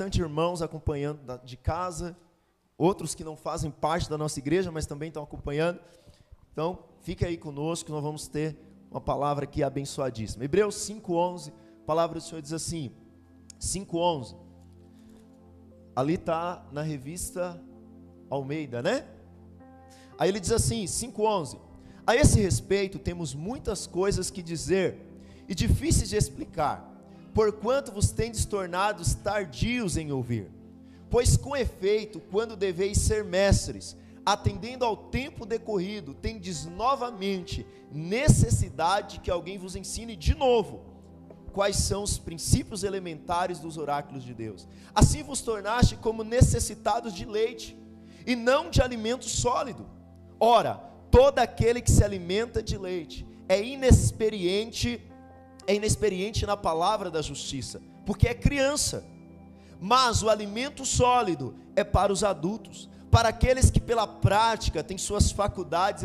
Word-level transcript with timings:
bastante 0.00 0.18
irmãos 0.18 0.62
acompanhando 0.62 1.20
de 1.44 1.58
casa, 1.58 2.16
outros 2.78 3.14
que 3.14 3.22
não 3.22 3.36
fazem 3.36 3.70
parte 3.70 4.08
da 4.08 4.16
nossa 4.16 4.38
igreja, 4.38 4.72
mas 4.72 4.86
também 4.86 5.08
estão 5.08 5.22
acompanhando. 5.22 5.78
Então, 6.50 6.78
fique 7.02 7.22
aí 7.22 7.36
conosco, 7.36 7.92
nós 7.92 8.02
vamos 8.02 8.26
ter 8.26 8.56
uma 8.90 8.98
palavra 8.98 9.44
aqui 9.44 9.62
abençoadíssima. 9.62 10.42
Hebreus 10.42 10.76
5:11, 10.76 11.52
a 11.82 11.84
palavra 11.84 12.18
do 12.18 12.22
Senhor 12.22 12.40
diz 12.40 12.54
assim: 12.54 12.90
5:11. 13.60 14.36
Ali 15.94 16.14
está 16.14 16.66
na 16.72 16.80
revista 16.80 17.62
Almeida, 18.30 18.82
né? 18.82 19.06
Aí 20.16 20.30
ele 20.30 20.40
diz 20.40 20.52
assim, 20.52 20.86
5:11. 20.86 21.60
A 22.06 22.16
esse 22.16 22.40
respeito 22.40 22.98
temos 22.98 23.34
muitas 23.34 23.86
coisas 23.86 24.30
que 24.30 24.42
dizer 24.42 24.98
e 25.46 25.54
difíceis 25.54 26.08
de 26.08 26.16
explicar, 26.16 26.89
porquanto 27.34 27.92
vos 27.92 28.10
tendes 28.10 28.44
tornados 28.44 29.14
tardios 29.14 29.96
em 29.96 30.12
ouvir. 30.12 30.50
Pois 31.08 31.36
com 31.36 31.56
efeito, 31.56 32.20
quando 32.30 32.56
deveis 32.56 32.98
ser 32.98 33.24
mestres, 33.24 33.96
atendendo 34.24 34.84
ao 34.84 34.96
tempo 34.96 35.44
decorrido, 35.44 36.14
tendes 36.14 36.66
novamente 36.66 37.66
necessidade 37.90 39.20
que 39.20 39.30
alguém 39.30 39.58
vos 39.58 39.74
ensine 39.74 40.14
de 40.14 40.34
novo 40.34 40.90
quais 41.52 41.76
são 41.76 42.02
os 42.02 42.16
princípios 42.16 42.84
elementares 42.84 43.58
dos 43.58 43.76
oráculos 43.76 44.22
de 44.22 44.32
Deus. 44.32 44.68
Assim 44.94 45.22
vos 45.22 45.40
tornaste 45.40 45.96
como 45.96 46.22
necessitados 46.22 47.12
de 47.12 47.24
leite 47.24 47.76
e 48.26 48.36
não 48.36 48.70
de 48.70 48.80
alimento 48.80 49.24
sólido. 49.24 49.86
Ora, 50.38 50.74
todo 51.10 51.38
aquele 51.38 51.80
que 51.80 51.90
se 51.90 52.04
alimenta 52.04 52.62
de 52.62 52.78
leite 52.78 53.26
é 53.48 53.60
inexperiente, 53.62 55.02
é 55.66 55.74
inexperiente 55.74 56.46
na 56.46 56.56
palavra 56.56 57.10
da 57.10 57.22
justiça, 57.22 57.80
porque 58.06 58.28
é 58.28 58.34
criança. 58.34 59.04
Mas 59.80 60.22
o 60.22 60.28
alimento 60.28 60.84
sólido 60.84 61.54
é 61.74 61.82
para 61.82 62.12
os 62.12 62.22
adultos, 62.22 62.88
para 63.10 63.30
aqueles 63.30 63.70
que 63.70 63.80
pela 63.80 64.06
prática 64.06 64.84
têm 64.84 64.98
suas 64.98 65.32
faculdades 65.32 66.04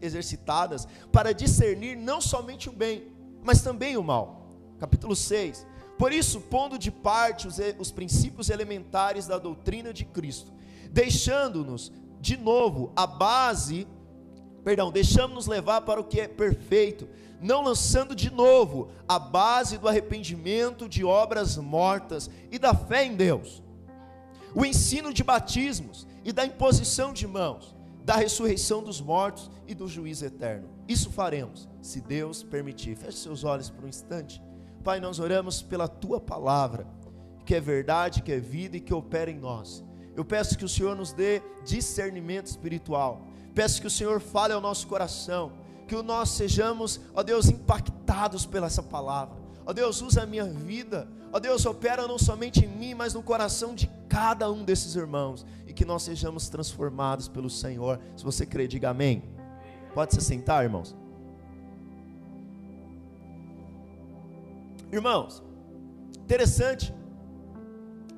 exercitadas 0.00 0.86
para 1.10 1.32
discernir 1.32 1.96
não 1.96 2.20
somente 2.20 2.68
o 2.68 2.72
bem, 2.72 3.08
mas 3.42 3.62
também 3.62 3.96
o 3.96 4.02
mal. 4.02 4.46
Capítulo 4.78 5.16
6. 5.16 5.66
Por 5.98 6.12
isso, 6.12 6.40
pondo 6.42 6.78
de 6.78 6.92
parte 6.92 7.48
os, 7.48 7.58
os 7.78 7.90
princípios 7.90 8.50
elementares 8.50 9.26
da 9.26 9.36
doutrina 9.36 9.92
de 9.92 10.04
Cristo, 10.04 10.52
deixando-nos 10.92 11.92
de 12.20 12.36
novo 12.36 12.92
a 12.94 13.06
base, 13.06 13.86
perdão, 14.62 14.92
deixamos-nos 14.92 15.46
levar 15.46 15.80
para 15.80 16.00
o 16.00 16.04
que 16.04 16.20
é 16.20 16.28
perfeito, 16.28 17.08
não 17.40 17.62
lançando 17.62 18.14
de 18.14 18.32
novo 18.32 18.90
a 19.06 19.18
base 19.18 19.78
do 19.78 19.88
arrependimento 19.88 20.88
de 20.88 21.04
obras 21.04 21.56
mortas 21.56 22.30
e 22.50 22.58
da 22.58 22.74
fé 22.74 23.04
em 23.04 23.14
Deus. 23.14 23.62
O 24.54 24.64
ensino 24.64 25.12
de 25.12 25.22
batismos 25.22 26.06
e 26.24 26.32
da 26.32 26.44
imposição 26.44 27.12
de 27.12 27.26
mãos, 27.26 27.76
da 28.04 28.16
ressurreição 28.16 28.82
dos 28.82 29.00
mortos 29.00 29.50
e 29.66 29.74
do 29.74 29.86
juízo 29.86 30.24
eterno. 30.24 30.68
Isso 30.88 31.10
faremos, 31.10 31.68
se 31.82 32.00
Deus 32.00 32.42
permitir. 32.42 32.96
Feche 32.96 33.18
seus 33.18 33.44
olhos 33.44 33.70
por 33.70 33.84
um 33.84 33.88
instante. 33.88 34.42
Pai, 34.82 35.00
nós 35.00 35.18
oramos 35.18 35.60
pela 35.60 35.86
tua 35.86 36.18
palavra, 36.20 36.86
que 37.44 37.54
é 37.54 37.60
verdade, 37.60 38.22
que 38.22 38.32
é 38.32 38.40
vida 38.40 38.76
e 38.76 38.80
que 38.80 38.94
opera 38.94 39.30
em 39.30 39.38
nós. 39.38 39.84
Eu 40.16 40.24
peço 40.24 40.56
que 40.56 40.64
o 40.64 40.68
Senhor 40.68 40.96
nos 40.96 41.12
dê 41.12 41.42
discernimento 41.64 42.46
espiritual. 42.46 43.26
Peço 43.54 43.80
que 43.80 43.86
o 43.86 43.90
Senhor 43.90 44.20
fale 44.20 44.52
ao 44.52 44.60
nosso 44.60 44.86
coração, 44.86 45.52
que 45.88 46.00
nós 46.02 46.28
sejamos, 46.28 47.00
ó 47.14 47.22
Deus, 47.22 47.48
impactados 47.48 48.46
pela 48.46 48.66
essa 48.66 48.82
palavra. 48.82 49.36
Ó 49.66 49.72
Deus, 49.72 50.00
usa 50.02 50.22
a 50.22 50.26
minha 50.26 50.44
vida. 50.44 51.08
Ó 51.32 51.40
Deus, 51.40 51.66
opera 51.66 52.06
não 52.06 52.18
somente 52.18 52.64
em 52.64 52.68
mim, 52.68 52.94
mas 52.94 53.14
no 53.14 53.22
coração 53.22 53.74
de 53.74 53.90
cada 54.08 54.50
um 54.52 54.64
desses 54.64 54.94
irmãos. 54.94 55.44
E 55.66 55.72
que 55.72 55.84
nós 55.84 56.02
sejamos 56.02 56.48
transformados 56.48 57.26
pelo 57.26 57.50
Senhor. 57.50 57.98
Se 58.16 58.24
você 58.24 58.46
crê, 58.46 58.68
diga 58.68 58.90
amém. 58.90 59.24
Pode 59.94 60.14
se 60.14 60.20
sentar, 60.20 60.62
irmãos. 60.62 60.94
Irmãos, 64.92 65.42
interessante 66.24 66.94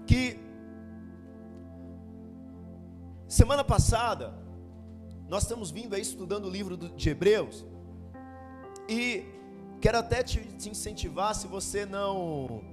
que 0.06 0.38
Semana 3.30 3.62
passada, 3.62 4.34
nós 5.30 5.44
estamos 5.44 5.70
vindo 5.70 5.94
aí 5.94 6.02
estudando 6.02 6.46
o 6.46 6.50
livro 6.50 6.76
de 6.76 7.08
Hebreus, 7.08 7.64
e 8.88 9.24
quero 9.80 9.96
até 9.96 10.24
te, 10.24 10.41
te 10.41 10.68
incentivar, 10.68 11.36
se 11.36 11.46
você 11.46 11.86
não 11.86 12.64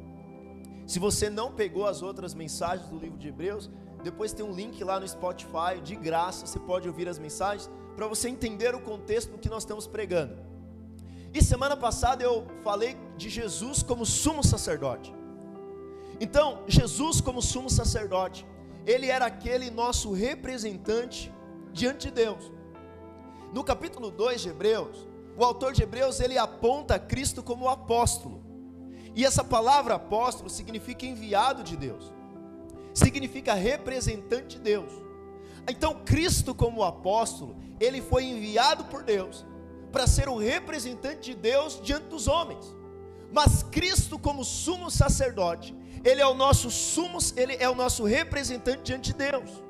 se 0.88 0.98
você 0.98 1.30
não 1.30 1.52
pegou 1.52 1.86
as 1.86 2.02
outras 2.02 2.34
mensagens 2.34 2.90
do 2.90 2.98
livro 2.98 3.18
de 3.20 3.28
Hebreus, 3.28 3.70
depois 4.04 4.34
tem 4.34 4.44
um 4.44 4.54
link 4.54 4.84
lá 4.84 5.00
no 5.00 5.08
Spotify, 5.08 5.82
de 5.84 5.96
graça, 5.96 6.48
você 6.48 6.58
pode 6.58 6.88
ouvir 6.88 7.08
as 7.08 7.20
mensagens, 7.20 7.70
para 7.96 8.08
você 8.08 8.28
entender 8.28 8.74
o 8.74 8.82
contexto 8.82 9.32
do 9.34 9.38
que 9.38 9.50
nós 9.50 9.62
estamos 9.62 9.86
pregando. 9.86 10.38
E 11.34 11.44
semana 11.44 11.78
passada 11.78 12.24
eu 12.24 12.48
falei 12.64 12.98
de 13.18 13.30
Jesus 13.30 13.84
como 13.84 14.04
sumo 14.04 14.44
sacerdote. 14.44 15.14
Então, 16.20 16.64
Jesus 16.68 17.22
como 17.22 17.40
sumo 17.40 17.70
sacerdote, 17.70 18.48
ele 18.84 19.08
era 19.08 19.26
aquele 19.28 19.70
nosso 19.70 20.12
representante 20.12 21.32
diante 21.78 22.08
de 22.08 22.12
Deus. 22.12 22.52
No 23.54 23.64
capítulo 23.64 24.10
2 24.10 24.42
de 24.42 24.50
Hebreus, 24.50 25.08
o 25.38 25.46
autor 25.46 25.74
de 25.74 25.84
Hebreus 25.84 26.20
ele 26.20 26.38
aponta 26.38 27.00
Cristo 27.00 27.44
como 27.44 27.70
apóstolo. 27.70 28.44
E 29.16 29.24
essa 29.24 29.44
palavra 29.44 29.96
apóstolo 29.96 30.50
significa 30.50 31.06
enviado 31.06 31.64
de 31.64 31.78
Deus. 31.78 32.12
Significa 32.94 33.54
representante 33.54 34.58
de 34.58 34.64
Deus. 34.64 34.92
Então 35.70 36.02
Cristo 36.04 36.56
como 36.56 36.84
apóstolo, 36.84 37.56
ele 37.80 38.02
foi 38.02 38.24
enviado 38.26 38.86
por 38.86 39.04
Deus 39.04 39.46
para 39.92 40.08
ser 40.08 40.28
o 40.28 40.38
representante 40.38 41.32
de 41.32 41.36
Deus 41.36 41.80
diante 41.82 42.08
dos 42.08 42.28
homens. 42.28 42.76
Mas 43.32 43.62
Cristo 43.62 44.18
como 44.18 44.44
sumo 44.44 44.90
sacerdote, 44.90 45.76
ele 46.04 46.22
é 46.22 46.28
o 46.28 46.34
nosso 46.34 46.72
sumo, 46.72 47.20
ele 47.36 47.56
é 47.60 47.70
o 47.70 47.76
nosso 47.76 48.04
representante 48.04 48.82
diante 48.84 49.14
de 49.14 49.18
Deus. 49.18 49.67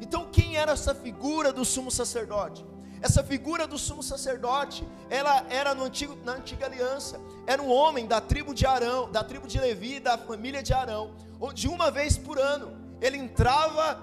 Então, 0.00 0.28
quem 0.30 0.56
era 0.56 0.72
essa 0.72 0.94
figura 0.94 1.52
do 1.52 1.64
sumo 1.64 1.90
sacerdote? 1.90 2.64
Essa 3.02 3.24
figura 3.24 3.66
do 3.66 3.78
sumo 3.78 4.02
sacerdote, 4.02 4.86
ela 5.08 5.46
era 5.48 5.74
no 5.74 5.84
antigo, 5.84 6.16
na 6.22 6.32
antiga 6.32 6.66
aliança, 6.66 7.18
era 7.46 7.62
um 7.62 7.70
homem 7.70 8.06
da 8.06 8.20
tribo 8.20 8.52
de 8.52 8.66
Arão, 8.66 9.10
da 9.10 9.24
tribo 9.24 9.46
de 9.46 9.58
Levi, 9.58 9.98
da 10.00 10.18
família 10.18 10.62
de 10.62 10.74
Arão, 10.74 11.14
onde 11.40 11.66
uma 11.66 11.90
vez 11.90 12.18
por 12.18 12.38
ano 12.38 12.76
ele 13.00 13.16
entrava 13.16 14.02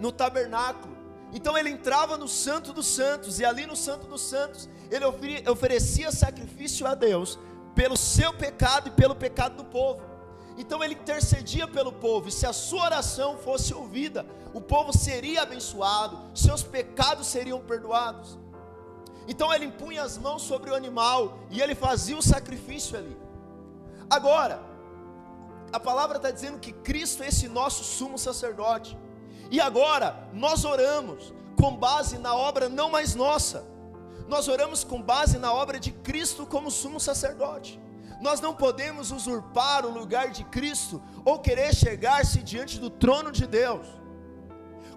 no 0.00 0.10
tabernáculo. 0.10 0.96
Então 1.32 1.56
ele 1.56 1.70
entrava 1.70 2.16
no 2.16 2.26
Santo 2.26 2.72
dos 2.72 2.86
Santos, 2.86 3.38
e 3.38 3.44
ali 3.44 3.64
no 3.64 3.76
Santo 3.76 4.08
dos 4.08 4.20
Santos 4.22 4.68
ele 4.90 5.04
oferecia 5.48 6.10
sacrifício 6.10 6.84
a 6.86 6.94
Deus 6.96 7.38
pelo 7.76 7.96
seu 7.96 8.34
pecado 8.34 8.88
e 8.88 8.90
pelo 8.90 9.14
pecado 9.14 9.56
do 9.56 9.64
povo. 9.64 10.02
Então 10.56 10.82
ele 10.84 10.94
intercedia 10.94 11.66
pelo 11.66 11.92
povo, 11.92 12.28
e 12.28 12.32
se 12.32 12.46
a 12.46 12.52
sua 12.52 12.84
oração 12.84 13.38
fosse 13.38 13.72
ouvida, 13.72 14.26
o 14.52 14.60
povo 14.60 14.92
seria 14.92 15.42
abençoado, 15.42 16.18
seus 16.34 16.62
pecados 16.62 17.26
seriam 17.26 17.60
perdoados. 17.60 18.38
Então 19.26 19.52
ele 19.52 19.66
impunha 19.66 20.02
as 20.02 20.18
mãos 20.18 20.42
sobre 20.42 20.70
o 20.70 20.74
animal 20.74 21.38
e 21.50 21.60
ele 21.60 21.74
fazia 21.74 22.16
o 22.16 22.22
sacrifício 22.22 22.98
ali. 22.98 23.16
Agora, 24.10 24.60
a 25.72 25.80
palavra 25.80 26.16
está 26.18 26.30
dizendo 26.30 26.58
que 26.58 26.72
Cristo 26.72 27.22
é 27.22 27.28
esse 27.28 27.48
nosso 27.48 27.82
sumo 27.82 28.18
sacerdote, 28.18 28.98
e 29.50 29.60
agora 29.60 30.28
nós 30.32 30.64
oramos 30.64 31.32
com 31.58 31.74
base 31.76 32.18
na 32.18 32.34
obra 32.34 32.68
não 32.68 32.90
mais 32.90 33.14
nossa, 33.14 33.64
nós 34.28 34.48
oramos 34.48 34.84
com 34.84 35.00
base 35.00 35.38
na 35.38 35.52
obra 35.52 35.78
de 35.78 35.92
Cristo 35.92 36.46
como 36.46 36.70
sumo 36.70 36.98
sacerdote. 37.00 37.80
Nós 38.22 38.40
não 38.40 38.54
podemos 38.54 39.10
usurpar 39.10 39.84
o 39.84 39.90
lugar 39.90 40.30
de 40.30 40.44
Cristo 40.44 41.02
ou 41.24 41.40
querer 41.40 41.74
chegar-se 41.74 42.38
diante 42.40 42.78
do 42.78 42.88
trono 42.88 43.32
de 43.32 43.48
Deus. 43.48 43.84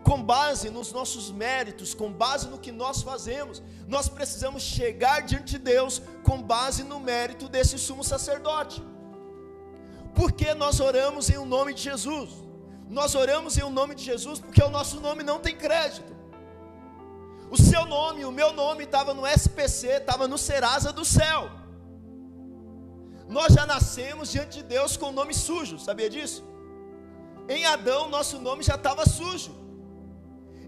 Com 0.04 0.22
base 0.22 0.70
nos 0.70 0.92
nossos 0.92 1.32
méritos, 1.32 1.96
com 1.96 2.14
base 2.14 2.48
no 2.48 2.60
que 2.60 2.72
nós 2.72 3.02
fazemos, 3.02 3.64
nós 3.88 4.08
precisamos 4.08 4.62
chegar 4.62 5.24
diante 5.24 5.54
de 5.54 5.58
Deus 5.58 6.04
com 6.24 6.40
base 6.40 6.84
no 6.84 7.00
mérito 7.00 7.50
desse 7.50 7.80
sumo 7.80 8.04
sacerdote. 8.04 8.84
Porque 10.14 10.54
nós 10.54 10.80
oramos 10.80 11.28
em 11.32 11.38
o 11.38 11.46
nome 11.46 11.74
de 11.74 11.82
Jesus. 11.82 12.30
Nós 12.88 13.16
oramos 13.16 13.58
em 13.58 13.64
o 13.64 13.72
nome 13.72 13.96
de 13.96 14.04
Jesus 14.04 14.40
porque 14.40 14.62
o 14.62 14.70
nosso 14.70 15.00
nome 15.00 15.24
não 15.24 15.40
tem 15.40 15.56
crédito. 15.58 16.16
O 17.50 17.58
seu 17.58 17.86
nome, 17.88 18.24
o 18.24 18.32
meu 18.32 18.54
nome 18.54 18.84
estava 18.84 19.16
no 19.16 19.26
SPC, 19.26 19.88
estava 19.88 20.28
no 20.28 20.38
Serasa 20.38 20.94
do 20.94 21.04
céu. 21.04 21.65
Nós 23.28 23.54
já 23.54 23.66
nascemos 23.66 24.32
diante 24.32 24.58
de 24.58 24.64
Deus 24.64 24.96
com 24.98 25.08
o 25.08 25.12
nome 25.12 25.34
sujo, 25.34 25.80
sabia 25.80 26.10
disso? 26.10 26.44
Em 27.48 27.66
Adão, 27.66 28.10
nosso 28.10 28.40
nome 28.40 28.64
já 28.64 28.76
estava 28.76 29.06
sujo. 29.06 29.56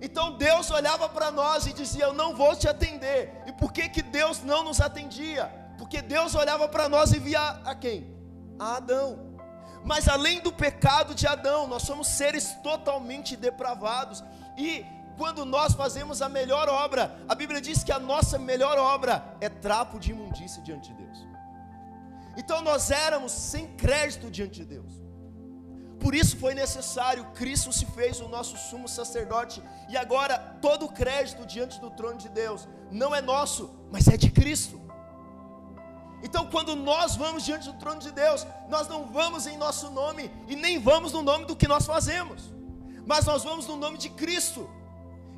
Então 0.01 0.37
Deus 0.37 0.69
olhava 0.69 1.09
para 1.09 1.31
nós 1.31 1.65
e 1.65 1.73
dizia: 1.73 2.05
Eu 2.05 2.13
não 2.13 2.35
vou 2.35 2.55
te 2.55 2.67
atender. 2.67 3.43
E 3.47 3.51
por 3.51 3.71
que, 3.71 3.89
que 3.89 4.01
Deus 4.01 4.41
não 4.43 4.63
nos 4.63 4.79
atendia? 4.79 5.51
Porque 5.77 6.01
Deus 6.01 6.35
olhava 6.35 6.67
para 6.67 6.87
nós 6.89 7.11
e 7.11 7.19
via 7.19 7.41
a 7.41 7.75
quem? 7.75 8.15
A 8.59 8.77
Adão. 8.77 9.37
Mas 9.83 10.07
além 10.07 10.39
do 10.41 10.51
pecado 10.51 11.15
de 11.15 11.25
Adão, 11.27 11.67
nós 11.67 11.83
somos 11.83 12.07
seres 12.07 12.55
totalmente 12.63 13.35
depravados. 13.35 14.23
E 14.57 14.85
quando 15.17 15.45
nós 15.45 15.73
fazemos 15.73 16.21
a 16.21 16.29
melhor 16.29 16.67
obra, 16.69 17.17
a 17.27 17.33
Bíblia 17.33 17.61
diz 17.61 17.83
que 17.83 17.91
a 17.91 17.99
nossa 17.99 18.37
melhor 18.37 18.77
obra 18.77 19.35
é 19.39 19.49
trapo 19.49 19.99
de 19.99 20.11
imundícia 20.11 20.61
diante 20.61 20.93
de 20.93 21.03
Deus. 21.03 21.36
Então 22.37 22.61
nós 22.61 22.91
éramos 22.91 23.31
sem 23.31 23.67
crédito 23.75 24.29
diante 24.29 24.59
de 24.59 24.65
Deus. 24.65 25.07
Por 25.99 26.13
isso 26.13 26.37
foi 26.37 26.53
necessário, 26.53 27.25
Cristo 27.33 27.73
se 27.73 27.85
fez 27.87 28.21
o 28.21 28.27
nosso 28.27 28.55
sumo 28.55 28.87
sacerdote, 28.87 29.63
e 29.89 29.97
agora 29.97 30.37
todo 30.61 30.85
o 30.85 30.93
crédito 30.93 31.45
diante 31.45 31.79
do 31.81 31.89
trono 31.89 32.17
de 32.17 32.29
Deus 32.29 32.67
não 32.91 33.13
é 33.15 33.21
nosso, 33.21 33.71
mas 33.91 34.07
é 34.07 34.15
de 34.15 34.29
Cristo. 34.29 34.79
Então, 36.23 36.47
quando 36.47 36.75
nós 36.75 37.15
vamos 37.15 37.43
diante 37.43 37.69
do 37.71 37.77
trono 37.77 37.99
de 37.99 38.11
Deus, 38.11 38.45
nós 38.69 38.87
não 38.87 39.05
vamos 39.05 39.45
em 39.47 39.57
nosso 39.57 39.89
nome 39.89 40.31
e 40.47 40.55
nem 40.55 40.79
vamos 40.79 41.11
no 41.11 41.21
nome 41.21 41.45
do 41.45 41.55
que 41.55 41.67
nós 41.67 41.85
fazemos, 41.85 42.53
mas 43.05 43.25
nós 43.25 43.43
vamos 43.43 43.67
no 43.67 43.75
nome 43.75 43.97
de 43.97 44.09
Cristo. 44.09 44.69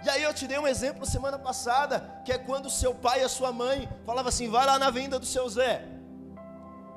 E 0.04 0.10
aí 0.10 0.24
eu 0.24 0.34
te 0.34 0.48
dei 0.48 0.58
um 0.58 0.68
exemplo 0.68 1.06
semana 1.06 1.38
passada, 1.38 2.22
que 2.26 2.32
é 2.32 2.38
quando 2.38 2.70
seu 2.70 2.96
pai 2.96 3.22
e 3.22 3.24
a 3.24 3.30
sua 3.30 3.52
mãe 3.52 3.90
falavam 4.06 4.30
assim: 4.30 4.50
vai 4.50 4.66
lá 4.66 4.80
na 4.80 4.90
venda 4.90 5.20
do 5.20 5.26
seu 5.26 5.48
Zé, 5.50 5.86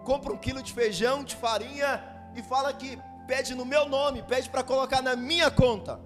compra 0.05 0.33
um 0.33 0.37
quilo 0.37 0.63
de 0.63 0.73
feijão, 0.73 1.25
de 1.25 1.37
farinha 1.37 2.03
e 2.35 2.43
fala 2.43 2.73
que 2.73 2.99
pede 3.27 3.55
no 3.55 3.65
meu 3.65 3.89
nome, 3.89 4.23
pede 4.23 4.49
para 4.49 4.63
colocar 4.63 5.03
na 5.03 5.17
minha 5.17 5.51
conta. 5.51 6.01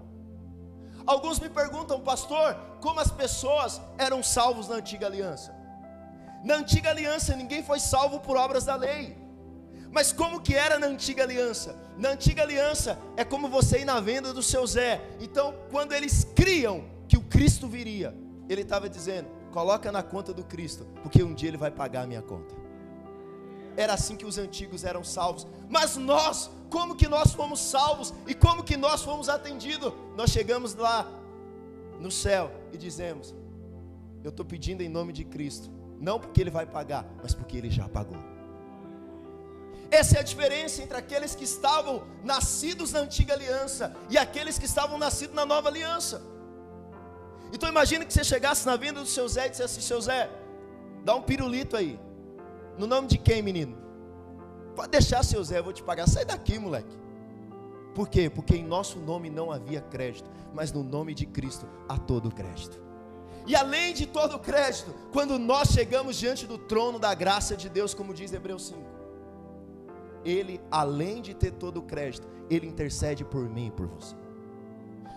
Alguns 1.06 1.38
me 1.38 1.48
perguntam, 1.48 2.00
pastor, 2.00 2.56
como 2.80 3.00
as 3.00 3.10
pessoas 3.10 3.80
eram 3.96 4.22
salvos 4.22 4.68
na 4.68 4.76
antiga 4.76 5.06
aliança? 5.06 5.54
Na 6.44 6.56
antiga 6.56 6.90
aliança 6.90 7.34
ninguém 7.36 7.62
foi 7.62 7.80
salvo 7.80 8.20
por 8.20 8.36
obras 8.36 8.64
da 8.64 8.74
lei. 8.76 9.16
Mas 9.90 10.12
como 10.12 10.40
que 10.40 10.54
era 10.54 10.78
na 10.78 10.86
antiga 10.86 11.22
aliança? 11.22 11.76
Na 11.96 12.10
antiga 12.10 12.42
aliança 12.42 12.98
é 13.16 13.24
como 13.24 13.48
você 13.48 13.78
ir 13.78 13.84
na 13.84 14.00
venda 14.00 14.32
do 14.32 14.42
seu 14.42 14.66
Zé. 14.66 15.00
Então, 15.20 15.54
quando 15.70 15.92
eles 15.92 16.24
criam 16.34 16.84
que 17.08 17.16
o 17.16 17.22
Cristo 17.22 17.66
viria, 17.66 18.14
ele 18.48 18.62
estava 18.62 18.88
dizendo: 18.88 19.28
coloca 19.52 19.90
na 19.90 20.02
conta 20.02 20.34
do 20.34 20.44
Cristo, 20.44 20.86
porque 21.02 21.22
um 21.22 21.32
dia 21.32 21.48
ele 21.48 21.56
vai 21.56 21.70
pagar 21.70 22.02
a 22.02 22.06
minha 22.06 22.20
conta. 22.20 22.65
Era 23.76 23.94
assim 23.94 24.16
que 24.16 24.24
os 24.24 24.38
antigos 24.38 24.84
eram 24.84 25.04
salvos. 25.04 25.46
Mas 25.68 25.96
nós, 25.96 26.50
como 26.70 26.96
que 26.96 27.06
nós 27.06 27.32
fomos 27.32 27.60
salvos 27.60 28.12
e 28.26 28.34
como 28.34 28.64
que 28.64 28.76
nós 28.76 29.02
fomos 29.02 29.28
atendidos? 29.28 29.92
Nós 30.16 30.30
chegamos 30.30 30.74
lá 30.74 31.06
no 32.00 32.10
céu 32.10 32.50
e 32.72 32.78
dizemos: 32.78 33.34
Eu 34.24 34.30
estou 34.30 34.44
pedindo 34.44 34.82
em 34.82 34.88
nome 34.88 35.12
de 35.12 35.24
Cristo, 35.24 35.70
não 36.00 36.18
porque 36.18 36.40
Ele 36.40 36.50
vai 36.50 36.66
pagar, 36.66 37.06
mas 37.22 37.34
porque 37.34 37.56
Ele 37.56 37.70
já 37.70 37.88
pagou. 37.88 38.16
Essa 39.90 40.16
é 40.16 40.20
a 40.20 40.22
diferença 40.22 40.82
entre 40.82 40.96
aqueles 40.96 41.34
que 41.34 41.44
estavam 41.44 42.02
nascidos 42.24 42.92
na 42.92 43.00
antiga 43.00 43.34
aliança 43.34 43.94
e 44.10 44.18
aqueles 44.18 44.58
que 44.58 44.64
estavam 44.64 44.98
nascidos 44.98 45.34
na 45.36 45.46
nova 45.46 45.68
aliança. 45.68 46.22
Então 47.52 47.68
imagine 47.68 48.04
que 48.04 48.12
você 48.12 48.24
chegasse 48.24 48.66
na 48.66 48.76
vinda 48.76 49.00
do 49.00 49.06
seu 49.06 49.28
Zé 49.28 49.46
e 49.46 49.50
dissesse 49.50 49.78
assim, 49.78 49.86
seu 49.86 50.00
Zé, 50.00 50.28
dá 51.04 51.14
um 51.14 51.22
pirulito 51.22 51.76
aí. 51.76 52.00
No 52.78 52.86
nome 52.86 53.08
de 53.08 53.18
quem, 53.18 53.42
menino? 53.42 53.76
Pode 54.74 54.90
deixar, 54.90 55.22
seu 55.22 55.42
Zé, 55.42 55.58
eu 55.58 55.64
vou 55.64 55.72
te 55.72 55.82
pagar. 55.82 56.06
Sai 56.08 56.24
daqui, 56.24 56.58
moleque. 56.58 56.96
Por 57.94 58.08
quê? 58.08 58.28
Porque 58.28 58.54
em 58.54 58.62
nosso 58.62 58.98
nome 58.98 59.30
não 59.30 59.50
havia 59.50 59.80
crédito, 59.80 60.30
mas 60.52 60.70
no 60.70 60.82
nome 60.82 61.14
de 61.14 61.24
Cristo 61.24 61.66
há 61.88 61.96
todo 61.96 62.30
crédito. 62.30 62.78
E 63.46 63.56
além 63.56 63.94
de 63.94 64.04
todo 64.04 64.38
crédito, 64.38 64.94
quando 65.12 65.38
nós 65.38 65.68
chegamos 65.68 66.16
diante 66.16 66.46
do 66.46 66.58
trono 66.58 66.98
da 66.98 67.14
graça 67.14 67.56
de 67.56 67.68
Deus, 67.68 67.94
como 67.94 68.12
diz 68.12 68.32
Hebreus 68.32 68.66
5, 68.66 68.80
ele, 70.24 70.60
além 70.70 71.22
de 71.22 71.32
ter 71.32 71.52
todo 71.52 71.78
o 71.78 71.82
crédito, 71.82 72.28
ele 72.50 72.66
intercede 72.66 73.24
por 73.24 73.48
mim 73.48 73.68
e 73.68 73.70
por 73.70 73.86
você. 73.86 74.16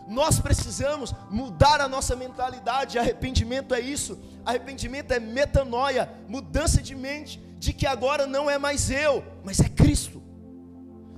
Nós 0.07 0.39
precisamos 0.39 1.13
mudar 1.29 1.81
a 1.81 1.87
nossa 1.87 2.15
mentalidade. 2.15 2.97
Arrependimento 2.97 3.75
é 3.75 3.79
isso. 3.79 4.17
Arrependimento 4.45 5.11
é 5.11 5.19
metanoia, 5.19 6.11
mudança 6.27 6.81
de 6.81 6.95
mente, 6.95 7.43
de 7.59 7.71
que 7.73 7.85
agora 7.85 8.25
não 8.25 8.49
é 8.49 8.57
mais 8.57 8.89
eu, 8.89 9.23
mas 9.43 9.59
é 9.59 9.69
Cristo. 9.69 10.23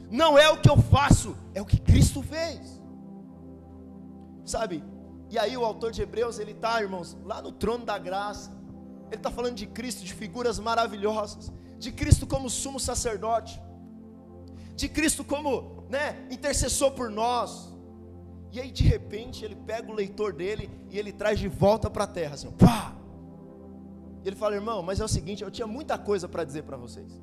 Não 0.09 0.38
é 0.38 0.49
o 0.49 0.59
que 0.59 0.69
eu 0.69 0.77
faço, 0.77 1.38
é 1.53 1.61
o 1.61 1.65
que 1.65 1.79
Cristo 1.79 2.21
fez. 2.21 2.81
Sabe? 4.43 4.83
E 5.29 5.39
aí 5.39 5.55
o 5.55 5.63
autor 5.63 5.91
de 5.93 6.01
Hebreus, 6.01 6.39
ele 6.39 6.51
está, 6.51 6.81
irmãos, 6.81 7.17
lá 7.23 7.41
no 7.41 7.53
trono 7.53 7.85
da 7.85 7.97
graça. 7.97 8.51
Ele 9.07 9.15
está 9.15 9.31
falando 9.31 9.55
de 9.55 9.67
Cristo, 9.67 10.03
de 10.03 10.13
figuras 10.13 10.59
maravilhosas, 10.59 11.51
de 11.77 11.91
Cristo 11.91 12.27
como 12.27 12.49
sumo 12.49 12.79
sacerdote 12.79 13.61
de 14.81 14.89
Cristo 14.89 15.23
como 15.23 15.85
né, 15.89 16.25
intercessor 16.31 16.91
por 16.91 17.09
nós. 17.09 17.71
E 18.51 18.59
aí 18.59 18.71
de 18.71 18.83
repente 18.83 19.45
ele 19.45 19.55
pega 19.55 19.91
o 19.91 19.93
leitor 19.93 20.33
dele 20.33 20.69
e 20.89 20.97
ele 20.97 21.11
traz 21.11 21.39
de 21.39 21.47
volta 21.47 21.89
para 21.89 22.05
a 22.05 22.07
terra, 22.07 22.33
assim, 22.33 22.51
pá! 22.51 22.95
E 24.23 24.27
ele 24.27 24.35
fala, 24.35 24.56
irmão, 24.56 24.83
mas 24.83 25.00
é 25.00 25.03
o 25.03 25.07
seguinte, 25.07 25.44
eu 25.44 25.51
tinha 25.51 25.68
muita 25.68 25.97
coisa 25.97 26.27
para 26.27 26.44
dizer 26.44 26.63
para 26.63 26.77
vocês. 26.77 27.21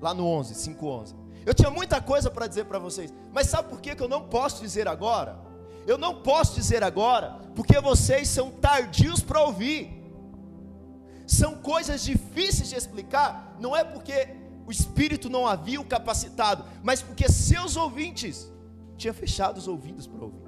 Lá 0.00 0.12
no 0.12 0.26
11, 0.26 0.54
5, 0.54 0.86
11. 0.86 1.14
Eu 1.46 1.54
tinha 1.54 1.70
muita 1.70 2.00
coisa 2.00 2.30
para 2.30 2.46
dizer 2.46 2.64
para 2.64 2.78
vocês, 2.78 3.12
mas 3.32 3.46
sabe 3.46 3.68
por 3.68 3.80
que, 3.80 3.94
que 3.94 4.02
eu 4.02 4.08
não 4.08 4.24
posso 4.28 4.60
dizer 4.60 4.88
agora? 4.88 5.38
Eu 5.86 5.96
não 5.96 6.22
posso 6.22 6.56
dizer 6.56 6.82
agora, 6.82 7.38
porque 7.54 7.80
vocês 7.80 8.28
são 8.28 8.50
tardios 8.50 9.22
para 9.22 9.42
ouvir. 9.42 10.04
São 11.26 11.54
coisas 11.56 12.02
difíceis 12.02 12.68
de 12.68 12.76
explicar, 12.76 13.56
não 13.60 13.76
é 13.76 13.84
porque 13.84 14.28
o 14.66 14.72
Espírito 14.72 15.30
não 15.30 15.46
havia 15.46 15.80
o 15.80 15.84
capacitado, 15.84 16.64
mas 16.82 17.00
porque 17.00 17.28
seus 17.28 17.76
ouvintes 17.76 18.50
tinham 18.96 19.14
fechado 19.14 19.58
os 19.58 19.68
ouvidos 19.68 20.06
para 20.06 20.24
ouvir. 20.24 20.45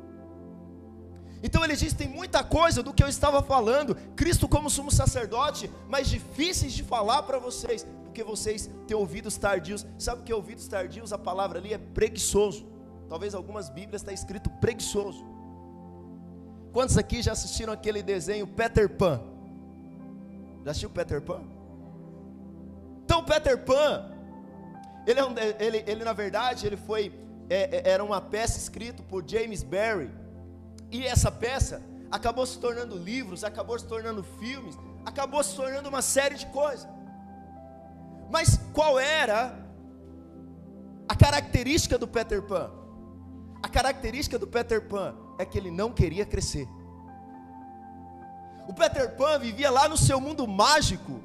Então 1.43 1.65
ele 1.65 1.77
diz: 1.77 1.93
tem 1.93 2.09
muita 2.09 2.43
coisa 2.43 2.83
do 2.83 2.93
que 2.93 3.03
eu 3.03 3.09
estava 3.09 3.43
falando, 3.43 3.95
Cristo 4.17 4.49
como 4.49 4.71
sumo 4.71 4.91
sacerdote, 4.91 5.71
mas 5.89 6.09
difíceis 6.09 6.73
de 6.73 6.83
falar 6.83 7.23
para 7.23 7.39
vocês, 7.39 7.87
porque 8.05 8.23
vocês 8.23 8.69
têm 8.87 8.97
ouvidos 8.97 9.37
tardios. 9.37 9.87
Sabe 9.99 10.23
o 10.23 10.25
que 10.25 10.33
é 10.33 10.35
ouvidos 10.35 10.67
tardios? 10.67 11.13
A 11.13 11.19
palavra 11.19 11.59
ali 11.59 11.73
é 11.73 11.79
preguiçoso. 11.79 12.67
Talvez 13.09 13.35
algumas 13.35 13.71
Bíblias 13.71 14.03
está 14.03 14.13
escrito 14.13 14.51
preguiçoso. 14.51 15.25
Quantos 16.73 16.99
aqui 16.99 17.23
já 17.23 17.33
assistiram 17.33 17.73
aquele 17.73 18.03
desenho 18.03 18.47
Peter 18.47 18.89
Pan? 18.89 19.21
Já 20.65 20.73
assistiu 20.73 20.91
Peter 20.91 21.23
Pan? 21.23 21.43
Então 23.05 23.25
Peter 23.25 23.65
Pan, 23.65 24.13
ele, 25.07 25.19
é 25.19 25.57
ele, 25.59 25.85
ele 25.87 26.05
na 26.05 26.13
verdade, 26.13 26.67
ele 26.67 26.77
foi, 26.77 27.13
é, 27.49 27.79
é, 27.79 27.91
era 27.93 28.05
uma 28.05 28.21
peça 28.21 28.59
escrita 28.59 29.03
por 29.03 29.25
James 29.27 29.63
Barry, 29.63 30.11
e 30.91 31.07
essa 31.07 31.31
peça 31.31 31.83
acabou 32.11 32.47
se 32.47 32.59
tornando 32.59 32.97
livros, 32.97 33.45
acabou 33.45 33.79
se 33.79 33.87
tornando 33.87 34.23
filmes, 34.23 34.77
acabou 35.05 35.43
se 35.43 35.55
tornando 35.55 35.89
uma 35.89 36.03
série 36.03 36.35
de 36.35 36.47
coisas. 36.47 36.89
Mas 38.31 38.59
qual 38.73 38.99
era 38.99 39.67
a 41.09 41.15
característica 41.15 41.97
do 41.99 42.09
Peter 42.09 42.43
Pan? 42.43 42.71
A 43.63 43.69
característica 43.69 44.39
do 44.39 44.47
Peter 44.47 44.87
Pan 44.87 45.15
é 45.39 45.45
que 45.45 45.59
ele 45.59 45.71
não 45.71 45.93
queria 45.93 46.25
crescer. 46.25 46.69
O 48.67 48.75
Peter 48.75 49.17
Pan 49.17 49.39
vivia 49.39 49.71
lá 49.71 49.89
no 49.89 49.97
seu 49.97 50.21
mundo 50.21 50.47
mágico, 50.47 51.23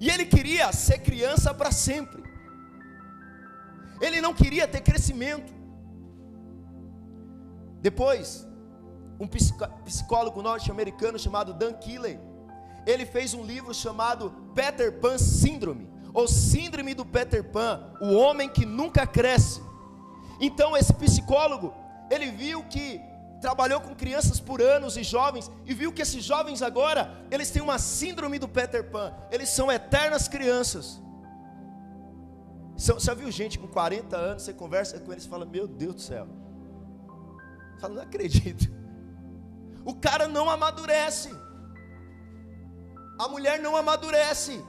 e 0.00 0.10
ele 0.10 0.26
queria 0.26 0.70
ser 0.72 0.98
criança 0.98 1.54
para 1.54 1.72
sempre. 1.72 2.22
Ele 4.00 4.20
não 4.20 4.34
queria 4.34 4.68
ter 4.68 4.82
crescimento. 4.82 5.50
Depois, 7.84 8.48
um 9.20 9.28
psicólogo 9.84 10.40
norte-americano 10.40 11.18
chamado 11.18 11.52
Dan 11.52 11.74
Keeler, 11.74 12.18
ele 12.86 13.04
fez 13.04 13.34
um 13.34 13.44
livro 13.44 13.74
chamado 13.74 14.32
Peter 14.54 14.90
Pan 15.00 15.18
Síndrome, 15.18 15.86
ou 16.14 16.26
Síndrome 16.26 16.94
do 16.94 17.04
Peter 17.04 17.44
Pan, 17.44 17.92
o 18.00 18.14
homem 18.14 18.48
que 18.48 18.64
nunca 18.64 19.06
cresce. 19.06 19.60
Então 20.40 20.74
esse 20.74 20.94
psicólogo, 20.94 21.74
ele 22.10 22.30
viu 22.30 22.64
que 22.64 23.02
trabalhou 23.38 23.82
com 23.82 23.94
crianças 23.94 24.40
por 24.40 24.62
anos 24.62 24.96
e 24.96 25.02
jovens 25.02 25.50
e 25.66 25.74
viu 25.74 25.92
que 25.92 26.00
esses 26.00 26.24
jovens 26.24 26.62
agora, 26.62 27.26
eles 27.30 27.50
têm 27.50 27.60
uma 27.60 27.78
síndrome 27.78 28.38
do 28.38 28.48
Peter 28.48 28.90
Pan, 28.90 29.12
eles 29.30 29.50
são 29.50 29.70
eternas 29.70 30.26
crianças. 30.26 31.02
Você 32.74 32.98
já 32.98 33.12
viu 33.12 33.30
gente 33.30 33.58
com 33.58 33.68
40 33.68 34.16
anos, 34.16 34.42
você 34.42 34.54
conversa 34.54 34.98
com 34.98 35.12
eles 35.12 35.26
e 35.26 35.28
fala: 35.28 35.44
Meu 35.44 35.68
Deus 35.68 35.94
do 35.96 36.00
céu, 36.00 36.26
não 37.88 38.02
acredito. 38.02 38.70
O 39.84 39.94
cara 39.94 40.26
não 40.26 40.48
amadurece, 40.48 41.30
a 43.18 43.28
mulher 43.28 43.60
não 43.60 43.76
amadurece. 43.76 44.62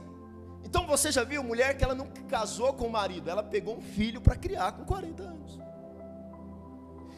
Então 0.64 0.86
você 0.86 1.10
já 1.12 1.24
viu 1.24 1.42
mulher 1.42 1.76
que 1.76 1.84
ela 1.84 1.94
não 1.94 2.08
casou 2.28 2.72
com 2.74 2.86
o 2.86 2.90
marido, 2.90 3.30
ela 3.30 3.42
pegou 3.42 3.76
um 3.76 3.80
filho 3.80 4.20
para 4.20 4.36
criar 4.36 4.72
com 4.72 4.84
40 4.84 5.22
anos. 5.22 5.58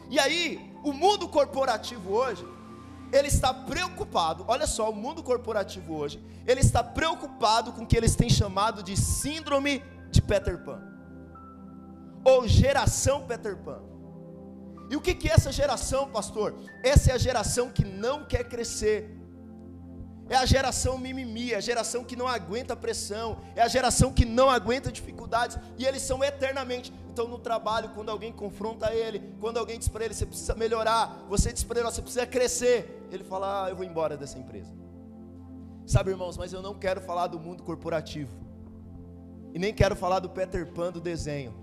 E 0.09 0.19
aí, 0.19 0.73
o 0.83 0.91
mundo 0.91 1.27
corporativo 1.27 2.11
hoje, 2.11 2.45
ele 3.11 3.27
está 3.27 3.53
preocupado, 3.53 4.45
olha 4.47 4.65
só, 4.65 4.89
o 4.89 4.95
mundo 4.95 5.21
corporativo 5.23 5.95
hoje, 5.95 6.23
ele 6.47 6.61
está 6.61 6.83
preocupado 6.83 7.71
com 7.73 7.83
o 7.83 7.87
que 7.87 7.97
eles 7.97 8.15
têm 8.15 8.29
chamado 8.29 8.81
de 8.81 8.95
síndrome 8.95 9.83
de 10.09 10.21
Peter 10.21 10.63
Pan, 10.63 10.81
ou 12.23 12.47
geração 12.47 13.25
Peter 13.27 13.57
Pan. 13.57 13.81
E 14.89 14.95
o 14.95 15.01
que 15.01 15.29
é 15.29 15.33
essa 15.33 15.51
geração, 15.51 16.09
pastor? 16.09 16.55
Essa 16.83 17.11
é 17.11 17.13
a 17.13 17.17
geração 17.17 17.69
que 17.69 17.85
não 17.85 18.25
quer 18.25 18.43
crescer. 18.45 19.15
É 20.29 20.35
a 20.35 20.45
geração 20.45 20.97
mimimi, 20.97 21.53
é 21.53 21.55
a 21.55 21.59
geração 21.59 22.03
que 22.03 22.15
não 22.15 22.27
aguenta 22.27 22.75
pressão, 22.75 23.39
é 23.55 23.63
a 23.63 23.67
geração 23.67 24.13
que 24.13 24.25
não 24.25 24.47
aguenta 24.47 24.91
dificuldades, 24.91 25.57
e 25.75 25.85
eles 25.85 26.03
são 26.03 26.23
eternamente. 26.23 26.93
Então, 27.11 27.27
no 27.27 27.39
trabalho, 27.39 27.89
quando 27.95 28.09
alguém 28.09 28.31
confronta 28.31 28.93
ele, 28.93 29.33
quando 29.41 29.57
alguém 29.57 29.79
diz 29.79 29.87
para 29.87 30.05
ele, 30.05 30.13
você 30.13 30.27
precisa 30.27 30.53
melhorar, 30.53 31.25
você 31.27 31.51
diz 31.51 31.63
para 31.63 31.79
ele, 31.79 31.89
você 31.89 32.01
precisa 32.01 32.27
crescer, 32.27 33.07
ele 33.11 33.23
fala, 33.23 33.65
ah, 33.65 33.69
eu 33.69 33.75
vou 33.75 33.83
embora 33.83 34.15
dessa 34.15 34.37
empresa. 34.37 34.71
Sabe, 35.87 36.11
irmãos, 36.11 36.37
mas 36.37 36.53
eu 36.53 36.61
não 36.61 36.75
quero 36.77 37.01
falar 37.01 37.25
do 37.25 37.39
mundo 37.39 37.63
corporativo, 37.63 38.31
e 39.51 39.57
nem 39.57 39.73
quero 39.73 39.95
falar 39.95 40.19
do 40.19 40.29
Peter 40.29 40.71
Pan 40.71 40.91
do 40.91 41.01
desenho, 41.01 41.55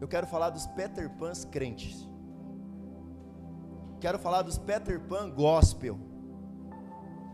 eu 0.00 0.08
quero 0.08 0.26
falar 0.26 0.50
dos 0.50 0.66
Peter 0.66 1.08
Pans 1.08 1.44
crentes, 1.44 2.08
quero 4.02 4.18
falar 4.18 4.42
dos 4.42 4.58
Peter 4.58 5.00
Pan 5.00 5.30
gospel 5.30 6.12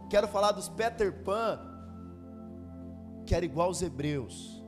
Quero 0.08 0.26
falar 0.26 0.52
dos 0.52 0.68
Peter 0.68 1.12
Pan, 1.22 1.60
que 3.26 3.34
era 3.34 3.44
igual 3.44 3.68
aos 3.68 3.82
hebreus, 3.82 4.64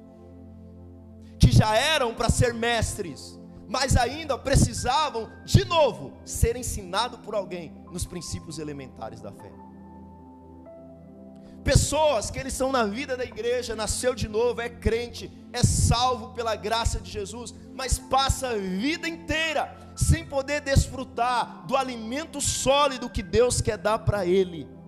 que 1.39 1.51
já 1.51 1.75
eram 1.75 2.15
para 2.15 2.29
ser 2.29 2.53
mestres, 2.53 3.41
mas 3.67 3.97
ainda 3.97 4.37
precisavam, 4.37 5.31
de 5.47 5.65
novo, 5.65 6.13
ser 6.27 6.57
ensinados 6.57 7.21
por 7.21 7.35
alguém 7.35 7.73
nos 7.91 8.05
princípios 8.05 8.59
elementares 8.59 9.23
da 9.23 9.33
fé. 9.33 9.51
Pessoas 11.65 12.31
que 12.31 12.39
eles 12.39 12.55
são 12.55 12.73
na 12.73 12.85
vida 12.85 13.17
da 13.17 13.25
igreja, 13.25 13.77
nasceu 13.77 14.15
de 14.15 14.29
novo, 14.29 14.61
é 14.61 14.69
crente, 14.69 15.31
é 15.53 15.63
salvo 15.63 16.33
pela 16.35 16.57
graça 16.57 16.99
de 17.01 17.11
Jesus, 17.11 17.55
mas 17.75 17.99
passa 17.99 18.49
a 18.49 18.57
vida 18.57 19.09
inteira 19.09 19.77
sem 19.95 20.25
poder 20.25 20.61
desfrutar 20.61 21.67
do 21.67 21.77
alimento 21.77 22.41
sólido 22.41 23.11
que 23.11 23.23
Deus 23.23 23.61
quer 23.61 23.77
dar 23.77 23.99
para 23.99 24.25
ele 24.25 24.81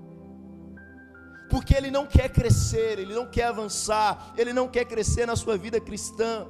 porque 1.53 1.77
ele 1.77 1.91
não 1.91 2.07
quer 2.07 2.31
crescer, 2.31 2.99
ele 2.99 3.15
não 3.15 3.27
quer 3.27 3.45
avançar, 3.45 4.33
ele 4.39 4.55
não 4.55 4.67
quer 4.67 4.87
crescer 4.87 5.27
na 5.27 5.37
sua 5.37 5.55
vida 5.59 5.79
cristã. 5.79 6.47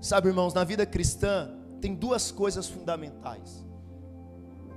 Sabe, 0.00 0.28
irmãos, 0.28 0.54
na 0.54 0.64
vida 0.64 0.86
cristã 0.86 1.54
tem 1.78 1.94
duas 1.94 2.30
coisas 2.30 2.66
fundamentais: 2.66 3.62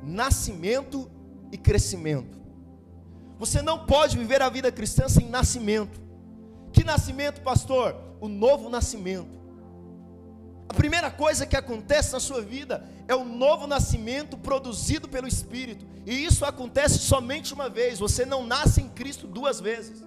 nascimento 0.04 1.10
e 1.50 1.58
crescimento. 1.58 2.41
Você 3.42 3.60
não 3.60 3.88
pode 3.88 4.20
viver 4.20 4.40
a 4.44 4.50
vida 4.50 4.72
cristã 4.72 5.10
sem 5.10 5.28
nascimento. 5.28 6.00
Que 6.72 6.84
nascimento, 6.84 7.42
pastor? 7.42 7.96
O 8.20 8.28
novo 8.28 8.70
nascimento. 8.70 9.36
A 10.70 10.74
primeira 10.76 11.10
coisa 11.10 11.48
que 11.48 11.58
acontece 11.58 12.14
na 12.14 12.20
sua 12.20 12.40
vida 12.40 12.88
é 13.08 13.16
o 13.16 13.26
novo 13.26 13.66
nascimento 13.66 14.38
produzido 14.38 15.10
pelo 15.10 15.28
Espírito, 15.28 15.88
e 16.06 16.24
isso 16.24 16.46
acontece 16.46 17.00
somente 17.00 17.52
uma 17.52 17.68
vez, 17.68 17.98
você 17.98 18.26
não 18.26 18.46
nasce 18.46 18.80
em 18.80 18.90
Cristo 18.90 19.26
duas 19.26 19.60
vezes. 19.60 20.06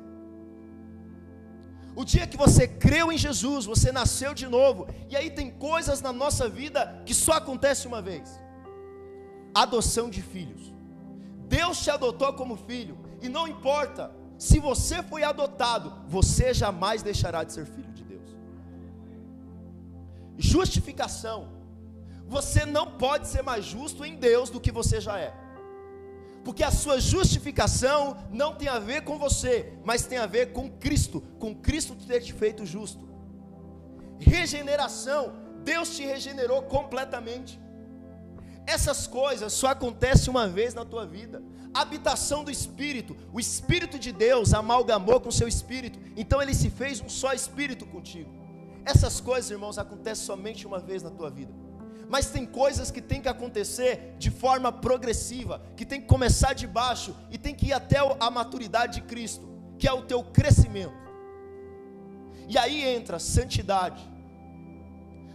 O 1.97 2.05
dia 2.05 2.29
que 2.29 2.37
você 2.37 2.69
creu 2.69 3.11
em 3.11 3.19
Jesus, 3.19 3.67
você 3.67 3.91
nasceu 3.91 4.33
de 4.33 4.47
novo, 4.47 4.87
e 5.11 5.17
aí 5.17 5.29
tem 5.29 5.51
coisas 5.51 6.01
na 6.01 6.13
nossa 6.13 6.49
vida 6.49 7.03
que 7.05 7.13
só 7.13 7.33
acontece 7.33 7.89
uma 7.89 8.01
vez. 8.01 8.41
Adoção 9.53 10.09
de 10.09 10.23
filhos. 10.23 10.73
Deus 11.49 11.83
te 11.83 11.91
adotou 11.91 12.33
como 12.33 12.57
filho, 12.57 13.04
e 13.23 13.29
não 13.29 13.47
importa 13.49 14.11
se 14.39 14.59
você 14.59 15.03
foi 15.03 15.23
adotado, 15.23 15.93
você 16.07 16.53
jamais 16.53 17.03
deixará 17.03 17.45
de 17.45 17.53
ser 17.53 17.67
filho 17.67 17.95
Justificação. 20.37 21.49
Você 22.27 22.65
não 22.65 22.91
pode 22.93 23.29
ser 23.29 23.43
mais 23.43 23.65
justo 23.65 24.05
em 24.05 24.17
Deus 24.17 24.51
do 24.51 24.61
que 24.61 24.73
você 24.73 25.01
já 25.01 25.19
é. 25.19 25.33
Porque 26.45 26.63
a 26.63 26.71
sua 26.71 27.01
justificação 27.01 28.17
não 28.31 28.55
tem 28.55 28.69
a 28.69 28.79
ver 28.79 29.03
com 29.03 29.19
você, 29.19 29.73
mas 29.85 30.05
tem 30.05 30.19
a 30.19 30.27
ver 30.27 30.53
com 30.53 30.71
Cristo, 30.71 31.23
com 31.39 31.55
Cristo 31.55 31.95
ter 31.95 32.21
te 32.21 32.33
feito 32.33 32.67
justo. 32.67 33.09
Regeneração, 34.19 35.35
Deus 35.63 35.97
te 35.97 36.05
regenerou 36.05 36.63
completamente. 36.63 37.61
Essas 38.67 39.07
coisas 39.07 39.53
só 39.53 39.69
acontecem 39.69 40.31
uma 40.31 40.47
vez 40.47 40.75
na 40.75 40.85
tua 40.85 41.07
vida. 41.07 41.43
Habitação 41.75 42.45
do 42.45 42.51
Espírito, 42.53 43.17
o 43.33 43.41
Espírito 43.41 43.99
de 43.99 44.13
Deus 44.13 44.55
amalgamou 44.55 45.21
com 45.21 45.29
o 45.29 45.33
seu 45.33 45.49
Espírito, 45.49 45.99
então 46.17 46.41
ele 46.41 46.55
se 46.55 46.71
fez 46.71 47.01
um 47.01 47.09
só 47.09 47.33
Espírito 47.33 47.85
contigo. 47.85 48.31
Essas 48.85 49.21
coisas, 49.21 49.51
irmãos, 49.51 49.77
acontecem 49.77 50.25
somente 50.25 50.67
uma 50.67 50.79
vez 50.79 51.03
na 51.03 51.11
tua 51.11 51.31
vida. 51.31 51.53
Mas 52.09 52.27
tem 52.27 52.47
coisas 52.47 52.91
que 52.91 53.01
tem 53.01 53.21
que 53.21 53.29
acontecer 53.29 54.15
de 54.19 54.31
forma 54.31 54.71
progressiva, 54.71 55.61
que 55.77 55.85
tem 55.85 56.01
que 56.01 56.07
começar 56.07 56.53
de 56.53 56.67
baixo 56.67 57.17
e 57.31 57.39
tem 57.39 57.55
que 57.55 57.67
ir 57.67 57.73
até 57.73 57.97
a 58.21 58.31
maturidade 58.31 59.01
de 59.01 59.07
Cristo, 59.07 59.49
que 59.79 59.89
é 59.89 59.93
o 59.93 60.03
teu 60.03 60.23
crescimento. 60.23 60.95
E 62.47 62.59
aí 62.59 62.85
entra 62.85 63.19
santidade. 63.19 64.09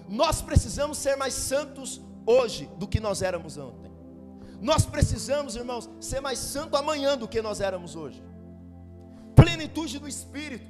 Nós 0.08 0.42
precisamos 0.42 0.98
ser 0.98 1.18
mais 1.18 1.34
santos 1.34 2.00
hoje 2.26 2.70
do 2.78 2.88
que 2.88 3.00
nós 3.00 3.22
éramos 3.22 3.58
ontem. 3.58 3.89
Nós 4.62 4.86
precisamos, 4.86 5.56
irmãos, 5.56 5.90
ser 6.00 6.20
mais 6.20 6.38
santo 6.40 6.76
amanhã 6.76 7.18
do 7.18 7.28
que 7.28 7.42
nós 7.42 7.62
éramos 7.62 7.96
hoje. 7.96 8.22
Plenitude 9.36 10.00
do 10.00 10.08
Espírito. 10.08 10.68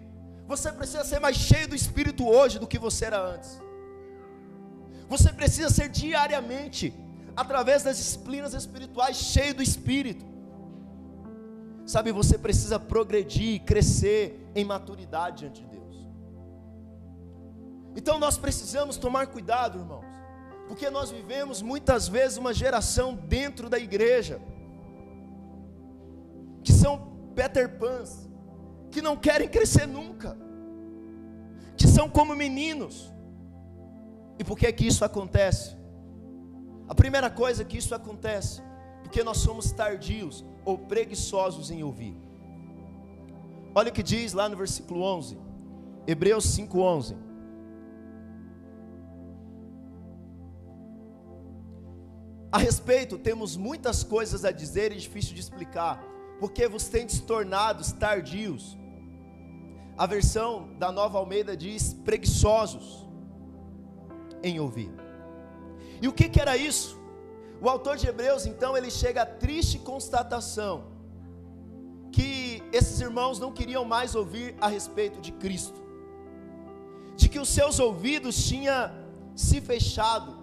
Você 0.47 0.71
precisa 0.71 1.03
ser 1.03 1.19
mais 1.19 1.35
cheio 1.37 1.67
do 1.67 1.75
Espírito 1.75 2.27
hoje 2.27 2.59
do 2.59 2.67
que 2.67 2.77
você 2.77 3.05
era 3.05 3.19
antes. 3.19 3.59
Você 5.07 5.33
precisa 5.33 5.69
ser 5.69 5.89
diariamente, 5.89 6.93
através 7.35 7.81
das 7.83 7.97
disciplinas 7.97 8.53
espirituais, 8.53 9.17
cheio 9.17 9.55
do 9.55 9.63
Espírito. 9.63 10.25
Sabe, 11.85 12.11
você 12.11 12.37
precisa 12.37 12.79
progredir, 12.79 13.63
crescer 13.63 14.47
em 14.53 14.63
maturidade 14.63 15.39
diante 15.39 15.61
de 15.61 15.67
Deus. 15.67 15.95
Então 17.95 18.19
nós 18.19 18.37
precisamos 18.37 18.97
tomar 18.97 19.27
cuidado, 19.27 19.79
irmãos, 19.79 20.05
porque 20.69 20.87
nós 20.91 21.09
vivemos 21.09 21.63
muitas 21.63 22.07
vezes 22.07 22.37
uma 22.37 22.53
geração 22.53 23.15
dentro 23.15 23.67
da 23.67 23.79
igreja 23.79 24.39
que 26.63 26.71
são 26.71 27.11
Peter 27.33 27.79
Pans, 27.79 28.29
que 28.91 29.01
não 29.01 29.17
querem 29.17 29.49
crescer 29.49 29.87
nunca, 29.87 30.37
que 31.75 31.87
são 31.87 32.07
como 32.07 32.35
meninos. 32.35 33.11
E 34.37 34.43
por 34.43 34.55
que 34.55 34.71
que 34.71 34.85
isso 34.85 35.03
acontece? 35.03 35.75
A 36.87 36.93
primeira 36.93 37.31
coisa 37.31 37.65
que 37.65 37.77
isso 37.77 37.95
acontece, 37.95 38.61
porque 39.01 39.23
nós 39.23 39.37
somos 39.37 39.71
tardios 39.71 40.45
ou 40.63 40.77
preguiçosos 40.77 41.71
em 41.71 41.81
ouvir. 41.81 42.15
Olha 43.73 43.89
o 43.89 43.93
que 43.93 44.03
diz 44.03 44.33
lá 44.33 44.47
no 44.47 44.55
versículo 44.55 45.01
11, 45.01 45.35
Hebreus 46.05 46.45
5:11. 46.45 47.28
A 52.51 52.57
respeito, 52.57 53.17
temos 53.17 53.55
muitas 53.55 54.03
coisas 54.03 54.43
a 54.43 54.51
dizer 54.51 54.91
e 54.91 54.95
difícil 54.95 55.35
de 55.35 55.39
explicar, 55.39 56.03
porque 56.39 56.67
vos 56.67 56.87
tendes 56.87 57.19
tornados 57.19 57.91
tardios. 57.91 58.75
A 59.95 60.07
versão 60.07 60.69
da 60.79 60.91
Nova 60.91 61.19
Almeida 61.19 61.55
diz 61.55 61.93
preguiçosos 61.93 63.07
em 64.41 64.59
ouvir. 64.59 64.91
E 66.01 66.07
o 66.07 66.13
que, 66.13 66.27
que 66.27 66.41
era 66.41 66.57
isso? 66.57 66.97
O 67.61 67.69
autor 67.69 67.97
de 67.97 68.07
Hebreus, 68.07 68.45
então, 68.45 68.75
ele 68.75 68.89
chega 68.89 69.23
à 69.23 69.25
triste 69.25 69.77
constatação 69.77 70.85
que 72.11 72.63
esses 72.71 72.99
irmãos 72.99 73.37
não 73.37 73.51
queriam 73.51 73.85
mais 73.85 74.15
ouvir 74.15 74.55
a 74.59 74.67
respeito 74.67 75.21
de 75.21 75.31
Cristo, 75.33 75.79
de 77.15 77.29
que 77.29 77.37
os 77.37 77.49
seus 77.49 77.79
ouvidos 77.79 78.47
tinham 78.47 78.89
se 79.35 79.61
fechado. 79.61 80.38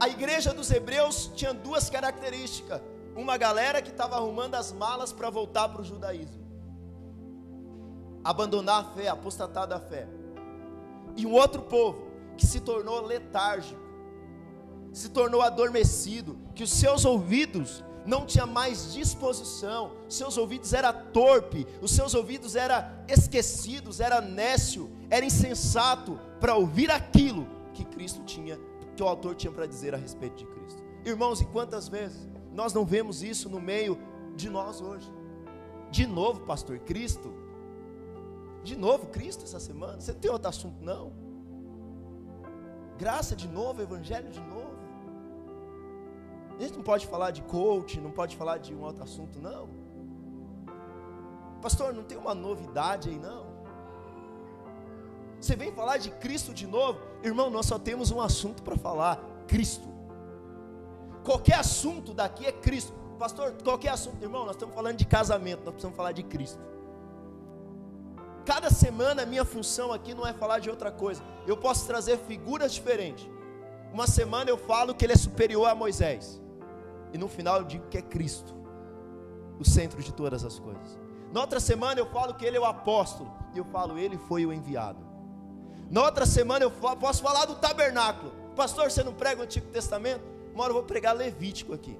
A 0.00 0.08
igreja 0.08 0.52
dos 0.54 0.70
Hebreus 0.70 1.30
tinha 1.36 1.52
duas 1.52 1.88
características: 1.90 2.80
uma 3.14 3.36
galera 3.36 3.82
que 3.82 3.90
estava 3.90 4.16
arrumando 4.16 4.54
as 4.54 4.72
malas 4.72 5.12
para 5.12 5.30
voltar 5.30 5.68
para 5.68 5.82
o 5.82 5.84
judaísmo 5.84 6.40
abandonar 8.24 8.80
a 8.80 8.84
fé, 8.84 9.08
apostatar 9.08 9.66
da 9.66 9.80
fé. 9.80 10.06
E 11.16 11.26
um 11.26 11.32
outro 11.32 11.62
povo 11.62 12.02
que 12.36 12.46
se 12.46 12.60
tornou 12.60 13.02
letárgico, 13.02 13.80
se 14.92 15.08
tornou 15.08 15.42
adormecido, 15.42 16.38
que 16.54 16.62
os 16.62 16.70
seus 16.70 17.04
ouvidos 17.04 17.84
não 18.06 18.24
tinha 18.24 18.46
mais 18.46 18.92
disposição, 18.92 19.92
seus 20.08 20.36
ouvidos 20.36 20.72
era 20.72 20.92
torpe, 20.92 21.66
os 21.82 21.90
seus 21.90 22.14
ouvidos 22.14 22.56
era 22.56 23.04
esquecidos, 23.06 24.00
era 24.00 24.20
nécio, 24.20 24.90
era 25.10 25.24
insensato 25.24 26.18
para 26.40 26.54
ouvir 26.54 26.90
aquilo 26.90 27.46
que 27.74 27.84
Cristo 27.84 28.22
tinha, 28.24 28.58
que 29.00 29.04
o 29.04 29.08
autor 29.08 29.34
tinha 29.34 29.50
para 29.50 29.64
dizer 29.64 29.94
a 29.94 29.96
respeito 29.96 30.36
de 30.36 30.44
Cristo. 30.44 30.84
Irmãos, 31.06 31.40
e 31.40 31.46
quantas 31.46 31.88
vezes 31.88 32.28
nós 32.52 32.74
não 32.74 32.84
vemos 32.84 33.22
isso 33.22 33.48
no 33.48 33.58
meio 33.58 33.98
de 34.36 34.50
nós 34.50 34.82
hoje? 34.82 35.10
De 35.90 36.06
novo, 36.06 36.40
pastor, 36.40 36.78
Cristo 36.80 37.32
De 38.62 38.76
novo, 38.76 39.06
Cristo 39.06 39.44
essa 39.44 39.58
semana? 39.58 39.98
Você 39.98 40.12
tem 40.12 40.30
outro 40.30 40.50
assunto, 40.50 40.84
não? 40.84 41.14
Graça 42.98 43.34
de 43.34 43.48
novo, 43.48 43.80
Evangelho 43.80 44.28
de 44.28 44.40
novo. 44.40 44.76
A 46.58 46.62
gente 46.62 46.76
não 46.76 46.82
pode 46.82 47.06
falar 47.06 47.30
de 47.30 47.40
coach, 47.44 47.98
não 47.98 48.10
pode 48.10 48.36
falar 48.36 48.58
de 48.58 48.74
um 48.74 48.82
outro 48.82 49.02
assunto, 49.02 49.38
não. 49.40 49.66
Pastor, 51.62 51.94
não 51.94 52.04
tem 52.04 52.18
uma 52.18 52.34
novidade 52.34 53.08
aí, 53.08 53.18
não. 53.18 53.46
Você 55.40 55.56
vem 55.56 55.72
falar 55.72 55.96
de 55.96 56.10
Cristo 56.10 56.52
de 56.52 56.66
novo? 56.66 57.00
Irmão, 57.22 57.48
nós 57.48 57.66
só 57.66 57.78
temos 57.78 58.10
um 58.10 58.20
assunto 58.20 58.62
para 58.62 58.76
falar: 58.76 59.18
Cristo. 59.48 59.88
Qualquer 61.24 61.54
assunto 61.54 62.12
daqui 62.12 62.46
é 62.46 62.52
Cristo. 62.52 62.92
Pastor, 63.18 63.52
qualquer 63.62 63.90
assunto, 63.90 64.22
irmão, 64.22 64.46
nós 64.46 64.56
estamos 64.56 64.74
falando 64.74 64.96
de 64.96 65.04
casamento, 65.04 65.60
nós 65.60 65.72
precisamos 65.72 65.96
falar 65.96 66.12
de 66.12 66.22
Cristo. 66.22 66.58
Cada 68.46 68.70
semana 68.70 69.22
a 69.22 69.26
minha 69.26 69.44
função 69.44 69.92
aqui 69.92 70.14
não 70.14 70.26
é 70.26 70.32
falar 70.32 70.58
de 70.58 70.70
outra 70.70 70.90
coisa. 70.90 71.22
Eu 71.46 71.56
posso 71.56 71.86
trazer 71.86 72.18
figuras 72.18 72.72
diferentes. 72.72 73.28
Uma 73.92 74.06
semana 74.06 74.48
eu 74.48 74.56
falo 74.56 74.94
que 74.94 75.04
ele 75.04 75.12
é 75.12 75.16
superior 75.16 75.68
a 75.68 75.74
Moisés. 75.74 76.40
E 77.12 77.18
no 77.18 77.28
final 77.28 77.58
eu 77.58 77.64
digo 77.64 77.88
que 77.88 77.98
é 77.98 78.02
Cristo, 78.02 78.54
o 79.58 79.64
centro 79.64 80.02
de 80.02 80.12
todas 80.12 80.44
as 80.44 80.58
coisas. 80.58 80.98
Na 81.32 81.40
outra 81.40 81.60
semana 81.60 82.00
eu 82.00 82.06
falo 82.06 82.34
que 82.34 82.44
ele 82.44 82.56
é 82.56 82.60
o 82.60 82.64
apóstolo. 82.64 83.30
E 83.54 83.58
eu 83.58 83.64
falo, 83.64 83.98
ele 83.98 84.16
foi 84.16 84.46
o 84.46 84.52
enviado. 84.52 85.09
Na 85.90 86.04
outra 86.04 86.24
semana 86.24 86.64
eu 86.64 86.70
posso 86.70 87.20
falar 87.20 87.46
do 87.46 87.56
tabernáculo. 87.56 88.32
Pastor, 88.54 88.90
você 88.90 89.02
não 89.02 89.12
prega 89.12 89.40
o 89.40 89.44
Antigo 89.44 89.66
Testamento? 89.66 90.22
Uma 90.54 90.62
hora 90.62 90.70
eu 90.70 90.76
vou 90.76 90.84
pregar 90.84 91.16
Levítico 91.16 91.72
aqui. 91.72 91.98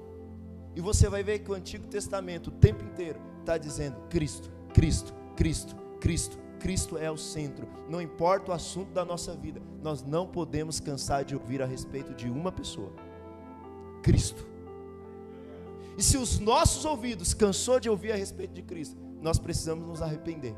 E 0.75 0.79
você 0.79 1.09
vai 1.09 1.23
ver 1.23 1.39
que 1.39 1.51
o 1.51 1.53
Antigo 1.53 1.85
Testamento, 1.87 2.47
o 2.47 2.51
tempo 2.51 2.83
inteiro, 2.83 3.19
está 3.41 3.57
dizendo 3.57 3.97
Cristo, 4.09 4.49
Cristo, 4.73 5.13
Cristo, 5.35 5.75
Cristo. 5.99 6.41
Cristo 6.61 6.95
é 6.95 7.09
o 7.09 7.17
centro. 7.17 7.67
Não 7.89 7.99
importa 7.99 8.51
o 8.51 8.53
assunto 8.53 8.91
da 8.91 9.03
nossa 9.03 9.35
vida, 9.35 9.59
nós 9.81 10.03
não 10.03 10.27
podemos 10.27 10.79
cansar 10.79 11.25
de 11.25 11.35
ouvir 11.35 11.61
a 11.61 11.65
respeito 11.65 12.13
de 12.13 12.29
uma 12.29 12.51
pessoa: 12.51 12.93
Cristo. 14.03 14.45
E 15.97 16.03
se 16.03 16.17
os 16.17 16.39
nossos 16.39 16.85
ouvidos 16.85 17.33
cansou 17.33 17.79
de 17.79 17.89
ouvir 17.89 18.11
a 18.11 18.15
respeito 18.15 18.53
de 18.53 18.61
Cristo, 18.61 18.95
nós 19.19 19.39
precisamos 19.39 19.87
nos 19.87 20.01
arrepender. 20.01 20.55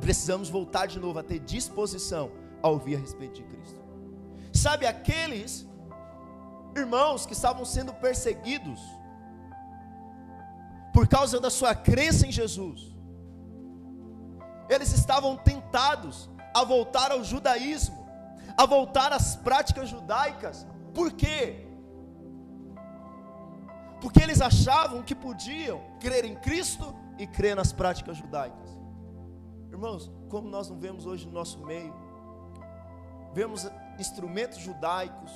Precisamos 0.00 0.48
voltar 0.48 0.86
de 0.86 0.98
novo 0.98 1.18
a 1.18 1.22
ter 1.22 1.38
disposição 1.38 2.30
a 2.62 2.68
ouvir 2.68 2.96
a 2.96 2.98
respeito 2.98 3.34
de 3.34 3.42
Cristo. 3.44 3.80
Sabe 4.52 4.86
aqueles 4.86 5.66
irmãos 6.76 7.26
que 7.26 7.32
estavam 7.32 7.64
sendo 7.64 7.92
perseguidos 7.92 8.80
por 10.92 11.06
causa 11.06 11.38
da 11.40 11.50
sua 11.50 11.74
crença 11.74 12.26
em 12.26 12.32
Jesus. 12.32 12.94
Eles 14.68 14.92
estavam 14.92 15.36
tentados 15.36 16.30
a 16.54 16.64
voltar 16.64 17.10
ao 17.12 17.22
judaísmo, 17.24 18.06
a 18.56 18.66
voltar 18.66 19.12
às 19.12 19.36
práticas 19.36 19.88
judaicas. 19.88 20.66
Por 20.94 21.12
quê? 21.12 21.66
Porque 24.00 24.22
eles 24.22 24.40
achavam 24.40 25.02
que 25.02 25.14
podiam 25.14 25.80
crer 26.00 26.24
em 26.24 26.34
Cristo 26.36 26.94
e 27.18 27.26
crer 27.26 27.54
nas 27.54 27.72
práticas 27.72 28.16
judaicas. 28.16 28.79
Irmãos, 29.70 30.10
como 30.28 30.48
nós 30.48 30.68
não 30.68 30.76
vemos 30.78 31.06
hoje 31.06 31.26
no 31.26 31.32
nosso 31.32 31.64
meio, 31.64 31.94
vemos 33.32 33.68
instrumentos 33.98 34.58
judaicos, 34.58 35.30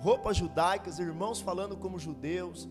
roupas 0.00 0.36
judaicas, 0.36 0.98
irmãos 0.98 1.40
falando 1.40 1.76
como 1.76 1.98
judeus. 1.98 2.68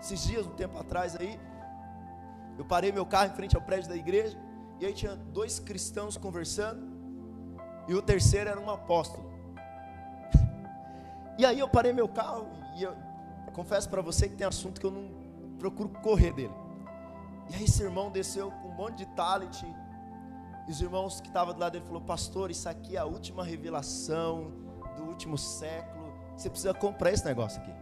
Esses 0.00 0.24
dias, 0.24 0.46
um 0.46 0.54
tempo 0.54 0.78
atrás 0.78 1.14
aí, 1.16 1.38
eu 2.56 2.64
parei 2.64 2.90
meu 2.90 3.04
carro 3.04 3.30
em 3.30 3.36
frente 3.36 3.54
ao 3.54 3.62
prédio 3.62 3.90
da 3.90 3.96
igreja, 3.96 4.38
e 4.80 4.86
aí 4.86 4.94
tinha 4.94 5.14
dois 5.14 5.58
cristãos 5.58 6.16
conversando, 6.16 6.82
e 7.86 7.94
o 7.94 8.00
terceiro 8.00 8.48
era 8.48 8.60
um 8.60 8.70
apóstolo. 8.70 9.28
E 11.38 11.46
aí 11.46 11.60
eu 11.60 11.68
parei 11.68 11.92
meu 11.92 12.08
carro, 12.08 12.48
e 12.76 12.82
eu 12.82 12.96
confesso 13.52 13.88
para 13.88 14.02
você 14.02 14.28
que 14.28 14.34
tem 14.34 14.44
assunto 14.44 14.80
que 14.80 14.86
eu 14.86 14.90
não 14.90 15.08
procuro 15.56 15.88
correr 15.88 16.32
dele. 16.32 16.67
E 17.50 17.54
aí 17.54 17.64
esse 17.64 17.82
irmão 17.82 18.10
desceu 18.10 18.50
com 18.50 18.68
um 18.68 18.74
monte 18.74 18.98
de 18.98 19.06
talent, 19.06 19.62
e 20.66 20.70
os 20.70 20.80
irmãos 20.80 21.20
que 21.20 21.28
estavam 21.28 21.54
do 21.54 21.60
lado 21.60 21.72
dele 21.72 21.84
falou: 21.84 22.02
"Pastor, 22.02 22.50
isso 22.50 22.68
aqui 22.68 22.96
é 22.96 23.00
a 23.00 23.04
última 23.04 23.42
revelação 23.42 24.52
do 24.96 25.04
último 25.04 25.38
século. 25.38 26.12
Você 26.36 26.50
precisa 26.50 26.74
comprar 26.74 27.12
esse 27.12 27.24
negócio 27.24 27.60
aqui." 27.62 27.72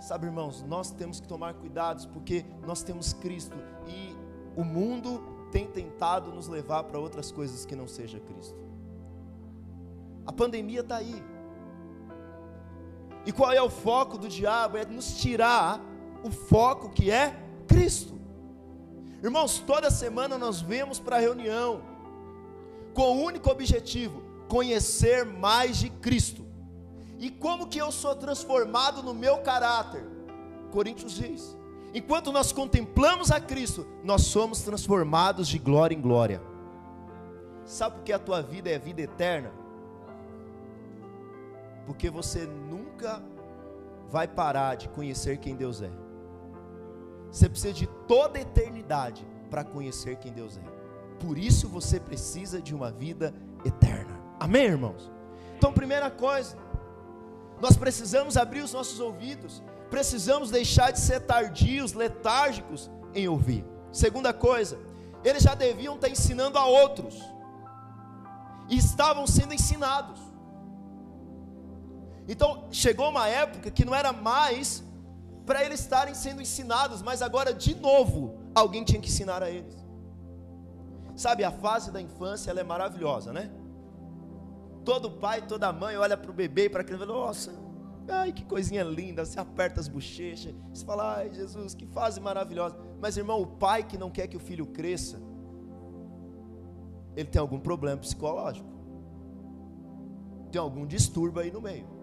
Sabe, 0.00 0.26
irmãos, 0.26 0.62
nós 0.62 0.90
temos 0.90 1.20
que 1.20 1.28
tomar 1.28 1.54
cuidados 1.54 2.06
porque 2.06 2.44
nós 2.66 2.82
temos 2.82 3.12
Cristo 3.12 3.56
e 3.86 4.16
o 4.56 4.64
mundo 4.64 5.48
tem 5.52 5.66
tentado 5.66 6.32
nos 6.32 6.48
levar 6.48 6.84
para 6.84 6.98
outras 6.98 7.30
coisas 7.30 7.64
que 7.64 7.76
não 7.76 7.86
seja 7.86 8.18
Cristo. 8.18 8.58
A 10.26 10.32
pandemia 10.32 10.80
está 10.80 10.96
aí. 10.96 11.22
E 13.24 13.30
qual 13.30 13.52
é 13.52 13.62
o 13.62 13.70
foco 13.70 14.18
do 14.18 14.28
diabo? 14.28 14.76
É 14.76 14.84
nos 14.84 15.20
tirar 15.20 15.80
o 16.22 16.30
foco 16.30 16.90
que 16.90 17.10
é 17.10 17.36
Cristo. 17.66 18.20
Irmãos, 19.22 19.60
toda 19.60 19.90
semana 19.90 20.36
nós 20.36 20.60
vemos 20.60 20.98
para 20.98 21.16
a 21.16 21.20
reunião 21.20 21.82
com 22.92 23.18
o 23.18 23.22
único 23.22 23.50
objetivo: 23.50 24.22
conhecer 24.48 25.24
mais 25.24 25.78
de 25.78 25.88
Cristo. 25.88 26.44
E 27.18 27.30
como 27.30 27.68
que 27.68 27.78
eu 27.78 27.92
sou 27.92 28.16
transformado 28.16 29.02
no 29.02 29.14
meu 29.14 29.38
caráter? 29.38 30.04
Coríntios 30.70 31.12
diz: 31.12 31.56
enquanto 31.94 32.32
nós 32.32 32.52
contemplamos 32.52 33.30
a 33.30 33.40
Cristo, 33.40 33.86
nós 34.02 34.22
somos 34.22 34.62
transformados 34.62 35.46
de 35.46 35.58
glória 35.58 35.94
em 35.94 36.00
glória. 36.00 36.42
Sabe 37.64 37.96
por 37.96 38.04
que 38.04 38.12
a 38.12 38.18
tua 38.18 38.42
vida 38.42 38.68
é 38.68 38.78
vida 38.78 39.02
eterna? 39.02 39.52
Porque 41.86 42.10
você 42.10 42.44
nunca 42.44 43.22
vai 44.10 44.26
parar 44.26 44.74
de 44.74 44.88
conhecer 44.88 45.38
quem 45.38 45.54
Deus 45.54 45.80
é. 45.80 46.01
Você 47.32 47.48
precisa 47.48 47.72
de 47.72 47.86
toda 48.06 48.38
a 48.38 48.42
eternidade 48.42 49.26
para 49.50 49.64
conhecer 49.64 50.16
quem 50.16 50.32
Deus 50.32 50.58
é. 50.58 50.60
Por 51.18 51.38
isso 51.38 51.66
você 51.68 51.98
precisa 51.98 52.60
de 52.60 52.74
uma 52.74 52.90
vida 52.90 53.34
eterna. 53.64 54.20
Amém, 54.38 54.64
irmãos? 54.64 55.10
Então, 55.56 55.72
primeira 55.72 56.10
coisa, 56.10 56.56
nós 57.60 57.76
precisamos 57.76 58.36
abrir 58.36 58.60
os 58.60 58.72
nossos 58.72 59.00
ouvidos, 59.00 59.62
precisamos 59.90 60.50
deixar 60.50 60.90
de 60.90 61.00
ser 61.00 61.20
tardios, 61.20 61.92
letárgicos 61.92 62.90
em 63.14 63.26
ouvir. 63.28 63.64
Segunda 63.90 64.32
coisa, 64.32 64.78
eles 65.24 65.42
já 65.42 65.54
deviam 65.54 65.94
estar 65.94 66.08
ensinando 66.08 66.58
a 66.58 66.66
outros, 66.66 67.18
e 68.68 68.76
estavam 68.76 69.26
sendo 69.26 69.54
ensinados. 69.54 70.20
Então 72.26 72.68
chegou 72.70 73.08
uma 73.08 73.28
época 73.28 73.70
que 73.70 73.84
não 73.84 73.94
era 73.94 74.12
mais 74.12 74.82
para 75.44 75.64
eles 75.64 75.80
estarem 75.80 76.14
sendo 76.14 76.40
ensinados, 76.40 77.02
mas 77.02 77.22
agora 77.22 77.52
de 77.52 77.74
novo 77.74 78.34
alguém 78.54 78.84
tinha 78.84 79.00
que 79.00 79.08
ensinar 79.08 79.42
a 79.42 79.50
eles. 79.50 79.76
Sabe, 81.16 81.44
a 81.44 81.50
fase 81.50 81.90
da 81.90 82.00
infância 82.00 82.50
ela 82.50 82.60
é 82.60 82.64
maravilhosa, 82.64 83.32
né? 83.32 83.50
Todo 84.84 85.10
pai, 85.10 85.42
toda 85.46 85.72
mãe 85.72 85.96
olha 85.96 86.16
para 86.16 86.30
o 86.30 86.34
bebê 86.34 86.64
e 86.64 86.70
para 86.70 86.80
a 86.80 86.84
criança 86.84 87.04
e 87.04 87.06
fala, 87.06 87.18
nossa, 87.18 87.52
ai 88.08 88.32
que 88.32 88.44
coisinha 88.44 88.82
linda, 88.82 89.24
você 89.24 89.38
aperta 89.38 89.80
as 89.80 89.88
bochechas, 89.88 90.54
você 90.72 90.84
fala, 90.84 91.16
ai 91.18 91.30
Jesus, 91.30 91.74
que 91.74 91.86
fase 91.86 92.20
maravilhosa. 92.20 92.76
Mas 93.00 93.16
irmão, 93.16 93.40
o 93.40 93.46
pai 93.46 93.84
que 93.84 93.98
não 93.98 94.10
quer 94.10 94.26
que 94.26 94.36
o 94.36 94.40
filho 94.40 94.66
cresça, 94.66 95.20
ele 97.14 97.28
tem 97.28 97.40
algum 97.40 97.60
problema 97.60 97.98
psicológico, 97.98 98.68
tem 100.50 100.60
algum 100.60 100.86
distúrbio 100.86 101.42
aí 101.42 101.50
no 101.50 101.60
meio. 101.60 102.01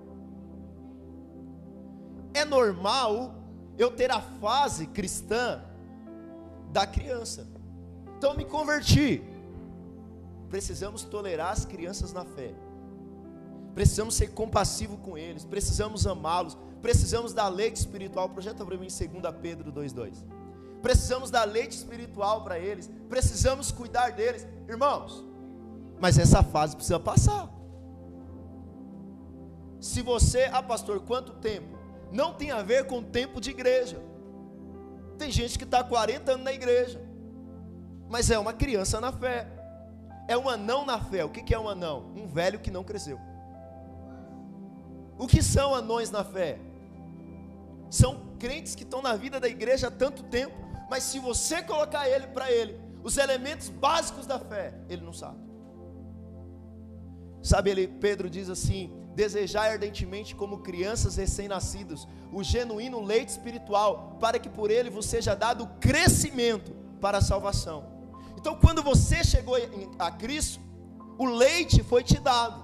É 2.40 2.46
normal 2.46 3.36
eu 3.78 3.92
ter 3.92 4.12
a 4.12 4.22
fase 4.22 4.88
cristã 4.88 5.62
da 6.72 6.86
criança. 6.86 7.48
Então 8.18 8.36
me 8.36 8.46
converti. 8.46 9.22
Precisamos 10.50 11.04
tolerar 11.04 11.52
as 11.52 11.66
crianças 11.66 12.12
na 12.12 12.26
fé 12.26 12.54
precisamos 13.80 14.16
ser 14.16 14.28
compassivos 14.32 15.00
com 15.00 15.18
eles, 15.18 15.46
precisamos 15.46 16.06
amá-los, 16.06 16.58
precisamos 16.82 17.32
da 17.32 17.48
leite 17.48 17.78
espiritual. 17.78 18.28
Projeta 18.28 18.66
para 18.66 18.76
mim 18.76 18.88
em 18.88 19.20
2 19.20 19.36
Pedro 19.42 19.72
2,2. 19.72 20.18
Precisamos 20.82 21.32
da 21.32 21.46
leite 21.46 21.78
espiritual 21.78 22.44
para 22.44 22.60
eles, 22.60 22.92
precisamos 23.08 23.72
cuidar 23.72 24.12
deles, 24.12 24.46
irmãos. 24.68 25.24
Mas 25.98 26.20
essa 26.20 26.44
fase 26.44 26.76
precisa 26.76 27.00
passar. 27.00 27.50
Se 29.80 30.02
você, 30.02 30.50
ah, 30.52 30.62
pastor, 30.62 31.00
quanto 31.00 31.32
tempo? 31.36 31.79
Não 32.12 32.34
tem 32.34 32.52
a 32.52 32.62
ver 32.62 32.86
com 32.86 33.04
tempo 33.04 33.40
de 33.40 33.52
igreja. 33.52 34.02
Tem 35.18 35.32
gente 35.32 35.58
que 35.58 35.64
está 35.64 35.84
40 35.84 36.32
anos 36.32 36.44
na 36.44 36.54
igreja, 36.54 37.02
mas 38.08 38.32
é 38.32 38.40
uma 38.40 38.54
criança 38.54 39.00
na 39.02 39.12
fé. 39.12 39.48
É 40.28 40.38
um 40.38 40.48
anão 40.48 40.86
na 40.86 41.00
fé. 41.00 41.26
O 41.26 41.30
que 41.30 41.54
é 41.54 41.60
um 41.60 41.68
anão? 41.68 42.12
Um 42.16 42.28
velho 42.28 42.60
que 42.60 42.72
não 42.72 42.84
cresceu. 42.84 43.20
O 45.18 45.28
que 45.28 45.44
são 45.44 45.76
anões 45.76 46.10
na 46.10 46.24
fé? 46.24 46.60
São 47.90 48.30
crentes 48.40 48.76
que 48.76 48.84
estão 48.84 49.02
na 49.02 49.16
vida 49.16 49.40
da 49.40 49.50
igreja 49.50 49.88
há 49.88 49.92
tanto 49.92 50.24
tempo, 50.24 50.56
Mas 50.90 51.04
se 51.04 51.20
você 51.20 51.62
colocar 51.62 52.10
ele 52.10 52.26
para 52.28 52.52
ele, 52.52 52.80
os 53.04 53.18
elementos 53.18 53.70
básicos 53.70 54.26
da 54.26 54.40
fé, 54.40 54.74
ele 54.90 55.04
não 55.04 55.14
sabe. 55.14 55.38
Sabe, 57.44 57.70
ele, 57.70 57.88
Pedro 57.88 58.28
diz 58.28 58.50
assim: 58.50 58.92
desejar 59.20 59.72
ardentemente 59.72 60.34
como 60.34 60.60
crianças 60.60 61.18
recém-nascidos 61.18 62.08
o 62.32 62.42
genuíno 62.42 63.02
leite 63.02 63.30
espiritual, 63.30 64.18
para 64.18 64.40
que 64.40 64.48
por 64.48 64.72
ele 64.72 64.90
vos 64.90 65.06
seja 65.06 65.36
dado 65.36 65.68
crescimento 65.82 66.72
para 67.02 67.18
a 67.18 67.22
salvação. 67.22 67.84
Então, 68.38 68.56
quando 68.56 68.82
você 68.82 69.22
chegou 69.22 69.56
a 70.08 70.10
Cristo, 70.10 70.62
o 71.18 71.26
leite 71.26 71.84
foi 71.84 72.02
te 72.02 72.18
dado. 72.18 72.64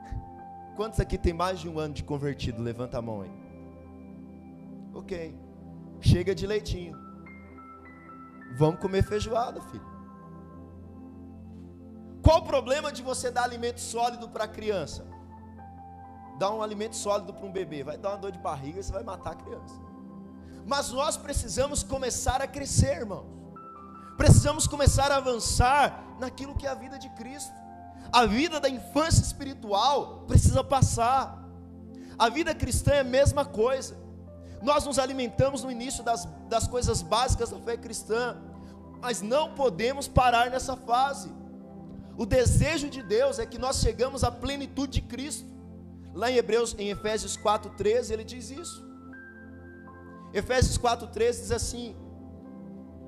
Quantos 0.74 1.00
aqui 1.00 1.18
tem 1.18 1.34
mais 1.34 1.60
de 1.60 1.68
um 1.68 1.78
ano 1.78 1.92
de 1.92 2.02
convertido? 2.02 2.62
Levanta 2.62 2.96
a 2.96 3.02
mão 3.02 3.20
aí. 3.20 3.32
Ok. 4.94 5.38
Chega 6.00 6.34
de 6.34 6.46
leitinho. 6.46 6.96
Vamos 8.56 8.80
comer 8.80 9.02
feijoada, 9.02 9.60
filho. 9.60 9.84
Qual 12.22 12.38
o 12.38 12.46
problema 12.46 12.90
de 12.90 13.02
você 13.02 13.30
dar 13.30 13.44
alimento 13.44 13.80
sólido 13.80 14.30
para 14.30 14.44
a 14.44 14.48
criança? 14.48 15.15
Dar 16.38 16.50
um 16.50 16.62
alimento 16.62 16.96
sólido 16.96 17.32
para 17.32 17.46
um 17.46 17.52
bebê, 17.52 17.82
vai 17.82 17.96
dar 17.96 18.10
uma 18.10 18.18
dor 18.18 18.32
de 18.32 18.38
barriga 18.38 18.80
e 18.80 18.82
você 18.82 18.92
vai 18.92 19.02
matar 19.02 19.32
a 19.32 19.36
criança. 19.36 19.74
Mas 20.66 20.90
nós 20.90 21.16
precisamos 21.16 21.82
começar 21.82 22.42
a 22.42 22.46
crescer, 22.46 22.98
irmãos. 22.98 23.26
Precisamos 24.16 24.66
começar 24.66 25.12
a 25.12 25.16
avançar 25.16 26.16
naquilo 26.18 26.54
que 26.54 26.66
é 26.66 26.70
a 26.70 26.74
vida 26.74 26.98
de 26.98 27.08
Cristo. 27.10 27.52
A 28.12 28.24
vida 28.24 28.58
da 28.58 28.68
infância 28.68 29.22
espiritual 29.22 30.24
precisa 30.26 30.64
passar. 30.64 31.44
A 32.18 32.28
vida 32.28 32.54
cristã 32.54 32.92
é 32.92 33.00
a 33.00 33.04
mesma 33.04 33.44
coisa. 33.44 33.96
Nós 34.62 34.84
nos 34.84 34.98
alimentamos 34.98 35.62
no 35.62 35.70
início 35.70 36.02
das, 36.02 36.26
das 36.48 36.66
coisas 36.66 37.02
básicas 37.02 37.50
da 37.50 37.58
fé 37.58 37.76
cristã, 37.76 38.36
mas 39.00 39.20
não 39.20 39.54
podemos 39.54 40.08
parar 40.08 40.50
nessa 40.50 40.76
fase. 40.76 41.30
O 42.16 42.24
desejo 42.24 42.88
de 42.88 43.02
Deus 43.02 43.38
é 43.38 43.44
que 43.44 43.58
nós 43.58 43.80
chegamos 43.80 44.24
à 44.24 44.30
plenitude 44.30 44.92
de 44.92 45.02
Cristo. 45.02 45.46
Lá 46.20 46.30
em 46.30 46.36
Hebreus, 46.36 46.74
em 46.78 46.88
Efésios 46.88 47.36
4:13, 47.36 48.12
ele 48.14 48.24
diz 48.24 48.50
isso. 48.50 48.82
Efésios 50.32 50.78
4:13 50.78 51.42
diz 51.42 51.52
assim: 51.52 51.94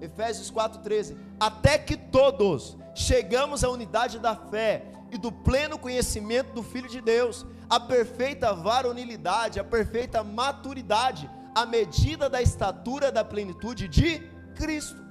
Efésios 0.00 0.50
4:13, 0.50 1.16
até 1.40 1.78
que 1.78 1.96
todos 1.96 2.76
chegamos 2.94 3.64
à 3.64 3.70
unidade 3.70 4.18
da 4.18 4.36
fé 4.36 4.84
e 5.10 5.16
do 5.16 5.32
pleno 5.32 5.78
conhecimento 5.78 6.52
do 6.52 6.62
Filho 6.62 6.88
de 6.88 7.00
Deus, 7.00 7.46
a 7.70 7.80
perfeita 7.80 8.52
varonilidade, 8.52 9.58
a 9.58 9.64
perfeita 9.64 10.22
maturidade, 10.22 11.30
a 11.54 11.64
medida 11.64 12.28
da 12.28 12.42
estatura 12.42 13.10
da 13.10 13.24
plenitude 13.24 13.88
de 13.88 14.18
Cristo. 14.54 15.02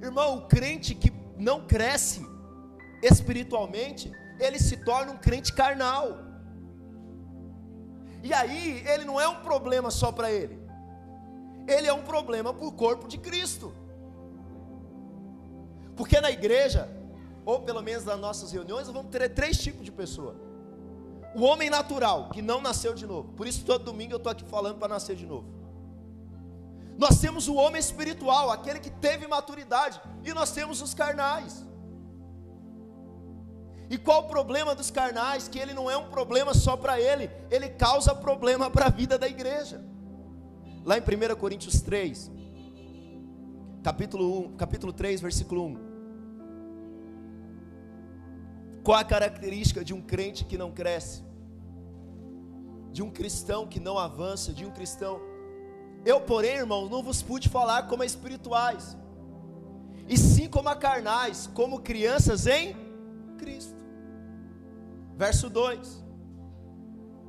Irmão, 0.00 0.38
o 0.38 0.42
crente 0.46 0.94
que 0.94 1.12
não 1.36 1.66
cresce 1.66 2.26
espiritualmente, 3.02 4.10
ele 4.38 4.58
se 4.58 4.76
torna 4.78 5.12
um 5.12 5.16
crente 5.16 5.52
carnal. 5.52 6.18
E 8.22 8.32
aí, 8.32 8.84
ele 8.86 9.04
não 9.04 9.20
é 9.20 9.28
um 9.28 9.36
problema 9.36 9.90
só 9.90 10.10
para 10.10 10.30
ele, 10.30 10.58
ele 11.66 11.86
é 11.86 11.92
um 11.92 12.02
problema 12.02 12.52
para 12.52 12.66
o 12.66 12.72
corpo 12.72 13.06
de 13.08 13.18
Cristo. 13.18 13.72
Porque 15.96 16.20
na 16.20 16.30
igreja, 16.30 16.88
ou 17.44 17.60
pelo 17.60 17.80
menos 17.82 18.04
nas 18.04 18.18
nossas 18.18 18.52
reuniões, 18.52 18.88
vamos 18.88 19.10
ter 19.10 19.28
três 19.30 19.56
tipos 19.58 19.84
de 19.84 19.90
pessoa. 19.90 20.36
O 21.34 21.42
homem 21.42 21.70
natural, 21.70 22.30
que 22.30 22.42
não 22.42 22.60
nasceu 22.60 22.94
de 22.94 23.06
novo. 23.06 23.32
Por 23.34 23.46
isso, 23.46 23.64
todo 23.64 23.84
domingo 23.84 24.12
eu 24.12 24.16
estou 24.16 24.32
aqui 24.32 24.44
falando 24.44 24.78
para 24.78 24.88
nascer 24.88 25.16
de 25.16 25.26
novo. 25.26 25.56
Nós 26.98 27.20
temos 27.20 27.46
o 27.46 27.54
homem 27.54 27.78
espiritual, 27.78 28.50
aquele 28.50 28.80
que 28.80 28.90
teve 28.90 29.26
maturidade, 29.26 30.00
e 30.24 30.32
nós 30.32 30.50
temos 30.52 30.80
os 30.80 30.94
carnais. 30.94 31.64
E 33.88 33.96
qual 33.96 34.22
o 34.22 34.28
problema 34.28 34.74
dos 34.74 34.90
carnais? 34.90 35.48
Que 35.48 35.58
ele 35.58 35.72
não 35.72 35.90
é 35.90 35.96
um 35.96 36.08
problema 36.08 36.52
só 36.54 36.76
para 36.76 37.00
ele, 37.00 37.30
ele 37.50 37.68
causa 37.68 38.14
problema 38.14 38.70
para 38.70 38.86
a 38.86 38.90
vida 38.90 39.18
da 39.18 39.28
igreja. 39.28 39.84
Lá 40.84 40.96
em 40.98 41.00
1 41.00 41.36
Coríntios 41.36 41.80
3, 41.80 42.30
capítulo 43.82 44.46
1, 44.46 44.56
capítulo 44.56 44.92
3, 44.92 45.20
versículo 45.20 45.66
1. 45.66 45.86
Qual 48.82 48.98
a 48.98 49.04
característica 49.04 49.84
de 49.84 49.92
um 49.92 50.00
crente 50.00 50.44
que 50.44 50.56
não 50.56 50.70
cresce? 50.70 51.24
De 52.92 53.02
um 53.02 53.10
cristão 53.10 53.66
que 53.66 53.80
não 53.80 53.98
avança, 53.98 54.52
de 54.52 54.64
um 54.64 54.70
cristão 54.70 55.20
eu, 56.06 56.20
porém, 56.20 56.58
irmãos, 56.58 56.88
não 56.88 57.02
vos 57.02 57.20
pude 57.20 57.48
falar 57.48 57.88
como 57.88 58.04
espirituais, 58.04 58.96
e 60.08 60.16
sim 60.16 60.48
como 60.48 60.68
a 60.68 60.76
carnais, 60.76 61.50
como 61.52 61.80
crianças 61.80 62.46
em 62.46 62.76
Cristo. 63.36 63.76
Verso 65.16 65.48
2: 65.48 66.04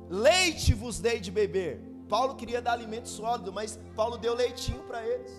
Leite 0.08 0.74
vos 0.74 1.00
dei 1.00 1.20
de 1.20 1.30
beber. 1.30 1.80
Paulo 2.08 2.34
queria 2.36 2.62
dar 2.62 2.72
alimento 2.72 3.08
sólido, 3.08 3.52
mas 3.52 3.78
Paulo 3.94 4.16
deu 4.16 4.34
leitinho 4.34 4.82
para 4.84 5.06
eles. 5.06 5.32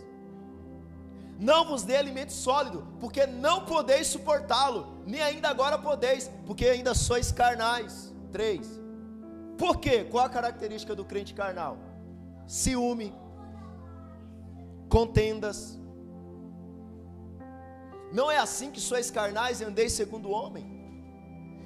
Não 1.40 1.66
vos 1.66 1.84
dei 1.84 1.96
alimento 1.96 2.34
sólido, 2.34 2.86
porque 3.00 3.26
não 3.26 3.66
podeis 3.66 4.08
suportá-lo, 4.08 4.88
nem 5.08 5.22
ainda 5.22 5.48
agora 5.48 5.78
podeis, 5.78 6.30
porque 6.46 6.66
ainda 6.66 6.94
sois 6.94 7.32
carnais. 7.32 8.14
3. 8.32 8.80
Por 9.58 9.80
quê? 9.80 10.04
Qual 10.04 10.26
a 10.26 10.30
característica 10.30 10.94
do 10.94 11.06
crente 11.06 11.34
carnal? 11.34 11.78
Ciúme, 12.46 13.14
contendas. 14.90 15.79
Não 18.12 18.30
é 18.32 18.38
assim 18.38 18.72
que 18.72 18.80
sois 18.80 19.12
carnais 19.12 19.62
e 19.62 19.64
andeis 19.64 19.94
segundo 19.94 20.30
o 20.30 20.32
homem. 20.32 20.80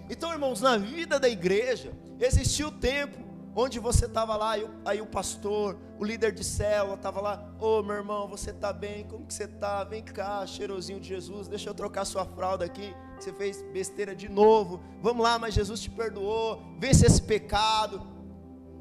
Então, 0.09 0.31
irmãos, 0.31 0.61
na 0.61 0.77
vida 0.77 1.19
da 1.19 1.29
igreja, 1.29 1.93
existiu 2.19 2.67
o 2.67 2.71
tempo 2.71 3.23
onde 3.55 3.79
você 3.79 4.05
estava 4.05 4.35
lá, 4.35 4.51
aí, 4.51 4.67
aí, 4.83 5.01
o 5.01 5.05
pastor, 5.05 5.77
o 5.99 6.03
líder 6.03 6.31
de 6.31 6.43
célula 6.43 6.95
estava 6.95 7.21
lá, 7.21 7.53
ô 7.59 7.79
oh, 7.79 7.83
meu 7.83 7.95
irmão, 7.95 8.27
você 8.27 8.49
está 8.49 8.73
bem? 8.73 9.05
Como 9.05 9.25
que 9.25 9.33
você 9.33 9.43
está? 9.43 9.83
Vem 9.83 10.01
cá, 10.03 10.45
cheirosinho 10.45 10.99
de 10.99 11.07
Jesus, 11.07 11.47
deixa 11.47 11.69
eu 11.69 11.73
trocar 11.73 12.03
sua 12.05 12.25
fralda 12.25 12.65
aqui, 12.65 12.95
você 13.19 13.31
fez 13.31 13.61
besteira 13.71 14.15
de 14.15 14.27
novo, 14.27 14.81
vamos 15.01 15.23
lá, 15.23 15.37
mas 15.37 15.53
Jesus 15.53 15.81
te 15.81 15.89
perdoou, 15.89 16.61
vence 16.79 17.05
esse 17.05 17.21
pecado, 17.21 18.01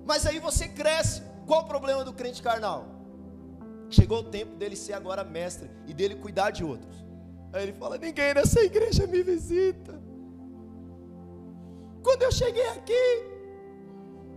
mas 0.06 0.26
aí 0.26 0.38
você 0.38 0.68
cresce, 0.68 1.22
qual 1.46 1.62
o 1.62 1.68
problema 1.68 2.02
do 2.02 2.12
crente 2.12 2.42
carnal? 2.42 2.86
Chegou 3.90 4.20
o 4.20 4.24
tempo 4.24 4.56
dele 4.56 4.74
ser 4.74 4.94
agora 4.94 5.22
mestre 5.22 5.70
e 5.86 5.92
dele 5.92 6.14
cuidar 6.14 6.50
de 6.50 6.64
outros. 6.64 7.04
Aí 7.52 7.64
ele 7.64 7.72
fala: 7.72 7.98
Ninguém 7.98 8.34
nessa 8.34 8.60
igreja 8.60 9.06
me 9.06 9.22
visita. 9.22 10.00
Quando 12.02 12.22
eu 12.22 12.32
cheguei 12.32 12.66
aqui, 12.70 13.04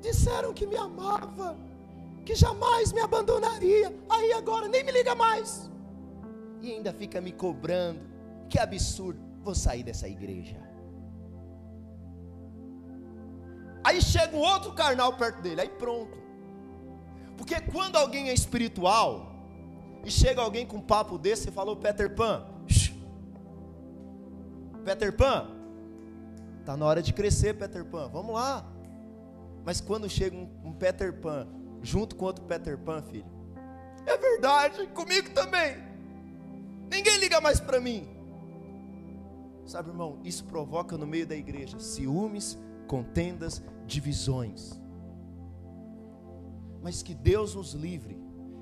disseram 0.01 0.53
que 0.53 0.67
me 0.67 0.77
amava, 0.77 1.57
que 2.25 2.35
jamais 2.35 2.91
me 2.91 2.99
abandonaria. 2.99 3.93
Aí 4.09 4.33
agora 4.33 4.67
nem 4.67 4.83
me 4.83 4.91
liga 4.91 5.15
mais. 5.15 5.69
E 6.61 6.71
ainda 6.71 6.93
fica 6.93 7.21
me 7.21 7.31
cobrando. 7.31 8.01
Que 8.49 8.59
absurdo. 8.59 9.19
Vou 9.41 9.55
sair 9.55 9.83
dessa 9.83 10.07
igreja. 10.07 10.59
Aí 13.83 14.01
chega 14.01 14.35
um 14.35 14.39
outro 14.39 14.73
carnal 14.73 15.13
perto 15.13 15.41
dele, 15.41 15.61
aí 15.61 15.69
pronto. 15.69 16.17
Porque 17.37 17.61
quando 17.61 17.97
alguém 17.97 18.29
é 18.29 18.33
espiritual, 18.33 19.31
e 20.03 20.09
chega 20.09 20.41
alguém 20.41 20.65
com 20.65 20.77
um 20.77 20.81
papo 20.81 21.19
desse 21.19 21.49
e 21.49 21.51
falou, 21.51 21.75
Peter 21.75 22.09
Pan, 22.13 22.43
Peter 24.85 25.11
Pan, 25.11 25.47
tá 26.63 26.77
na 26.77 26.85
hora 26.85 27.01
de 27.01 27.11
crescer, 27.11 27.55
Peter 27.55 27.83
Pan, 27.83 28.07
vamos 28.07 28.35
lá. 28.35 28.63
Mas 29.65 29.81
quando 29.81 30.07
chega 30.07 30.37
um, 30.37 30.47
um 30.63 30.71
Peter 30.71 31.11
Pan 31.11 31.47
junto 31.81 32.15
com 32.15 32.25
outro 32.25 32.45
Peter 32.45 32.77
Pan, 32.77 33.01
filho, 33.01 33.25
é 34.05 34.15
verdade, 34.15 34.85
comigo 34.87 35.31
também. 35.31 35.75
Ninguém 36.91 37.17
liga 37.17 37.41
mais 37.41 37.59
para 37.59 37.81
mim. 37.81 38.07
Sabe, 39.65 39.89
irmão, 39.89 40.19
isso 40.23 40.45
provoca 40.45 40.95
no 40.95 41.07
meio 41.07 41.25
da 41.25 41.35
igreja 41.35 41.79
ciúmes, 41.79 42.55
contendas, 42.87 43.63
divisões. 43.87 44.79
Mas 46.83 47.01
que 47.01 47.15
Deus 47.15 47.55
nos 47.55 47.73
livre 47.73 48.15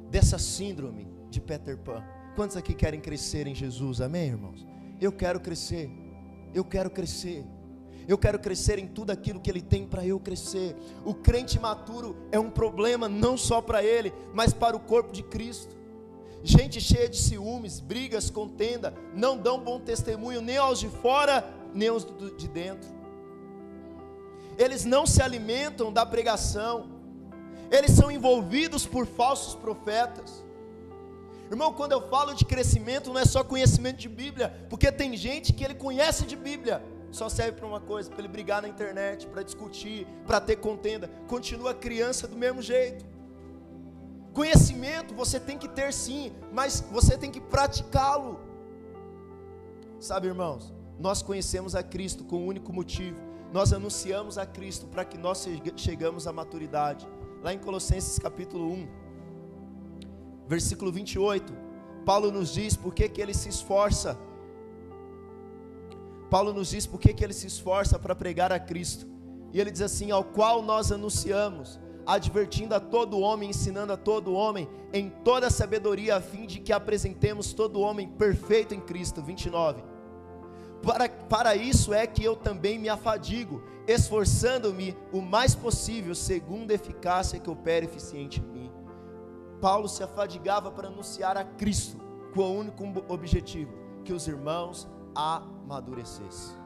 dessa 0.10 0.40
síndrome 0.40 1.06
de 1.30 1.42
Peter 1.42 1.78
Pan. 1.78 2.02
Quantos 2.34 2.56
aqui 2.56 2.74
querem 2.74 3.02
crescer 3.02 3.46
em 3.46 3.54
Jesus? 3.54 4.00
Amém, 4.00 4.30
irmãos? 4.30 4.66
Eu 5.02 5.12
quero 5.12 5.42
crescer. 5.42 6.03
Eu 6.54 6.64
quero 6.64 6.90
crescer. 6.90 7.46
Eu 8.08 8.18
quero 8.18 8.38
crescer 8.38 8.78
em 8.80 8.88
tudo 8.88 9.12
aquilo 9.12 9.40
que 9.40 9.50
Ele 9.50 9.62
tem 9.62 9.88
para 9.88 10.06
eu 10.06 10.20
crescer. 10.20 10.76
O 11.06 11.14
crente 11.14 11.60
maturo 11.60 12.16
é 12.32 12.40
um 12.40 12.50
problema 12.50 13.08
não 13.08 13.38
só 13.38 13.62
para 13.62 13.84
ele, 13.84 14.14
mas 14.34 14.54
para 14.54 14.76
o 14.76 14.80
corpo 14.80 15.12
de 15.12 15.24
Cristo. 15.24 15.76
Gente 16.44 16.82
cheia 16.82 17.08
de 17.08 17.18
ciúmes, 17.18 17.80
brigas, 17.80 18.30
contenda, 18.30 18.94
não 19.16 19.38
dão 19.38 19.60
bom 19.60 19.80
testemunho 19.80 20.42
nem 20.42 20.58
aos 20.58 20.78
de 20.78 20.90
fora, 20.90 21.50
nem 21.74 21.88
aos 21.88 22.06
de 22.38 22.48
dentro. 22.50 22.90
Eles 24.58 24.84
não 24.84 25.06
se 25.06 25.22
alimentam 25.22 25.92
da 25.92 26.06
pregação, 26.06 26.90
eles 27.72 27.92
são 27.92 28.12
envolvidos 28.12 28.86
por 28.86 29.08
falsos 29.08 29.56
profetas. 29.56 30.43
Irmão, 31.50 31.74
quando 31.74 31.92
eu 31.92 32.02
falo 32.10 32.34
de 32.34 32.46
crescimento, 32.46 33.12
não 33.12 33.20
é 33.20 33.26
só 33.26 33.44
conhecimento 33.44 33.98
de 33.98 34.10
Bíblia, 34.10 34.66
porque 34.70 34.92
tem 34.92 35.16
gente 35.16 35.54
que 35.54 35.64
ele 35.64 35.76
conhece 35.76 36.26
de 36.26 36.36
Bíblia, 36.36 36.84
só 37.12 37.30
serve 37.30 37.54
para 37.54 37.68
uma 37.68 37.80
coisa, 37.80 38.10
para 38.10 38.20
ele 38.20 38.28
brigar 38.28 38.62
na 38.62 38.68
internet, 38.68 39.28
para 39.28 39.44
discutir, 39.44 40.08
para 40.26 40.42
ter 40.42 40.56
contenda. 40.56 41.08
Continua 41.28 41.74
criança 41.74 42.28
do 42.28 42.36
mesmo 42.36 42.62
jeito. 42.62 43.06
Conhecimento 44.34 45.14
você 45.14 45.40
tem 45.40 45.58
que 45.58 45.68
ter 45.68 45.94
sim, 45.94 46.34
mas 46.52 46.84
você 46.92 47.16
tem 47.16 47.30
que 47.30 47.40
praticá-lo. 47.40 48.40
Sabe, 50.00 50.28
irmãos, 50.28 50.74
nós 51.00 51.22
conhecemos 51.22 51.76
a 51.76 51.84
Cristo 51.84 52.24
com 52.24 52.38
um 52.38 52.48
único 52.48 52.74
motivo. 52.74 53.20
Nós 53.52 53.72
anunciamos 53.72 54.40
a 54.40 54.46
Cristo 54.46 54.88
para 54.88 55.06
que 55.06 55.18
nós 55.18 55.48
chegamos 55.78 56.26
à 56.26 56.34
maturidade. 56.34 57.08
Lá 57.44 57.54
em 57.54 57.60
Colossenses 57.60 58.18
capítulo 58.18 58.72
1, 58.72 58.88
versículo 60.48 60.92
28, 60.92 61.54
Paulo 62.06 62.32
nos 62.32 62.54
diz 62.54 62.76
por 62.76 62.94
que, 62.94 63.08
que 63.08 63.22
ele 63.22 63.34
se 63.34 63.50
esforça. 63.50 64.18
Paulo 66.30 66.54
nos 66.54 66.70
diz 66.70 66.86
por 66.86 67.00
que, 67.00 67.14
que 67.14 67.24
ele 67.24 67.34
se 67.34 67.48
esforça 67.48 68.00
para 68.00 68.16
pregar 68.16 68.52
a 68.52 68.60
Cristo. 68.60 69.08
E 69.52 69.62
ele 69.62 69.72
diz 69.72 69.82
assim: 69.82 70.12
ao 70.12 70.24
qual 70.24 70.62
nós 70.62 70.92
anunciamos 70.92 71.80
advertindo 72.06 72.76
a 72.76 72.80
todo 72.80 73.20
homem, 73.20 73.50
ensinando 73.50 73.94
a 73.94 73.98
todo 73.98 74.34
homem 74.34 74.68
em 74.92 75.10
toda 75.10 75.50
sabedoria, 75.50 76.18
a 76.18 76.22
fim 76.22 76.46
de 76.46 76.60
que 76.60 76.74
apresentemos 76.74 77.54
todo 77.54 77.80
homem 77.80 78.08
perfeito 78.08 78.74
em 78.74 78.80
Cristo. 78.80 79.22
29. 79.22 79.84
Para, 80.82 81.08
para 81.08 81.56
isso 81.56 81.94
é 81.94 82.06
que 82.06 82.24
eu 82.24 82.36
também 82.36 82.78
me 82.78 82.90
afadigo, 82.90 83.64
esforçando-me 83.88 84.96
o 85.14 85.22
mais 85.22 85.56
possível, 85.56 86.14
segundo 86.14 86.72
a 86.72 86.74
eficácia 86.74 87.40
que 87.40 87.50
opera 87.50 87.86
eficiente 87.86 88.42
em 88.42 88.44
mim. 88.44 88.53
Paulo 89.64 89.88
se 89.88 90.04
afadigava 90.04 90.70
para 90.70 90.90
anunciar 90.90 91.38
a 91.38 91.46
Cristo, 91.46 91.98
com 92.36 92.42
o 92.42 92.60
único 92.60 92.84
objetivo: 93.08 93.72
que 94.04 94.12
os 94.12 94.28
irmãos 94.28 94.88
amadurecessem. 95.16 96.58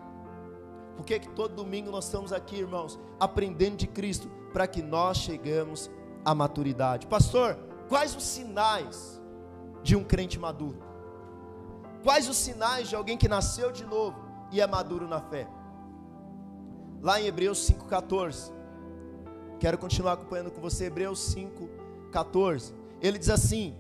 Por 0.96 1.06
que, 1.06 1.20
que 1.20 1.30
todo 1.30 1.54
domingo 1.54 1.92
nós 1.92 2.06
estamos 2.06 2.34
aqui, 2.34 2.56
irmãos, 2.56 3.00
aprendendo 3.20 3.78
de 3.78 3.86
Cristo? 3.86 4.28
para 4.58 4.66
que 4.66 4.82
nós 4.82 5.18
chegamos 5.18 5.92
à 6.26 6.34
maturidade. 6.34 7.06
Pastor, 7.06 7.58
quais 7.88 8.16
os 8.16 8.24
sinais 8.24 9.22
de 9.84 9.96
um 9.96 10.04
crente 10.04 10.40
maduro? 10.40 10.80
Quais 12.04 12.28
os 12.28 12.38
sinais 12.38 12.90
de 12.90 12.96
alguém 12.96 13.18
que 13.18 13.28
nasceu 13.28 13.72
de 13.72 13.86
novo 13.86 14.18
e 14.52 14.60
é 14.60 14.66
maduro 14.66 15.08
na 15.08 15.22
fé? 15.22 15.48
Lá 17.04 17.22
em 17.22 17.28
Hebreus 17.28 17.70
5,14. 17.70 18.52
Quero 19.60 19.78
continuar 19.78 20.14
acompanhando 20.14 20.50
com 20.50 20.60
você, 20.60 20.86
Hebreus 20.86 21.36
5,14. 21.36 22.74
Ele 23.02 23.18
diz 23.18 23.30
assim: 23.30 23.76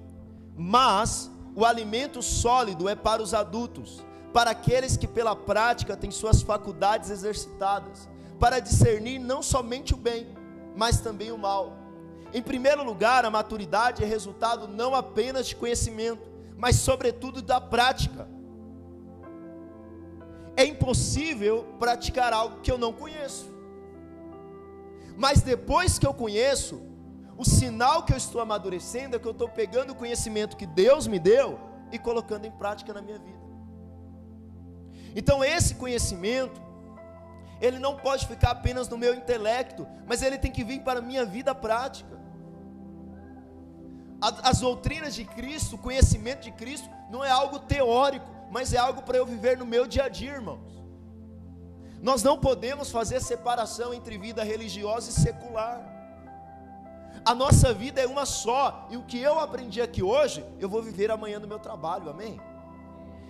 Mas 0.55 1.31
o 1.55 1.65
alimento 1.65 2.21
sólido 2.21 2.87
é 2.87 2.95
para 2.95 3.21
os 3.21 3.33
adultos, 3.33 4.03
para 4.33 4.51
aqueles 4.51 4.95
que 4.95 5.07
pela 5.07 5.35
prática 5.35 5.97
têm 5.97 6.11
suas 6.11 6.41
faculdades 6.41 7.09
exercitadas, 7.09 8.07
para 8.39 8.59
discernir 8.59 9.19
não 9.19 9.41
somente 9.41 9.93
o 9.93 9.97
bem, 9.97 10.27
mas 10.75 10.99
também 10.99 11.31
o 11.31 11.37
mal. 11.37 11.75
Em 12.33 12.41
primeiro 12.41 12.83
lugar, 12.83 13.25
a 13.25 13.29
maturidade 13.29 14.03
é 14.03 14.05
resultado 14.05 14.67
não 14.67 14.93
apenas 14.93 15.47
de 15.47 15.55
conhecimento, 15.55 16.29
mas 16.57 16.75
sobretudo 16.75 17.41
da 17.41 17.59
prática. 17.59 18.27
É 20.55 20.65
impossível 20.65 21.65
praticar 21.79 22.33
algo 22.33 22.59
que 22.61 22.71
eu 22.71 22.77
não 22.77 22.91
conheço. 22.91 23.47
Mas 25.15 25.41
depois 25.41 25.97
que 25.97 26.05
eu 26.05 26.13
conheço, 26.13 26.81
o 27.37 27.45
sinal 27.45 28.03
que 28.03 28.13
eu 28.13 28.17
estou 28.17 28.41
amadurecendo 28.41 29.15
é 29.15 29.19
que 29.19 29.27
eu 29.27 29.31
estou 29.31 29.47
pegando 29.47 29.91
o 29.91 29.95
conhecimento 29.95 30.57
que 30.57 30.65
Deus 30.65 31.05
me 31.05 31.19
deu 31.19 31.59
e 31.91 31.99
colocando 31.99 32.45
em 32.45 32.51
prática 32.51 32.93
na 32.93 33.01
minha 33.01 33.19
vida. 33.19 33.37
Então, 35.15 35.43
esse 35.43 35.75
conhecimento 35.75 36.59
ele 37.59 37.79
não 37.79 37.95
pode 37.95 38.27
ficar 38.27 38.51
apenas 38.51 38.87
no 38.87 38.97
meu 38.97 39.13
intelecto, 39.15 39.87
mas 40.05 40.21
ele 40.21 40.37
tem 40.37 40.51
que 40.51 40.63
vir 40.63 40.81
para 40.81 40.99
a 40.99 41.01
minha 41.01 41.25
vida 41.25 41.53
prática. 41.55 42.17
As 44.21 44.59
doutrinas 44.59 45.13
de 45.13 45.25
Cristo, 45.25 45.75
o 45.75 45.79
conhecimento 45.79 46.41
de 46.41 46.51
Cristo, 46.51 46.89
não 47.09 47.23
é 47.23 47.29
algo 47.29 47.59
teórico, 47.59 48.27
mas 48.51 48.73
é 48.73 48.77
algo 48.77 49.01
para 49.01 49.17
eu 49.17 49.25
viver 49.25 49.57
no 49.57 49.65
meu 49.65 49.85
dia 49.85 50.05
a 50.05 50.09
dia, 50.09 50.33
irmãos. 50.33 50.83
Nós 52.01 52.23
não 52.23 52.37
podemos 52.37 52.91
fazer 52.91 53.21
separação 53.21 53.93
entre 53.93 54.17
vida 54.17 54.43
religiosa 54.43 55.09
e 55.09 55.13
secular. 55.13 55.96
A 57.25 57.35
nossa 57.35 57.73
vida 57.73 58.01
é 58.01 58.07
uma 58.07 58.25
só, 58.25 58.87
e 58.89 58.97
o 58.97 59.03
que 59.03 59.19
eu 59.19 59.39
aprendi 59.39 59.81
aqui 59.81 60.01
hoje, 60.01 60.45
eu 60.59 60.69
vou 60.69 60.81
viver 60.81 61.11
amanhã 61.11 61.39
no 61.39 61.47
meu 61.47 61.59
trabalho, 61.59 62.09
amém? 62.09 62.39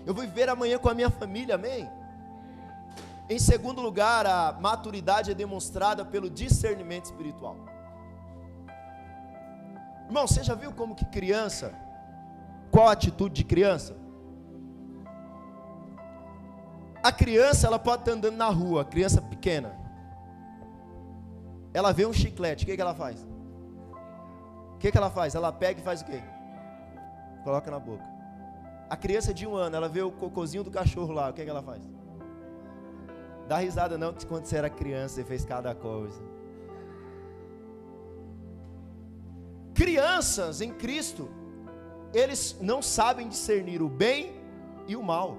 Eu 0.06 0.13
vou 0.13 0.23
viver 0.23 0.50
amanhã 0.50 0.78
com 0.78 0.89
a 0.89 0.93
minha 0.93 1.10
família, 1.10 1.56
amém? 1.56 1.89
Em 3.30 3.39
segundo 3.39 3.82
lugar, 3.82 4.26
a 4.26 4.54
maturidade 4.54 5.32
é 5.32 5.34
demonstrada 5.34 6.06
pelo 6.06 6.30
discernimento 6.30 7.06
espiritual. 7.06 7.58
Irmão, 10.06 10.26
você 10.26 10.41
já 10.43 10.56
viu 10.56 10.71
como 10.71 10.95
que 10.95 11.04
criança, 11.06 11.73
qual 12.71 12.88
a 12.88 12.93
atitude 12.93 13.36
de 13.36 13.43
criança? 13.43 13.97
A 17.04 17.12
criança, 17.12 17.67
ela 17.67 17.78
pode 17.78 18.02
estar 18.02 18.13
andando 18.13 18.36
na 18.36 18.50
rua, 18.50 18.86
criança 18.86 19.21
pequena. 19.21 19.78
Ela 21.73 21.91
vê 21.91 22.06
um 22.06 22.13
chiclete, 22.13 22.63
o 22.63 22.67
que, 22.67 22.76
que 22.76 22.82
ela 22.82 22.95
faz? 22.95 23.26
O 24.77 24.79
que, 24.79 24.91
que 24.91 24.97
ela 24.97 25.09
faz? 25.09 25.33
Ela 25.33 25.51
pega 25.51 25.79
e 25.79 25.83
faz 25.83 26.01
o 26.01 26.05
quê? 26.05 26.21
Coloca 27.43 27.71
na 27.71 27.79
boca. 27.79 28.05
A 28.87 28.95
criança 28.95 29.33
de 29.33 29.47
um 29.47 29.55
ano, 29.55 29.75
ela 29.75 29.89
vê 29.89 30.03
o 30.03 30.11
cocôzinho 30.11 30.63
do 30.63 30.69
cachorro 30.69 31.11
lá, 31.11 31.31
o 31.31 31.33
que, 31.33 31.43
que 31.43 31.49
ela 31.49 31.63
faz? 31.63 31.81
Dá 33.47 33.57
risada 33.57 33.97
não, 33.97 34.13
que 34.13 34.23
quando 34.27 34.45
você 34.45 34.55
era 34.55 34.69
criança 34.69 35.15
você 35.15 35.23
fez 35.23 35.43
cada 35.43 35.73
coisa. 35.73 36.21
Crianças 39.73 40.61
em 40.61 40.71
Cristo, 40.71 41.27
eles 42.13 42.55
não 42.61 42.79
sabem 42.79 43.27
discernir 43.27 43.81
o 43.81 43.89
bem 43.89 44.39
e 44.87 44.95
o 44.95 45.01
mal. 45.01 45.37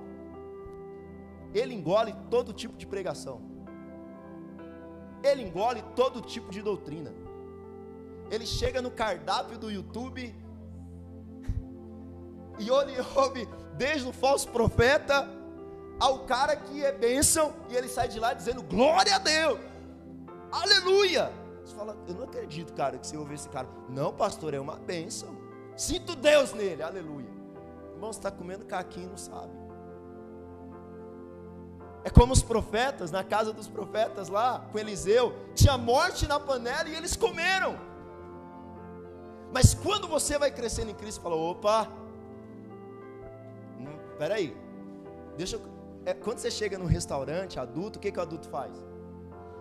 Ele 1.55 1.75
engole 1.75 2.13
todo 2.29 2.53
tipo 2.53 2.77
de 2.77 2.89
pregação. 2.89 3.41
Ele 5.23 5.43
engole 5.43 5.81
todo 5.95 6.21
tipo 6.21 6.51
de 6.51 6.61
doutrina. 6.61 7.28
Ele 8.31 8.47
chega 8.47 8.83
no 8.83 8.91
cardápio 8.91 9.59
do 9.59 9.71
YouTube 9.71 10.35
e 12.59 12.69
ele 12.69 12.97
ouve 13.17 13.49
desde 13.77 14.09
o 14.09 14.13
falso 14.13 14.49
profeta 14.49 15.29
ao 16.01 16.21
cara 16.21 16.57
que 16.57 16.85
é 16.85 16.93
bênção 16.93 17.55
e 17.69 17.77
ele 17.77 17.89
sai 17.89 18.09
de 18.09 18.21
lá 18.21 18.33
dizendo 18.33 18.63
glória 18.63 19.15
a 19.17 19.19
Deus, 19.19 19.59
aleluia. 20.51 21.33
Você 21.65 21.75
fala, 21.75 21.97
eu 22.07 22.15
não 22.15 22.25
acredito, 22.25 22.73
cara, 22.73 22.97
que 22.97 23.07
você 23.07 23.17
ouve 23.17 23.35
esse 23.35 23.49
cara. 23.49 23.69
Não, 23.91 24.13
pastor, 24.13 24.55
é 24.55 24.61
uma 24.61 24.77
bênção. 24.77 25.37
Sinto 25.77 26.17
Deus 26.17 26.55
nele, 26.55 26.83
aleluia. 26.83 27.29
Irmão, 27.93 28.11
você 28.11 28.19
está 28.19 28.31
comendo 28.31 28.65
caquinho, 28.65 29.11
não 29.11 29.19
sabe. 29.19 29.53
É 32.05 32.11
como 32.11 32.33
os 32.33 32.43
profetas, 32.43 33.11
na 33.11 33.23
casa 33.23 33.53
dos 33.53 33.69
profetas 33.69 34.29
lá, 34.29 34.67
com 34.73 34.79
Eliseu, 34.79 35.35
tinha 35.55 35.77
morte 35.77 36.27
na 36.27 36.41
panela 36.41 36.89
e 36.89 36.95
eles 36.95 37.15
comeram. 37.15 37.79
Mas 39.53 39.75
quando 39.75 40.07
você 40.07 40.39
vai 40.39 40.51
crescendo 40.51 40.91
em 40.91 40.95
Cristo, 40.95 41.21
fala: 41.21 41.37
opa, 41.37 41.89
hum, 43.79 43.99
peraí, 44.19 44.57
deixa 45.37 45.57
eu 45.57 45.79
é, 46.09 46.15
quando 46.15 46.39
você 46.39 46.51
chega 46.51 46.79
no 46.79 46.87
restaurante 46.87 47.61
adulto, 47.61 47.99
o 47.99 48.01
que, 48.01 48.11
que 48.11 48.19
o 48.19 48.23
adulto 48.23 48.49
faz? 48.49 48.73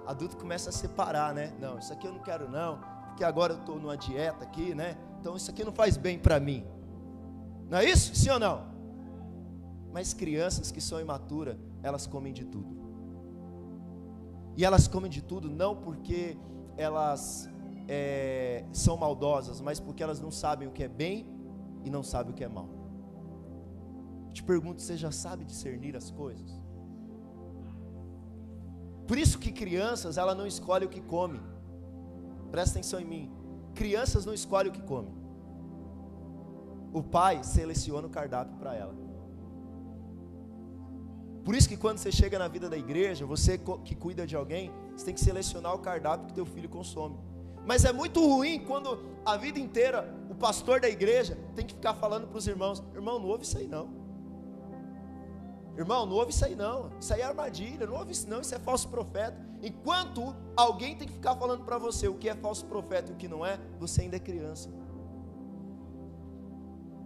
Adulto 0.05 0.37
começa 0.37 0.69
a 0.69 0.71
separar, 0.71 1.33
né? 1.33 1.53
Não, 1.59 1.77
isso 1.77 1.91
aqui 1.91 2.07
eu 2.07 2.13
não 2.13 2.21
quero 2.21 2.49
não, 2.49 2.79
porque 3.07 3.21
agora 3.21 3.51
eu 3.51 3.59
estou 3.59 3.77
numa 3.77 3.97
dieta 3.97 4.45
aqui, 4.45 4.73
né? 4.73 4.97
Então 5.19 5.35
isso 5.35 5.51
aqui 5.51 5.65
não 5.65 5.73
faz 5.73 5.97
bem 5.97 6.17
para 6.17 6.39
mim. 6.39 6.65
Não 7.69 7.79
é 7.79 7.83
isso? 7.83 8.15
Sim 8.15 8.29
ou 8.29 8.39
não? 8.39 8.65
Mas 9.91 10.13
crianças 10.13 10.71
que 10.71 10.79
são 10.79 11.01
imaturas, 11.01 11.57
elas 11.83 12.07
comem 12.07 12.31
de 12.31 12.45
tudo. 12.45 12.77
E 14.55 14.63
elas 14.63 14.87
comem 14.87 15.11
de 15.11 15.21
tudo 15.21 15.49
não 15.49 15.75
porque 15.75 16.37
elas 16.77 17.49
é, 17.87 18.65
são 18.71 18.97
maldosas, 18.97 19.61
mas 19.61 19.79
porque 19.79 20.03
elas 20.03 20.19
não 20.19 20.31
sabem 20.31 20.67
o 20.67 20.71
que 20.71 20.83
é 20.83 20.87
bem 20.87 21.25
e 21.83 21.89
não 21.89 22.03
sabem 22.03 22.33
o 22.33 22.35
que 22.35 22.43
é 22.43 22.47
mal. 22.47 22.69
Te 24.33 24.43
pergunto, 24.43 24.81
você 24.81 24.97
já 24.97 25.11
sabe 25.11 25.45
discernir 25.45 25.95
as 25.95 26.11
coisas? 26.11 26.59
Por 29.07 29.17
isso 29.17 29.39
que 29.39 29.51
crianças, 29.51 30.17
ela 30.17 30.35
não 30.35 30.45
escolhe 30.45 30.85
o 30.85 30.89
que 30.89 31.01
come. 31.01 31.39
Presta 32.51 32.77
atenção 32.77 32.99
em 32.99 33.05
mim. 33.05 33.31
Crianças 33.73 34.25
não 34.25 34.33
escolhem 34.33 34.69
o 34.69 34.73
que 34.73 34.81
come. 34.81 35.11
O 36.93 37.01
pai 37.01 37.43
seleciona 37.43 38.07
o 38.07 38.09
cardápio 38.09 38.57
para 38.57 38.75
ela. 38.75 38.93
Por 41.45 41.55
isso 41.55 41.69
que 41.69 41.77
quando 41.77 41.97
você 41.97 42.11
chega 42.11 42.37
na 42.37 42.49
vida 42.49 42.69
da 42.69 42.77
igreja, 42.77 43.25
você 43.25 43.57
que 43.57 43.95
cuida 43.95 44.27
de 44.27 44.35
alguém, 44.35 44.69
você 44.93 45.05
tem 45.05 45.13
que 45.13 45.21
selecionar 45.21 45.73
o 45.73 45.79
cardápio 45.79 46.27
que 46.27 46.33
teu 46.33 46.45
filho 46.45 46.67
consome. 46.67 47.17
Mas 47.67 47.83
é 47.83 47.91
muito 47.91 48.25
ruim 48.25 48.59
quando 48.59 48.97
a 49.25 49.35
vida 49.35 49.59
inteira 49.59 50.15
o 50.29 50.33
pastor 50.33 50.79
da 50.79 50.87
igreja 50.87 51.37
tem 51.53 51.65
que 51.65 51.73
ficar 51.73 51.93
falando 51.93 52.25
para 52.25 52.37
os 52.37 52.47
irmãos: 52.47 52.81
irmão, 52.95 53.19
não 53.19 53.27
ouve 53.27 53.43
isso 53.43 53.57
aí 53.57 53.67
não. 53.67 53.89
Irmão, 55.77 56.05
não 56.05 56.15
ouve 56.15 56.31
isso 56.31 56.45
aí 56.45 56.55
não. 56.55 56.89
Isso 56.97 57.13
aí 57.13 57.19
é 57.19 57.25
armadilha, 57.25 57.85
não 57.85 57.95
ouve 57.95 58.13
isso 58.13 58.27
não, 58.29 58.39
isso 58.39 58.55
é 58.55 58.59
falso 58.59 58.87
profeta. 58.87 59.37
Enquanto 59.61 60.33
alguém 60.55 60.95
tem 60.95 61.07
que 61.07 61.13
ficar 61.13 61.35
falando 61.35 61.65
para 61.65 61.77
você 61.77 62.07
o 62.07 62.15
que 62.15 62.29
é 62.29 62.35
falso 62.35 62.65
profeta 62.65 63.11
e 63.11 63.13
o 63.13 63.17
que 63.17 63.27
não 63.27 63.45
é, 63.45 63.59
você 63.77 64.01
ainda 64.03 64.15
é 64.15 64.19
criança. 64.19 64.69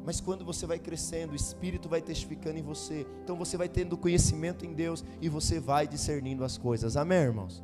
Mas 0.05 0.21
quando 0.21 0.45
você 0.45 0.67
vai 0.67 0.77
crescendo, 0.77 1.33
o 1.33 1.35
Espírito 1.35 1.89
vai 1.89 2.01
testificando 2.01 2.59
em 2.59 2.63
você. 2.63 3.05
Então 3.23 3.35
você 3.35 3.57
vai 3.57 3.67
tendo 3.67 3.97
conhecimento 3.97 4.63
em 4.63 4.73
Deus 4.73 5.03
e 5.19 5.27
você 5.27 5.59
vai 5.59 5.87
discernindo 5.87 6.43
as 6.43 6.55
coisas. 6.55 6.95
Amém, 6.95 7.17
irmãos? 7.17 7.63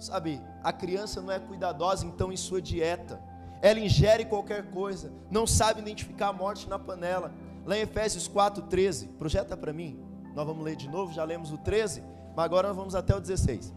Sabe, 0.00 0.42
a 0.64 0.72
criança 0.72 1.20
não 1.20 1.30
é 1.30 1.38
cuidadosa 1.38 2.06
então 2.06 2.32
em 2.32 2.36
sua 2.36 2.60
dieta. 2.60 3.22
Ela 3.60 3.78
ingere 3.78 4.24
qualquer 4.24 4.70
coisa, 4.70 5.12
não 5.30 5.46
sabe 5.46 5.82
identificar 5.82 6.28
a 6.28 6.32
morte 6.32 6.66
na 6.66 6.78
panela. 6.78 7.34
Lá 7.66 7.76
em 7.76 7.82
Efésios 7.82 8.26
4:13, 8.26 9.08
projeta 9.18 9.54
para 9.54 9.74
mim. 9.74 10.02
Nós 10.34 10.46
vamos 10.46 10.64
ler 10.64 10.74
de 10.74 10.88
novo, 10.88 11.12
já 11.12 11.22
lemos 11.22 11.52
o 11.52 11.58
13, 11.58 12.02
mas 12.34 12.44
agora 12.46 12.68
nós 12.68 12.76
vamos 12.78 12.94
até 12.94 13.14
o 13.14 13.20
16. 13.20 13.74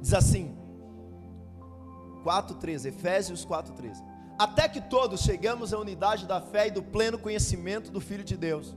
Diz 0.00 0.14
assim: 0.14 0.56
4:13, 2.24 2.86
Efésios 2.86 3.44
4:13. 3.44 4.02
Até 4.38 4.70
que 4.70 4.80
todos 4.80 5.20
chegamos 5.20 5.74
à 5.74 5.78
unidade 5.78 6.24
da 6.24 6.40
fé 6.40 6.68
e 6.68 6.70
do 6.70 6.82
pleno 6.82 7.18
conhecimento 7.18 7.90
do 7.90 8.00
Filho 8.00 8.24
de 8.24 8.38
Deus. 8.38 8.74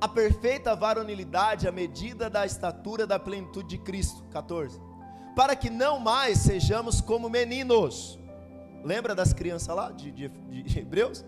A 0.00 0.08
perfeita 0.08 0.74
varonilidade 0.74 1.68
à 1.68 1.72
medida 1.72 2.30
da 2.30 2.46
estatura 2.46 3.06
da 3.06 3.18
plenitude 3.18 3.68
de 3.68 3.78
Cristo. 3.78 4.24
14. 4.30 4.80
Para 5.36 5.54
que 5.54 5.68
não 5.68 5.98
mais 5.98 6.38
sejamos 6.38 7.00
como 7.00 7.28
meninos. 7.28 8.18
Lembra 8.82 9.14
das 9.14 9.32
crianças 9.32 9.74
lá 9.74 9.90
de, 9.90 10.10
de, 10.10 10.28
de 10.28 10.78
Hebreus? 10.80 11.24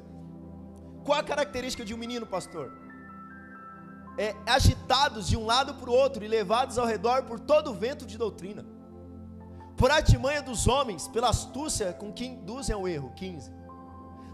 Qual 1.04 1.18
a 1.18 1.22
característica 1.22 1.85
de 1.85 1.92
um 1.94 1.98
menino, 1.98 2.26
pastor? 2.26 2.72
É 4.16 4.35
agitados 4.46 5.28
de 5.28 5.37
um 5.37 5.44
lado 5.44 5.74
para 5.74 5.90
o 5.90 5.92
outro 5.92 6.24
e 6.24 6.28
levados 6.28 6.78
ao 6.78 6.87
redor 6.87 7.24
por 7.24 7.40
todo 7.40 7.70
o 7.70 7.74
vento 7.74 8.06
de 8.06 8.16
doutrina 8.16 8.64
por 9.82 9.90
artimanha 9.90 10.40
dos 10.40 10.68
homens, 10.68 11.08
pela 11.08 11.30
astúcia 11.30 11.92
com 11.92 12.12
que 12.12 12.24
induzem 12.24 12.72
ao 12.72 12.87
erro. 12.87 13.12
15. 13.16 13.50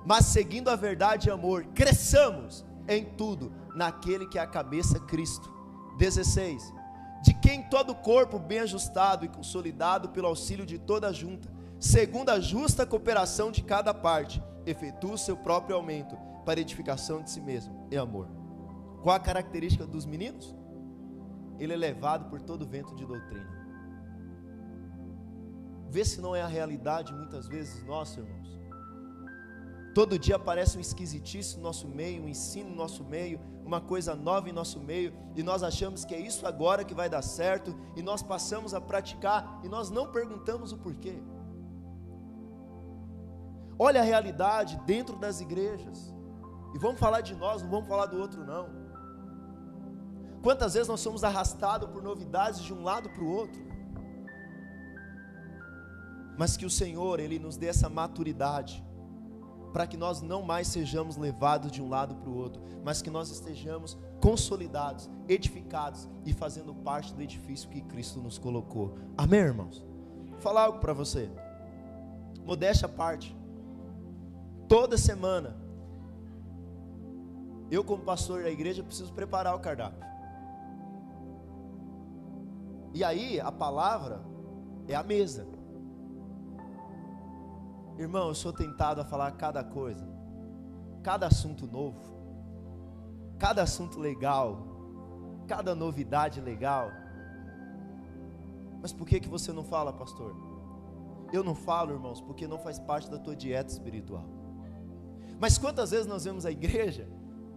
Mas 0.04 0.26
seguindo 0.26 0.68
a 0.68 0.76
verdade 0.76 1.28
e 1.28 1.30
amor, 1.30 1.64
cresçamos 1.74 2.66
em 2.86 3.04
tudo 3.04 3.50
naquele 3.78 4.26
que 4.26 4.38
é 4.38 4.42
a 4.42 4.46
cabeça 4.46 4.98
Cristo. 4.98 5.50
16. 5.96 6.74
De 7.22 7.32
quem 7.34 7.62
todo 7.62 7.90
o 7.90 7.94
corpo 7.94 8.38
bem 8.38 8.58
ajustado 8.60 9.24
e 9.24 9.28
consolidado 9.28 10.08
pelo 10.10 10.26
auxílio 10.26 10.66
de 10.66 10.78
toda 10.78 11.08
a 11.08 11.12
junta, 11.12 11.48
segundo 11.78 12.30
a 12.30 12.40
justa 12.40 12.84
cooperação 12.84 13.50
de 13.50 13.62
cada 13.62 13.94
parte, 13.94 14.42
efetua 14.66 15.14
o 15.14 15.18
seu 15.18 15.36
próprio 15.36 15.76
aumento 15.76 16.16
para 16.44 16.60
edificação 16.60 17.22
de 17.22 17.30
si 17.30 17.40
mesmo 17.40 17.86
em 17.90 17.96
amor. 17.96 18.28
Qual 19.02 19.14
a 19.14 19.20
característica 19.20 19.86
dos 19.86 20.04
meninos? 20.04 20.54
Ele 21.58 21.72
é 21.72 21.76
levado 21.76 22.28
por 22.28 22.40
todo 22.40 22.66
vento 22.66 22.94
de 22.94 23.04
doutrina. 23.04 23.58
Vê 25.90 26.04
se 26.04 26.20
não 26.20 26.34
é 26.34 26.42
a 26.42 26.46
realidade 26.46 27.12
muitas 27.14 27.46
vezes 27.48 27.84
nossa, 27.84 28.20
irmãos. 28.20 28.58
Todo 29.94 30.18
dia 30.18 30.36
aparece 30.36 30.78
um 30.78 30.80
esquisitice 30.80 31.56
no 31.56 31.62
nosso 31.62 31.88
meio, 31.88 32.22
um 32.22 32.28
ensino 32.28 32.70
no 32.70 32.76
nosso 32.76 33.02
meio, 33.04 33.40
uma 33.68 33.80
coisa 33.80 34.14
nova 34.14 34.48
em 34.48 34.52
nosso 34.52 34.80
meio, 34.80 35.12
e 35.36 35.42
nós 35.42 35.62
achamos 35.62 36.04
que 36.04 36.14
é 36.14 36.20
isso 36.20 36.46
agora 36.46 36.84
que 36.84 36.94
vai 36.94 37.08
dar 37.08 37.22
certo, 37.22 37.76
e 37.94 38.02
nós 38.02 38.22
passamos 38.22 38.74
a 38.74 38.80
praticar 38.80 39.60
e 39.62 39.68
nós 39.68 39.90
não 39.90 40.10
perguntamos 40.10 40.72
o 40.72 40.78
porquê. 40.78 41.22
Olha 43.78 44.00
a 44.00 44.04
realidade 44.04 44.80
dentro 44.84 45.16
das 45.16 45.40
igrejas. 45.40 46.12
E 46.74 46.78
vamos 46.78 46.98
falar 46.98 47.20
de 47.20 47.34
nós, 47.34 47.62
não 47.62 47.70
vamos 47.70 47.88
falar 47.88 48.06
do 48.06 48.18
outro 48.18 48.44
não. 48.44 48.68
Quantas 50.42 50.74
vezes 50.74 50.88
nós 50.88 51.00
somos 51.00 51.22
arrastados 51.22 51.88
por 51.90 52.02
novidades 52.02 52.60
de 52.60 52.72
um 52.72 52.82
lado 52.82 53.08
para 53.10 53.22
o 53.22 53.28
outro? 53.28 53.68
mas 56.38 56.56
que 56.56 56.64
o 56.64 56.70
Senhor, 56.70 57.18
Ele 57.18 57.36
nos 57.36 57.56
dê 57.56 57.66
essa 57.66 57.88
maturidade, 57.88 58.80
para 59.72 59.86
que 59.86 59.96
nós 59.96 60.22
não 60.22 60.42
mais 60.42 60.68
sejamos 60.68 61.16
levados 61.16 61.70
de 61.70 61.82
um 61.82 61.88
lado 61.88 62.14
para 62.14 62.30
o 62.30 62.36
outro, 62.36 62.62
mas 62.84 63.02
que 63.02 63.10
nós 63.10 63.30
estejamos 63.30 63.96
consolidados, 64.20 65.08
edificados 65.28 66.08
e 66.24 66.32
fazendo 66.32 66.74
parte 66.74 67.14
do 67.14 67.22
edifício 67.22 67.68
que 67.68 67.80
Cristo 67.82 68.20
nos 68.20 68.38
colocou. 68.38 68.96
Amém, 69.16 69.40
irmãos? 69.40 69.84
Vou 70.30 70.40
falar 70.40 70.64
algo 70.64 70.78
para 70.78 70.92
você, 70.92 71.30
modéstia 72.44 72.86
à 72.86 72.88
parte, 72.88 73.36
toda 74.68 74.96
semana, 74.96 75.56
eu, 77.70 77.84
como 77.84 78.02
pastor 78.02 78.42
da 78.42 78.50
igreja, 78.50 78.82
preciso 78.82 79.12
preparar 79.12 79.54
o 79.54 79.60
cardápio. 79.60 80.02
E 82.94 83.04
aí, 83.04 83.38
a 83.38 83.52
palavra 83.52 84.22
é 84.86 84.94
a 84.94 85.02
mesa. 85.02 85.46
Irmão, 87.98 88.28
eu 88.28 88.34
sou 88.34 88.52
tentado 88.52 89.00
a 89.00 89.04
falar 89.04 89.32
cada 89.32 89.64
coisa, 89.64 90.06
cada 91.02 91.26
assunto 91.26 91.66
novo, 91.66 92.00
cada 93.38 93.62
assunto 93.62 93.98
legal, 93.98 94.64
cada 95.48 95.74
novidade 95.74 96.40
legal. 96.40 96.92
Mas 98.80 98.92
por 98.92 99.04
que 99.04 99.18
que 99.18 99.28
você 99.28 99.52
não 99.52 99.64
fala, 99.64 99.92
pastor? 99.92 100.36
Eu 101.32 101.42
não 101.42 101.56
falo, 101.56 101.92
irmãos, 101.92 102.20
porque 102.20 102.46
não 102.46 102.60
faz 102.60 102.78
parte 102.78 103.10
da 103.10 103.18
tua 103.18 103.34
dieta 103.34 103.72
espiritual. 103.72 104.24
Mas 105.40 105.58
quantas 105.58 105.90
vezes 105.90 106.06
nós 106.06 106.24
vemos 106.24 106.46
a 106.46 106.52
igreja, 106.52 107.08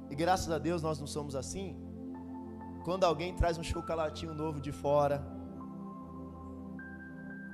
e 0.09 0.15
graças 0.15 0.51
a 0.51 0.57
Deus 0.57 0.81
nós 0.81 0.99
não 0.99 1.05
somos 1.05 1.35
assim, 1.35 1.77
quando 2.83 3.03
alguém 3.03 3.35
traz 3.35 3.59
um 3.59 3.63
chocolatinho 3.63 4.33
novo 4.33 4.59
de 4.59 4.71
fora, 4.71 5.23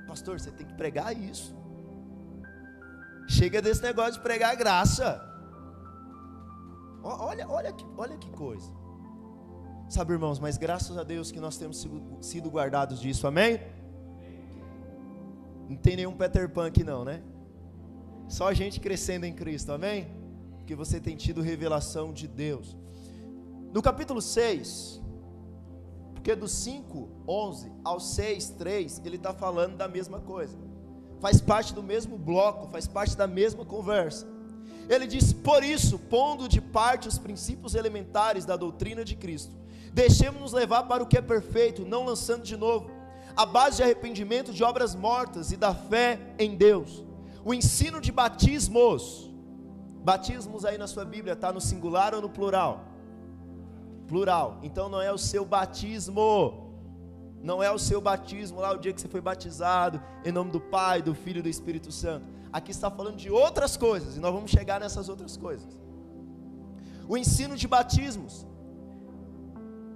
pastor, 0.06 0.40
você 0.40 0.50
tem 0.50 0.66
que 0.66 0.74
pregar 0.74 1.14
isso. 1.14 1.54
Chega 3.28 3.60
desse 3.60 3.82
negócio 3.82 4.14
de 4.14 4.20
pregar 4.20 4.56
graça. 4.56 5.22
Olha, 7.02 7.46
olha, 7.46 7.72
que, 7.72 7.84
olha 7.96 8.16
que 8.16 8.30
coisa. 8.30 8.72
Sabe, 9.86 10.14
irmãos, 10.14 10.38
mas 10.38 10.56
graças 10.56 10.96
a 10.96 11.02
Deus 11.02 11.30
que 11.30 11.38
nós 11.38 11.58
temos 11.58 11.86
sido 12.22 12.50
guardados 12.50 12.98
disso, 12.98 13.26
amém? 13.26 13.60
Não 15.68 15.76
tem 15.76 15.96
nenhum 15.96 16.16
Peter 16.16 16.48
Pan 16.50 16.68
aqui 16.68 16.82
não, 16.82 17.04
né? 17.04 17.22
Só 18.28 18.48
a 18.48 18.54
gente 18.54 18.80
crescendo 18.80 19.26
em 19.26 19.34
Cristo, 19.34 19.72
amém? 19.72 20.08
Porque 20.56 20.74
você 20.74 20.98
tem 20.98 21.14
tido 21.14 21.42
revelação 21.42 22.12
de 22.14 22.26
Deus. 22.26 22.76
No 23.72 23.82
capítulo 23.82 24.22
6, 24.22 25.02
porque 26.14 26.34
do 26.34 26.48
5, 26.48 27.10
11 27.28 27.72
ao 27.84 28.00
6, 28.00 28.50
3, 28.50 29.02
ele 29.04 29.16
está 29.16 29.34
falando 29.34 29.76
da 29.76 29.86
mesma 29.86 30.18
coisa 30.20 30.67
faz 31.20 31.40
parte 31.40 31.74
do 31.74 31.82
mesmo 31.82 32.16
bloco, 32.16 32.68
faz 32.68 32.86
parte 32.86 33.16
da 33.16 33.26
mesma 33.26 33.64
conversa. 33.64 34.26
Ele 34.88 35.06
diz: 35.06 35.32
Por 35.32 35.62
isso, 35.62 35.98
pondo 35.98 36.48
de 36.48 36.60
parte 36.60 37.08
os 37.08 37.18
princípios 37.18 37.74
elementares 37.74 38.44
da 38.44 38.56
doutrina 38.56 39.04
de 39.04 39.14
Cristo, 39.16 39.54
deixemos-nos 39.92 40.52
levar 40.52 40.84
para 40.84 41.02
o 41.02 41.06
que 41.06 41.18
é 41.18 41.22
perfeito, 41.22 41.84
não 41.84 42.04
lançando 42.04 42.42
de 42.42 42.56
novo 42.56 42.90
a 43.36 43.46
base 43.46 43.76
de 43.76 43.84
arrependimento 43.84 44.52
de 44.52 44.64
obras 44.64 44.96
mortas 44.96 45.52
e 45.52 45.56
da 45.56 45.72
fé 45.72 46.18
em 46.40 46.56
Deus. 46.56 47.04
O 47.44 47.54
ensino 47.54 48.00
de 48.00 48.10
batismos, 48.10 49.30
batismos 50.02 50.64
aí 50.64 50.76
na 50.76 50.88
sua 50.88 51.04
Bíblia, 51.04 51.34
está 51.34 51.52
no 51.52 51.60
singular 51.60 52.14
ou 52.14 52.20
no 52.20 52.28
plural? 52.28 52.84
Plural, 54.08 54.58
então 54.64 54.88
não 54.88 55.00
é 55.00 55.12
o 55.12 55.18
seu 55.18 55.44
batismo, 55.44 56.67
não 57.42 57.62
é 57.62 57.70
o 57.70 57.78
seu 57.78 58.00
batismo 58.00 58.60
lá, 58.60 58.72
o 58.72 58.78
dia 58.78 58.92
que 58.92 59.00
você 59.00 59.08
foi 59.08 59.20
batizado, 59.20 60.02
em 60.24 60.32
nome 60.32 60.50
do 60.50 60.60
Pai, 60.60 61.00
do 61.00 61.14
Filho 61.14 61.38
e 61.38 61.42
do 61.42 61.48
Espírito 61.48 61.92
Santo. 61.92 62.26
Aqui 62.52 62.70
está 62.70 62.90
falando 62.90 63.16
de 63.16 63.30
outras 63.30 63.76
coisas, 63.76 64.16
e 64.16 64.20
nós 64.20 64.32
vamos 64.32 64.50
chegar 64.50 64.80
nessas 64.80 65.08
outras 65.08 65.36
coisas. 65.36 65.78
O 67.08 67.16
ensino 67.16 67.56
de 67.56 67.68
batismos, 67.68 68.46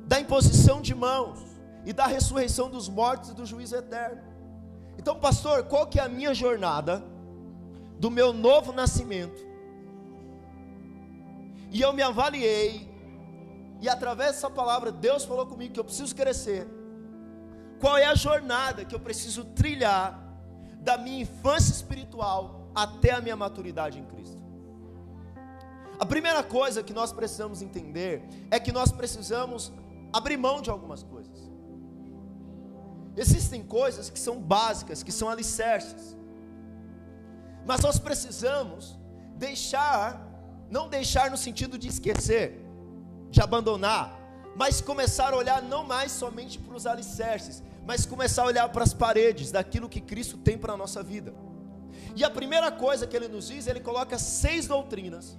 da 0.07 0.21
imposição 0.21 0.81
de 0.81 0.95
mãos 0.95 1.41
e 1.85 1.93
da 1.93 2.07
ressurreição 2.07 2.71
dos 2.71 2.89
mortos 2.89 3.31
e 3.31 3.35
do 3.35 3.45
juízo 3.45 3.75
eterno. 3.75 4.23
Então, 4.99 5.19
pastor, 5.19 5.65
qual 5.65 5.87
que 5.87 5.99
é 5.99 6.03
a 6.03 6.09
minha 6.09 6.35
jornada 6.35 7.03
do 7.99 8.11
meu 8.11 8.33
novo 8.33 8.73
nascimento? 8.73 9.41
E 11.71 11.81
eu 11.81 11.93
me 11.93 12.03
avaliei, 12.03 12.89
e 13.81 13.89
através 13.89 14.33
dessa 14.33 14.51
palavra, 14.51 14.93
Deus 14.93 15.25
falou 15.25 15.47
comigo 15.47 15.75
que 15.75 15.81
eu 15.81 15.85
preciso 15.85 16.15
crescer 16.15 16.69
qual 17.83 17.97
é 17.99 18.05
a 18.05 18.15
jornada 18.15 18.85
que 18.85 18.95
eu 18.95 19.01
preciso 19.01 19.45
trilhar 19.45 20.17
da 20.89 20.97
minha 20.97 21.23
infância 21.23 21.73
espiritual 21.73 22.71
até 22.73 23.11
a 23.11 23.21
minha 23.21 23.35
maturidade 23.35 23.99
em 23.99 24.05
Cristo? 24.05 24.41
A 25.99 26.07
primeira 26.07 26.45
coisa 26.45 26.81
que 26.81 26.93
nós 26.93 27.13
precisamos 27.13 27.61
entender 27.61 28.23
é 28.53 28.61
que 28.61 28.71
nós 28.71 28.93
precisamos 28.93 29.73
abrir 30.13 30.37
mão 30.37 30.63
de 30.63 30.71
algumas 30.71 31.03
coisas. 31.03 31.51
Existem 33.17 33.65
coisas 33.65 34.09
que 34.09 34.21
são 34.27 34.41
básicas, 34.41 35.03
que 35.03 35.11
são 35.11 35.29
alicerces. 35.29 36.17
Mas 37.67 37.81
nós 37.81 37.99
precisamos 37.99 38.97
deixar, 39.35 40.25
não 40.71 40.89
deixar 40.89 41.33
no 41.33 41.37
sentido 41.37 41.77
de 41.77 41.89
esquecer, 41.89 42.65
de 43.29 43.41
abandonar, 43.41 44.17
mas 44.55 44.81
começar 44.81 45.33
a 45.33 45.37
olhar 45.37 45.61
não 45.61 45.83
mais 45.83 46.13
somente 46.13 46.61
para 46.61 46.77
os 46.77 46.87
alicerces, 46.87 47.61
mas 47.85 48.07
começar 48.07 48.43
a 48.43 48.47
olhar 48.47 48.69
para 48.69 48.85
as 48.85 48.95
paredes 48.95 49.51
daquilo 49.51 49.89
que 49.89 50.01
Cristo 50.01 50.37
tem 50.37 50.57
para 50.57 50.73
a 50.73 50.77
nossa 50.77 51.03
vida. 51.03 51.35
E 52.15 52.25
a 52.25 52.31
primeira 52.31 52.71
coisa 52.71 53.07
que 53.07 53.17
ele 53.17 53.29
nos 53.29 53.49
diz, 53.49 53.67
ele 53.67 53.81
coloca 53.81 54.19
seis 54.19 54.67
doutrinas, 54.67 55.39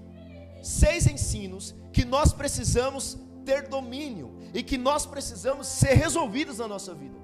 seis 0.62 1.08
ensinos 1.08 1.76
que 1.92 2.04
nós 2.04 2.34
precisamos 2.34 3.18
ter 3.46 3.68
domínio 3.68 4.36
e 4.54 4.64
que 4.64 4.78
nós 4.78 5.06
precisamos 5.06 5.68
ser 5.68 5.94
resolvidos 5.94 6.58
na 6.58 6.68
nossa 6.68 6.94
vida. 6.94 7.18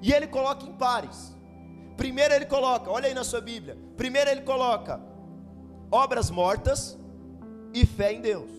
E 0.00 0.12
ele 0.12 0.26
coloca 0.26 0.64
em 0.64 0.72
pares. 0.72 1.34
Primeiro 1.96 2.34
ele 2.34 2.46
coloca, 2.46 2.90
olha 2.90 3.08
aí 3.08 3.14
na 3.14 3.24
sua 3.24 3.40
Bíblia. 3.40 3.76
Primeiro 3.96 4.30
ele 4.30 4.42
coloca 4.42 5.00
obras 5.90 6.30
mortas 6.30 6.98
e 7.72 7.86
fé 7.86 8.12
em 8.12 8.20
Deus. 8.20 8.50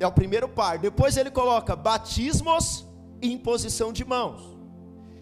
É 0.00 0.06
o 0.06 0.12
primeiro 0.12 0.48
par. 0.48 0.78
Depois 0.78 1.16
ele 1.16 1.30
coloca 1.30 1.74
batismos 1.76 2.87
imposição 3.22 3.92
de 3.92 4.04
mãos. 4.04 4.56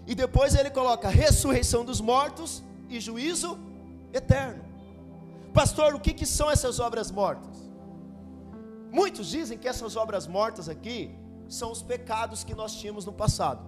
E 0.06 0.14
depois 0.14 0.54
ele 0.54 0.70
coloca 0.70 1.08
ressurreição 1.08 1.84
dos 1.84 2.00
mortos 2.00 2.62
e 2.88 3.00
juízo 3.00 3.58
eterno. 4.12 4.64
Pastor, 5.52 5.94
o 5.94 6.00
que, 6.00 6.12
que 6.12 6.26
são 6.26 6.50
essas 6.50 6.78
obras 6.78 7.10
mortas? 7.10 7.56
Muitos 8.92 9.28
dizem 9.28 9.58
que 9.58 9.68
essas 9.68 9.96
obras 9.96 10.26
mortas 10.26 10.68
aqui 10.68 11.14
são 11.48 11.72
os 11.72 11.82
pecados 11.82 12.44
que 12.44 12.54
nós 12.54 12.76
tínhamos 12.76 13.04
no 13.04 13.12
passado. 13.12 13.64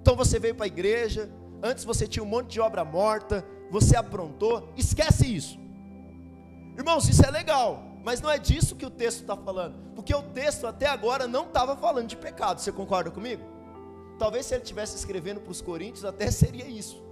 Então 0.00 0.16
você 0.16 0.38
veio 0.38 0.54
para 0.54 0.64
a 0.64 0.68
igreja, 0.68 1.30
antes 1.62 1.84
você 1.84 2.06
tinha 2.06 2.22
um 2.22 2.26
monte 2.26 2.50
de 2.50 2.60
obra 2.60 2.84
morta, 2.84 3.44
você 3.70 3.96
aprontou, 3.96 4.72
esquece 4.76 5.34
isso. 5.34 5.58
Irmãos, 6.76 7.08
isso 7.08 7.24
é 7.24 7.30
legal, 7.30 7.82
mas 8.02 8.20
não 8.20 8.30
é 8.30 8.38
disso 8.38 8.76
que 8.76 8.86
o 8.86 8.90
texto 8.90 9.20
está 9.20 9.36
falando, 9.36 9.74
porque 9.94 10.14
o 10.14 10.22
texto 10.22 10.66
até 10.66 10.86
agora 10.86 11.26
não 11.26 11.44
estava 11.44 11.76
falando 11.76 12.08
de 12.08 12.16
pecado, 12.16 12.60
você 12.60 12.72
concorda 12.72 13.10
comigo? 13.10 13.42
Talvez 14.18 14.46
se 14.46 14.54
ele 14.54 14.62
estivesse 14.62 14.96
escrevendo 14.96 15.40
para 15.40 15.50
os 15.50 15.60
coríntios, 15.60 16.04
até 16.04 16.30
seria 16.32 16.66
isso. 16.66 17.02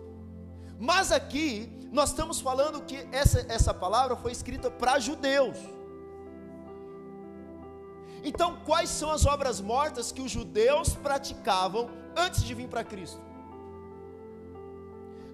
Mas 0.78 1.10
aqui, 1.10 1.72
nós 1.90 2.10
estamos 2.10 2.40
falando 2.40 2.82
que 2.82 3.08
essa, 3.10 3.44
essa 3.48 3.74
palavra 3.74 4.16
foi 4.16 4.30
escrita 4.30 4.70
para 4.70 4.98
judeus. 4.98 5.56
Então, 8.22 8.58
quais 8.64 8.90
são 8.90 9.10
as 9.10 9.26
obras 9.26 9.60
mortas 9.60 10.12
que 10.12 10.20
os 10.20 10.30
judeus 10.30 10.94
praticavam 10.94 11.90
antes 12.16 12.42
de 12.44 12.54
vir 12.54 12.68
para 12.68 12.84
Cristo? 12.84 13.20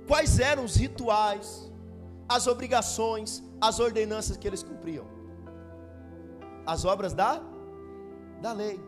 Quais 0.06 0.38
eram 0.38 0.64
os 0.64 0.76
rituais, 0.76 1.70
as 2.28 2.46
obrigações, 2.46 3.42
as 3.60 3.80
ordenanças 3.80 4.36
que 4.36 4.46
eles 4.46 4.62
cumpriam? 4.62 5.06
As 6.66 6.84
obras 6.84 7.12
da 7.12 7.42
da 8.40 8.52
lei. 8.52 8.80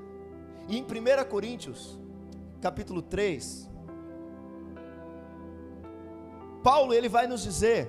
E 0.69 0.77
em 0.77 0.83
1 0.83 1.29
Coríntios, 1.29 1.99
capítulo 2.61 3.01
3, 3.01 3.71
Paulo 6.63 6.93
ele 6.93 7.09
vai 7.09 7.27
nos 7.27 7.43
dizer 7.43 7.89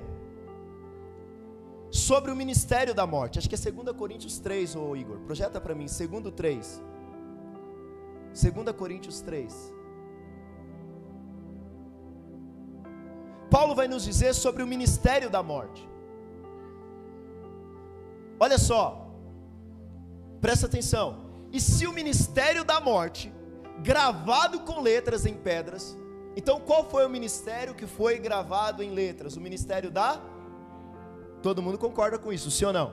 sobre 1.89 2.31
o 2.31 2.35
ministério 2.35 2.93
da 2.93 3.07
morte. 3.07 3.39
Acho 3.39 3.49
que 3.49 3.55
é 3.55 3.71
2 3.71 3.95
Coríntios 3.97 4.39
3, 4.39 4.75
ô 4.75 4.95
Igor. 4.95 5.17
Projeta 5.21 5.59
para 5.59 5.73
mim, 5.73 5.85
2 5.85 6.33
3. 6.33 6.83
2 8.53 8.75
Coríntios 8.77 9.21
3. 9.21 9.73
Paulo 13.49 13.73
vai 13.73 13.87
nos 13.87 14.03
dizer 14.03 14.33
sobre 14.33 14.61
o 14.61 14.67
ministério 14.67 15.29
da 15.29 15.41
morte. 15.41 15.87
Olha 18.39 18.57
só, 18.57 19.06
presta 20.41 20.65
atenção. 20.65 21.25
E 21.51 21.59
se 21.59 21.87
o 21.87 21.93
ministério 21.93 22.63
da 22.63 22.79
morte, 22.79 23.33
gravado 23.79 24.61
com 24.61 24.81
letras 24.81 25.25
em 25.25 25.33
pedras, 25.33 25.97
então 26.35 26.59
qual 26.59 26.83
foi 26.89 27.05
o 27.05 27.09
ministério 27.09 27.73
que 27.73 27.87
foi 27.87 28.19
gravado 28.19 28.83
em 28.83 28.91
letras? 28.91 29.35
O 29.35 29.41
ministério 29.41 29.89
da 29.89 30.21
Todo 31.41 31.61
mundo 31.61 31.77
concorda 31.77 32.17
com 32.17 32.33
isso, 32.33 32.49
sim 32.49 32.65
ou 32.65 32.73
não? 32.73 32.91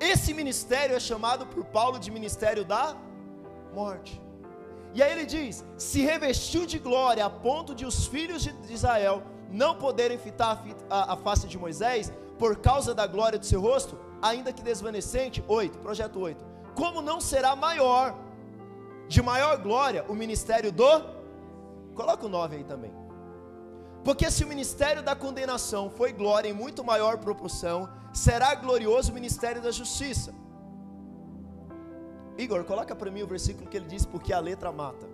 Esse 0.00 0.32
ministério 0.32 0.94
é 0.94 1.00
chamado 1.00 1.46
por 1.46 1.64
Paulo 1.64 1.98
de 1.98 2.10
ministério 2.10 2.64
da 2.64 2.96
morte. 3.74 4.22
E 4.94 5.02
aí 5.02 5.12
ele 5.12 5.26
diz: 5.26 5.64
se 5.76 6.00
revestiu 6.00 6.64
de 6.64 6.78
glória 6.78 7.24
a 7.24 7.30
ponto 7.30 7.74
de 7.74 7.84
os 7.84 8.06
filhos 8.06 8.42
de 8.44 8.72
Israel 8.72 9.22
não 9.50 9.74
poderem 9.74 10.18
fitar 10.18 10.64
a, 10.88 11.16
face 11.16 11.46
de 11.46 11.58
Moisés 11.58 12.12
por 12.38 12.56
causa 12.58 12.94
da 12.94 13.06
glória 13.06 13.38
do 13.38 13.46
seu 13.46 13.60
rosto, 13.60 13.98
ainda 14.22 14.52
que 14.52 14.62
desvanecente. 14.62 15.42
8, 15.48 15.78
projeto 15.78 16.20
8. 16.20 16.44
Como 16.78 17.02
não 17.02 17.20
será 17.20 17.56
maior, 17.56 18.14
de 19.08 19.20
maior 19.20 19.54
glória, 19.58 20.04
o 20.08 20.14
ministério 20.14 20.70
do. 20.70 20.90
Coloca 21.92 22.24
o 22.24 22.28
9 22.28 22.56
aí 22.56 22.62
também. 22.62 22.92
Porque 24.04 24.30
se 24.30 24.44
o 24.44 24.46
ministério 24.46 25.02
da 25.02 25.16
condenação 25.16 25.90
foi 25.90 26.12
glória 26.12 26.48
em 26.48 26.52
muito 26.52 26.84
maior 26.84 27.18
proporção, 27.18 27.88
será 28.12 28.54
glorioso 28.54 29.10
o 29.10 29.14
ministério 29.14 29.60
da 29.60 29.72
justiça. 29.72 30.32
Igor, 32.44 32.62
coloca 32.62 32.94
para 32.94 33.10
mim 33.10 33.24
o 33.24 33.26
versículo 33.26 33.68
que 33.68 33.76
ele 33.76 33.86
diz: 33.86 34.06
Porque 34.06 34.32
a 34.32 34.38
letra 34.38 34.70
mata. 34.70 35.08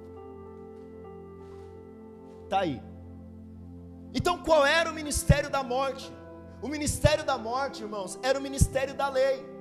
Está 2.45 2.61
aí. 2.61 2.83
Então, 4.13 4.37
qual 4.43 4.67
era 4.67 4.91
o 4.91 4.95
ministério 4.95 5.49
da 5.49 5.63
morte? 5.63 6.13
O 6.61 6.69
ministério 6.69 7.25
da 7.25 7.39
morte, 7.39 7.83
irmãos, 7.83 8.19
era 8.23 8.39
o 8.39 8.43
ministério 8.43 8.93
da 8.93 9.09
lei. 9.09 9.54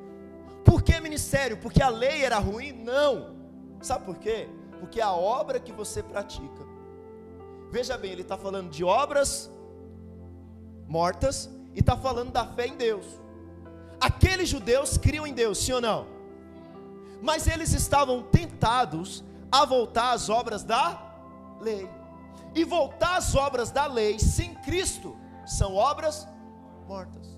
Por 0.63 0.81
que 0.81 0.99
ministério? 0.99 1.57
Porque 1.57 1.81
a 1.81 1.89
lei 1.89 2.23
era 2.23 2.39
ruim? 2.39 2.71
Não. 2.71 3.35
Sabe 3.81 4.05
por 4.05 4.17
quê? 4.17 4.49
Porque 4.79 5.01
a 5.01 5.11
obra 5.11 5.59
que 5.59 5.71
você 5.71 6.01
pratica 6.01 6.73
Veja 7.73 7.97
bem, 7.97 8.11
ele 8.11 8.21
está 8.21 8.37
falando 8.37 8.69
de 8.69 8.83
obras 8.83 9.51
mortas 10.87 11.49
e 11.73 11.79
está 11.79 11.97
falando 11.97 12.31
da 12.31 12.45
fé 12.45 12.67
em 12.67 12.77
Deus. 12.77 13.03
Aqueles 13.99 14.47
judeus 14.47 14.95
criam 14.95 15.25
em 15.25 15.33
Deus, 15.33 15.57
sim 15.57 15.71
ou 15.71 15.81
não? 15.81 16.05
Mas 17.19 17.47
eles 17.47 17.73
estavam 17.73 18.21
tentados 18.21 19.23
a 19.51 19.65
voltar 19.65 20.11
às 20.11 20.29
obras 20.29 20.63
da 20.63 21.01
lei. 21.59 21.89
E 22.53 22.63
voltar 22.63 23.17
às 23.17 23.33
obras 23.33 23.71
da 23.71 23.87
lei 23.87 24.19
sem 24.19 24.53
Cristo 24.53 25.17
são 25.43 25.73
obras 25.73 26.27
mortas. 26.87 27.32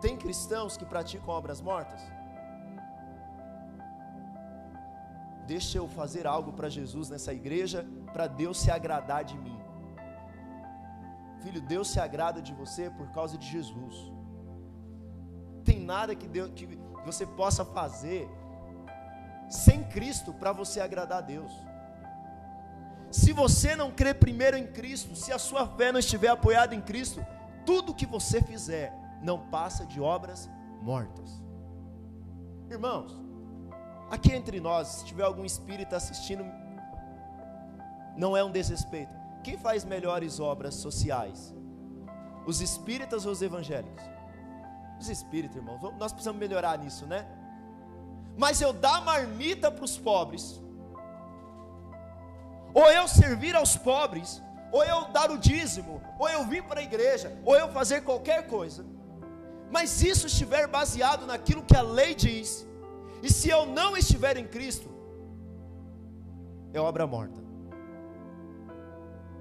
Tem 0.00 0.16
cristãos 0.16 0.76
que 0.76 0.84
praticam 0.84 1.28
obras 1.28 1.60
mortas? 1.60 2.00
deixa 5.52 5.78
eu 5.78 5.86
fazer 5.88 6.28
algo 6.28 6.52
para 6.52 6.68
Jesus 6.68 7.06
nessa 7.12 7.32
igreja, 7.32 7.84
para 8.12 8.28
Deus 8.28 8.56
se 8.60 8.70
agradar 8.70 9.22
de 9.30 9.36
mim. 9.36 9.58
Filho, 11.42 11.60
Deus 11.60 11.88
se 11.92 11.98
agrada 11.98 12.40
de 12.40 12.52
você 12.60 12.84
por 12.98 13.08
causa 13.16 13.36
de 13.36 13.46
Jesus. 13.54 13.96
Tem 15.64 15.80
nada 15.80 16.14
que, 16.14 16.28
Deus, 16.28 16.52
que 16.54 16.66
você 17.04 17.26
possa 17.26 17.64
fazer 17.64 18.28
sem 19.48 19.82
Cristo 19.94 20.32
para 20.32 20.52
você 20.52 20.80
agradar 20.80 21.18
a 21.18 21.28
Deus. 21.34 21.52
Se 23.10 23.32
você 23.32 23.74
não 23.74 23.90
crê 23.90 24.14
primeiro 24.14 24.56
em 24.56 24.68
Cristo, 24.68 25.16
se 25.16 25.32
a 25.32 25.38
sua 25.48 25.66
fé 25.66 25.90
não 25.90 25.98
estiver 25.98 26.28
apoiada 26.28 26.76
em 26.76 26.80
Cristo, 26.80 27.26
tudo 27.66 27.98
que 28.00 28.06
você 28.06 28.40
fizer 28.40 28.96
não 29.22 29.38
passa 29.50 29.86
de 29.86 30.00
obras 30.00 30.48
mortas. 30.82 31.42
Irmãos, 32.68 33.20
Aqui 34.10 34.32
entre 34.32 34.58
nós, 34.60 34.88
se 34.88 35.04
tiver 35.04 35.22
algum 35.22 35.44
espírita 35.44 35.96
assistindo, 35.96 36.44
não 38.16 38.36
é 38.36 38.42
um 38.42 38.50
desrespeito. 38.50 39.12
Quem 39.44 39.56
faz 39.56 39.84
melhores 39.84 40.40
obras 40.40 40.74
sociais? 40.74 41.54
Os 42.44 42.60
espíritas 42.60 43.24
ou 43.24 43.30
os 43.30 43.40
evangélicos? 43.40 44.04
Os 44.98 45.08
espíritas, 45.08 45.56
irmãos. 45.56 45.80
Nós 45.96 46.12
precisamos 46.12 46.40
melhorar 46.40 46.76
nisso, 46.76 47.06
né? 47.06 47.24
Mas 48.36 48.60
eu 48.60 48.72
dar 48.72 49.00
marmita 49.04 49.70
para 49.70 49.84
os 49.84 49.96
pobres, 49.96 50.60
ou 52.74 52.90
eu 52.90 53.06
servir 53.06 53.54
aos 53.54 53.76
pobres, 53.76 54.42
ou 54.72 54.82
eu 54.82 55.06
dar 55.12 55.30
o 55.30 55.38
dízimo, 55.38 56.02
ou 56.18 56.28
eu 56.28 56.44
vir 56.46 56.64
para 56.64 56.80
a 56.80 56.82
igreja, 56.82 57.40
ou 57.44 57.56
eu 57.56 57.68
fazer 57.68 58.02
qualquer 58.02 58.48
coisa, 58.48 58.84
mas 59.70 60.02
isso 60.02 60.26
estiver 60.26 60.66
baseado 60.66 61.26
naquilo 61.26 61.62
que 61.62 61.76
a 61.76 61.82
lei 61.82 62.14
diz, 62.14 62.66
e 63.22 63.32
se 63.32 63.48
eu 63.48 63.66
não 63.66 63.96
estiver 63.96 64.36
em 64.36 64.46
Cristo, 64.46 64.88
é 66.72 66.80
obra 66.80 67.06
morta. 67.06 67.40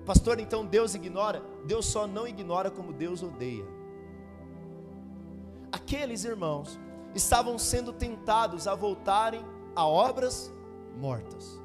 Pastor, 0.05 0.39
então 0.39 0.65
Deus 0.65 0.95
ignora? 0.95 1.43
Deus 1.65 1.85
só 1.85 2.07
não 2.07 2.27
ignora 2.27 2.71
como 2.71 2.91
Deus 2.91 3.21
odeia. 3.21 3.65
Aqueles 5.71 6.23
irmãos 6.23 6.79
estavam 7.13 7.57
sendo 7.57 7.93
tentados 7.93 8.67
a 8.67 8.73
voltarem 8.75 9.45
a 9.75 9.85
obras 9.85 10.51
mortas. 10.97 11.59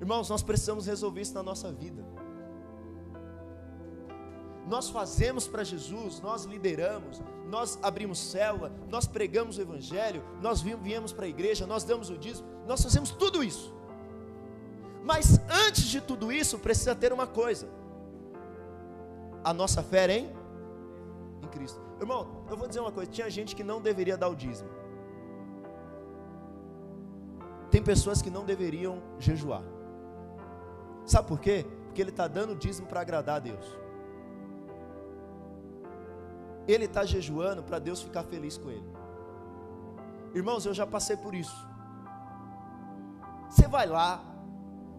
Irmãos, 0.00 0.28
nós 0.28 0.42
precisamos 0.42 0.86
resolver 0.86 1.20
isso 1.20 1.34
na 1.34 1.42
nossa 1.42 1.70
vida. 1.70 2.04
Nós 4.66 4.88
fazemos 4.88 5.48
para 5.48 5.64
Jesus, 5.64 6.20
nós 6.20 6.44
lideramos, 6.44 7.20
nós 7.48 7.78
abrimos 7.82 8.18
célula, 8.18 8.72
nós 8.88 9.06
pregamos 9.06 9.58
o 9.58 9.60
Evangelho, 9.60 10.22
nós 10.40 10.60
viemos 10.60 11.12
para 11.12 11.26
a 11.26 11.28
igreja, 11.28 11.66
nós 11.66 11.84
damos 11.84 12.10
o 12.10 12.16
dízimo, 12.16 12.48
nós 12.66 12.82
fazemos 12.82 13.10
tudo 13.10 13.42
isso. 13.42 13.74
Mas 15.04 15.40
antes 15.66 15.84
de 15.84 16.00
tudo 16.00 16.30
isso, 16.30 16.58
precisa 16.58 16.94
ter 16.94 17.12
uma 17.12 17.26
coisa: 17.26 17.68
a 19.42 19.52
nossa 19.52 19.82
fé 19.82 20.10
em, 20.10 20.30
em 21.42 21.48
Cristo. 21.48 21.80
Irmão, 22.00 22.44
eu 22.48 22.56
vou 22.56 22.68
dizer 22.68 22.80
uma 22.80 22.92
coisa: 22.92 23.10
tinha 23.10 23.28
gente 23.28 23.56
que 23.56 23.64
não 23.64 23.80
deveria 23.80 24.16
dar 24.16 24.28
o 24.28 24.36
dízimo, 24.36 24.70
tem 27.70 27.82
pessoas 27.82 28.22
que 28.22 28.30
não 28.30 28.44
deveriam 28.44 29.02
jejuar. 29.18 29.64
Sabe 31.04 31.26
por 31.26 31.40
quê? 31.40 31.66
Porque 31.86 32.00
ele 32.00 32.10
está 32.10 32.28
dando 32.28 32.54
dízimo 32.54 32.86
para 32.86 33.00
agradar 33.00 33.36
a 33.36 33.40
Deus. 33.40 33.81
Ele 36.66 36.84
está 36.84 37.04
jejuando 37.04 37.62
para 37.62 37.78
Deus 37.78 38.00
ficar 38.02 38.24
feliz 38.24 38.56
com 38.56 38.70
ele. 38.70 38.86
Irmãos, 40.34 40.64
eu 40.64 40.72
já 40.72 40.86
passei 40.86 41.16
por 41.16 41.34
isso. 41.34 41.56
Você 43.48 43.68
vai 43.68 43.86
lá, 43.86 44.24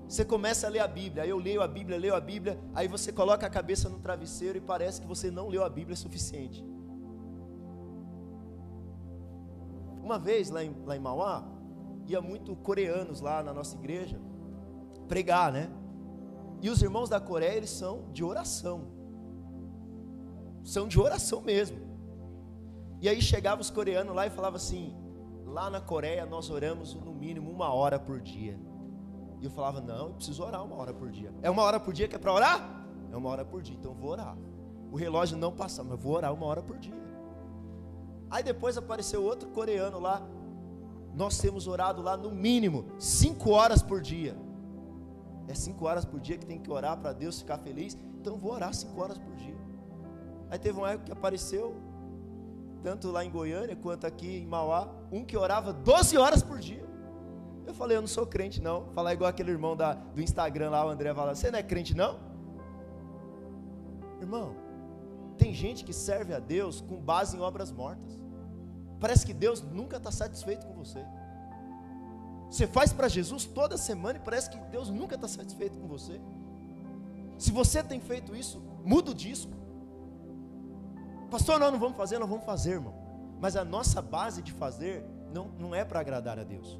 você 0.08 0.24
começa 0.24 0.68
a 0.68 0.70
ler 0.70 0.80
a 0.80 0.88
Bíblia, 0.88 1.24
aí 1.24 1.30
eu 1.30 1.38
leio 1.38 1.62
a 1.62 1.68
Bíblia, 1.68 1.98
leio 1.98 2.16
a 2.16 2.20
Bíblia, 2.20 2.60
aí 2.76 2.88
você 2.88 3.12
coloca 3.12 3.48
a 3.48 3.50
cabeça 3.50 3.90
no 3.90 4.00
travesseiro 4.00 4.58
e 4.58 4.62
parece 4.62 5.02
que 5.02 5.08
você 5.08 5.32
não 5.32 5.48
leu 5.48 5.64
a 5.64 5.70
Bíblia 5.70 5.96
suficiente. 5.96 6.64
Uma 10.04 10.20
vez 10.20 10.50
lá 10.50 10.64
em, 10.64 10.76
lá 10.86 10.96
em 10.96 11.00
Mauá, 11.00 11.44
ia 12.06 12.22
muito 12.22 12.56
coreanos 12.56 13.22
lá 13.22 13.42
na 13.42 13.54
nossa 13.54 13.76
igreja 13.76 14.20
pregar, 15.08 15.52
né? 15.52 15.70
E 16.62 16.70
os 16.70 16.82
irmãos 16.82 17.10
da 17.10 17.20
Coreia, 17.20 17.58
eles 17.58 17.70
são 17.70 18.12
de 18.12 18.24
oração. 18.24 18.88
São 20.64 20.88
de 20.88 21.00
oração 21.00 21.42
mesmo. 21.42 21.78
E 23.02 23.10
aí 23.10 23.22
chegavam 23.22 23.60
os 23.60 23.70
coreanos 23.70 24.16
lá 24.16 24.26
e 24.26 24.30
falavam 24.30 24.56
assim: 24.56 24.96
lá 25.46 25.70
na 25.70 25.82
Coreia 25.82 26.26
nós 26.26 26.50
oramos 26.50 26.94
no 26.94 27.14
mínimo 27.14 27.52
uma 27.52 27.74
hora 27.74 28.00
por 28.00 28.22
dia. 28.22 28.58
E 29.42 29.46
eu 29.46 29.52
falava: 29.52 29.82
não, 29.82 30.08
eu 30.08 30.14
preciso 30.14 30.44
orar 30.44 30.64
uma 30.64 30.76
hora 30.76 30.94
por 30.94 31.12
dia. 31.12 31.34
É 31.42 31.50
uma 31.50 31.64
hora 31.64 31.80
por 31.80 31.94
dia 31.94 32.08
que 32.08 32.16
é 32.16 32.20
para 32.20 32.32
orar? 32.32 32.86
É 33.12 33.18
uma 33.18 33.30
hora 33.30 33.44
por 33.44 33.62
dia, 33.62 33.76
então 33.76 33.92
eu 33.92 33.98
vou 33.98 34.10
orar. 34.12 34.38
O 34.92 34.96
relógio 34.96 35.38
não 35.38 35.52
passa, 35.52 35.84
mas 35.84 35.92
eu 35.92 35.98
vou 35.98 36.14
orar 36.14 36.34
uma 36.34 36.46
hora 36.46 36.62
por 36.62 36.78
dia. 36.78 36.96
Aí 38.30 38.42
depois 38.42 38.78
apareceu 38.78 39.24
outro 39.24 39.50
coreano 39.50 40.00
lá. 40.00 40.22
Nós 41.14 41.38
temos 41.38 41.68
orado 41.68 42.02
lá 42.02 42.18
no 42.18 42.32
mínimo 42.32 42.86
cinco 42.98 43.52
horas 43.52 43.84
por 43.84 44.02
dia. 44.02 44.36
É 45.48 45.54
cinco 45.54 45.86
horas 45.86 46.06
por 46.06 46.20
dia 46.20 46.38
que 46.38 46.46
tem 46.46 46.58
que 46.58 46.72
orar 46.72 46.98
para 46.98 47.14
Deus 47.14 47.40
ficar 47.40 47.58
feliz. 47.60 47.98
Então 48.20 48.38
vou 48.38 48.54
orar 48.54 48.74
cinco 48.74 49.00
horas 49.02 49.18
por 49.18 49.36
dia. 49.36 49.56
Aí 50.54 50.60
teve 50.60 50.78
uma 50.78 50.92
época 50.92 51.08
que 51.08 51.12
apareceu, 51.12 51.76
tanto 52.84 53.10
lá 53.10 53.26
em 53.26 53.32
Goiânia 53.32 53.76
quanto 53.76 54.06
aqui 54.06 54.38
em 54.38 54.46
Mauá, 54.46 54.88
um 55.12 55.26
que 55.26 55.36
orava 55.36 55.74
12 55.74 56.16
horas 56.16 56.44
por 56.44 56.60
dia. 56.60 56.86
Eu 57.66 57.74
falei, 57.74 57.98
eu 57.98 58.02
não 58.02 58.08
sou 58.08 58.24
crente 58.28 58.62
não. 58.62 58.86
Falar 58.94 59.14
igual 59.16 59.28
aquele 59.28 59.50
irmão 59.50 59.76
da, 59.76 59.96
do 59.96 60.22
Instagram 60.22 60.70
lá, 60.70 60.86
o 60.86 60.90
André 60.90 61.12
fala, 61.12 61.34
você 61.34 61.50
não 61.50 61.58
é 61.58 61.64
crente 61.64 61.98
não? 61.98 62.20
Irmão, 64.22 64.56
tem 65.40 65.56
gente 65.56 65.84
que 65.84 65.92
serve 65.92 66.36
a 66.36 66.40
Deus 66.40 66.82
com 66.82 66.98
base 66.98 67.36
em 67.36 67.40
obras 67.40 67.72
mortas. 67.72 68.24
Parece 69.00 69.26
que 69.26 69.34
Deus 69.34 69.60
nunca 69.60 69.98
está 69.98 70.12
satisfeito 70.12 70.68
com 70.68 70.76
você. 70.76 71.04
Você 72.52 72.68
faz 72.68 72.94
para 72.94 73.08
Jesus 73.08 73.44
toda 73.44 73.76
semana 73.76 74.20
e 74.20 74.22
parece 74.22 74.52
que 74.52 74.58
Deus 74.70 74.92
nunca 74.92 75.16
está 75.16 75.28
satisfeito 75.28 75.80
com 75.80 75.88
você. 75.88 76.22
Se 77.40 77.52
você 77.52 77.82
tem 77.82 78.00
feito 78.00 78.36
isso, 78.36 78.62
muda 78.86 79.10
o 79.10 79.16
disco. 79.16 79.63
Pastor, 81.34 81.60
nós 81.60 81.72
não 81.72 81.80
vamos 81.80 81.98
fazer, 81.98 82.20
nós 82.20 82.30
vamos 82.30 82.46
fazer, 82.46 82.74
irmão. 82.74 82.94
Mas 83.42 83.56
a 83.56 83.66
nossa 83.66 84.04
base 84.04 84.40
de 84.44 84.52
fazer 84.52 85.04
não, 85.34 85.48
não 85.58 85.74
é 85.74 85.84
para 85.84 86.00
agradar 86.00 86.38
a 86.38 86.44
Deus. 86.44 86.80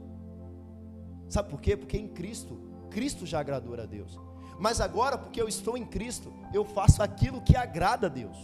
Sabe 1.28 1.50
por 1.50 1.60
quê? 1.60 1.76
Porque 1.76 1.98
em 1.98 2.08
Cristo, 2.08 2.62
Cristo 2.92 3.26
já 3.26 3.40
agradou 3.40 3.74
a 3.74 3.88
Deus. 3.88 4.20
Mas 4.60 4.80
agora, 4.80 5.18
porque 5.18 5.42
eu 5.42 5.48
estou 5.48 5.76
em 5.76 5.84
Cristo, 5.84 6.32
eu 6.54 6.64
faço 6.64 7.02
aquilo 7.02 7.42
que 7.42 7.58
agrada 7.58 8.06
a 8.06 8.10
Deus. 8.12 8.38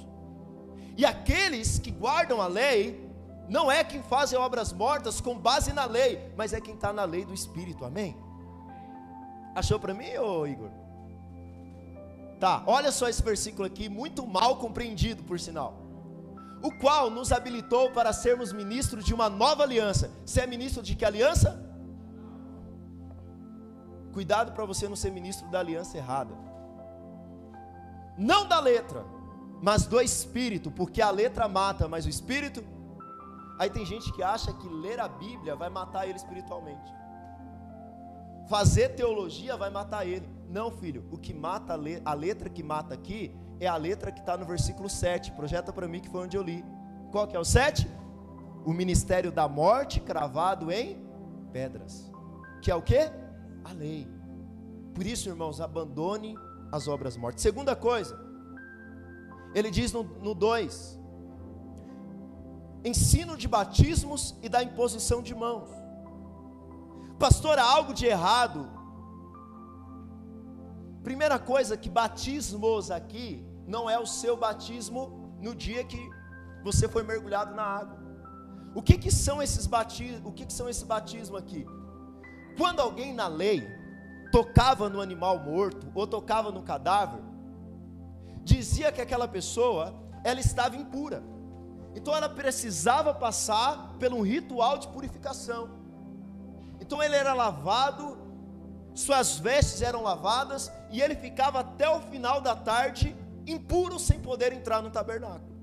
E 0.97 1.05
aqueles 1.05 1.77
que 1.77 1.91
guardam 1.91 2.41
a 2.41 2.47
lei, 2.47 3.07
não 3.47 3.71
é 3.71 3.83
quem 3.83 4.01
faz 4.01 4.33
obras 4.33 4.73
mortas 4.73 5.21
com 5.21 5.37
base 5.37 5.73
na 5.73 5.85
lei, 5.85 6.33
mas 6.35 6.53
é 6.53 6.59
quem 6.59 6.73
está 6.73 6.91
na 6.91 7.03
lei 7.03 7.23
do 7.23 7.35
Espírito, 7.35 7.85
amém? 7.85 8.17
Achou 9.53 9.79
para 9.79 9.93
mim, 9.93 10.17
ô 10.17 10.47
Igor? 10.47 10.71
Tá, 12.39 12.63
olha 12.65 12.91
só 12.91 13.07
esse 13.07 13.21
versículo 13.21 13.67
aqui, 13.67 13.87
muito 13.87 14.25
mal 14.25 14.55
compreendido, 14.55 15.21
por 15.21 15.39
sinal. 15.39 15.78
O 16.61 16.71
qual 16.71 17.09
nos 17.09 17.31
habilitou 17.31 17.91
para 17.91 18.11
sermos 18.11 18.51
ministros 18.51 19.05
de 19.05 19.13
uma 19.13 19.29
nova 19.29 19.63
aliança. 19.63 20.11
Você 20.25 20.41
é 20.41 20.47
ministro 20.47 20.83
de 20.83 20.95
que 20.95 21.05
aliança? 21.05 21.65
Cuidado 24.13 24.51
para 24.51 24.65
você 24.65 24.87
não 24.87 24.95
ser 24.95 25.11
ministro 25.11 25.47
da 25.49 25.59
aliança 25.59 25.97
errada. 25.97 26.33
Não 28.17 28.47
da 28.47 28.59
letra, 28.59 29.05
mas 29.61 29.85
do 29.85 30.01
espírito, 30.01 30.69
porque 30.69 31.01
a 31.01 31.09
letra 31.09 31.47
mata, 31.47 31.87
mas 31.87 32.05
o 32.05 32.09
espírito 32.09 32.61
Aí 33.59 33.69
tem 33.69 33.85
gente 33.85 34.13
que 34.13 34.23
acha 34.23 34.53
que 34.53 34.69
ler 34.69 35.01
a 35.01 35.07
Bíblia 35.09 35.53
vai 35.53 35.69
matar 35.69 36.07
ele 36.07 36.15
espiritualmente. 36.15 36.93
Fazer 38.47 38.95
teologia 38.95 39.57
vai 39.57 39.69
matar 39.69 40.07
ele. 40.07 40.27
Não, 40.49 40.71
filho. 40.71 41.05
O 41.11 41.17
que 41.17 41.33
mata 41.33 41.77
a 42.05 42.13
letra 42.13 42.49
que 42.49 42.63
mata 42.63 42.93
aqui 42.93 43.35
é 43.59 43.67
a 43.67 43.75
letra 43.75 44.11
que 44.11 44.19
está 44.19 44.37
no 44.37 44.45
versículo 44.45 44.89
7. 44.89 45.31
Projeta 45.33 45.73
para 45.73 45.87
mim 45.87 45.99
que 45.99 46.09
foi 46.09 46.21
onde 46.21 46.37
eu 46.37 46.41
li. 46.41 46.63
Qual 47.11 47.27
que 47.27 47.35
é 47.35 47.39
o 47.39 47.45
7? 47.45 47.89
O 48.65 48.73
ministério 48.73 49.31
da 49.31 49.47
morte 49.47 49.99
cravado 49.99 50.71
em 50.71 50.97
pedras. 51.51 52.11
Que 52.61 52.71
é 52.71 52.75
o 52.75 52.81
que? 52.81 52.99
A 53.63 53.73
lei. 53.73 54.07
Por 54.93 55.05
isso, 55.05 55.29
irmãos, 55.29 55.59
abandone 55.59 56.37
as 56.71 56.87
obras 56.87 57.17
mortas. 57.17 57.41
Segunda 57.41 57.75
coisa, 57.75 58.19
ele 59.53 59.71
diz 59.71 59.91
no 59.91 60.03
2: 60.03 60.99
ensino 62.83 63.35
de 63.35 63.47
batismos 63.47 64.35
e 64.41 64.49
da 64.49 64.63
imposição 64.63 65.21
de 65.21 65.35
mãos. 65.35 65.69
Pastor, 67.17 67.59
há 67.59 67.63
algo 67.63 67.93
de 67.93 68.05
errado. 68.05 68.69
Primeira 71.03 71.39
coisa 71.39 71.75
que 71.75 71.89
batismos 71.89 72.91
aqui 72.91 73.48
não 73.69 73.87
é 73.87 73.99
o 73.99 74.05
seu 74.05 74.35
batismo 74.35 75.01
no 75.39 75.53
dia 75.53 75.83
que 75.83 76.09
você 76.63 76.87
foi 76.87 77.03
mergulhado 77.03 77.53
na 77.53 77.63
água. 77.63 77.99
O 78.73 78.81
que 78.81 78.97
que 78.97 79.11
são 79.11 79.41
esses 79.41 79.67
batismos? 79.67 80.21
O 80.25 80.31
que 80.31 80.45
que 80.47 80.53
são 80.53 80.67
esses 80.67 80.83
batismos 80.83 81.39
aqui? 81.39 81.65
Quando 82.57 82.79
alguém 82.79 83.13
na 83.13 83.27
lei 83.27 83.67
tocava 84.31 84.89
no 84.89 84.99
animal 84.99 85.39
morto 85.39 85.87
ou 85.93 86.07
tocava 86.07 86.51
no 86.51 86.63
cadáver, 86.63 87.21
dizia 88.43 88.91
que 88.91 89.01
aquela 89.01 89.27
pessoa 89.27 89.93
ela 90.23 90.39
estava 90.39 90.75
impura. 90.75 91.23
Então 91.95 92.15
ela 92.15 92.27
precisava 92.27 93.13
passar 93.13 93.95
por 93.99 94.11
um 94.11 94.21
ritual 94.21 94.79
de 94.79 94.87
purificação. 94.87 95.69
Então 96.81 97.03
ele 97.03 97.15
era 97.15 97.35
lavado, 97.35 98.17
suas 98.95 99.37
vestes 99.37 99.83
eram 99.83 100.01
lavadas 100.01 100.71
e 100.89 101.01
ele 101.01 101.15
ficava 101.15 101.59
até 101.59 101.87
o 101.87 102.01
final 102.01 102.41
da 102.41 102.55
tarde 102.55 103.15
impuro 103.51 103.99
sem 103.99 104.19
poder 104.19 104.53
entrar 104.53 104.81
no 104.81 104.89
tabernáculo. 104.89 105.57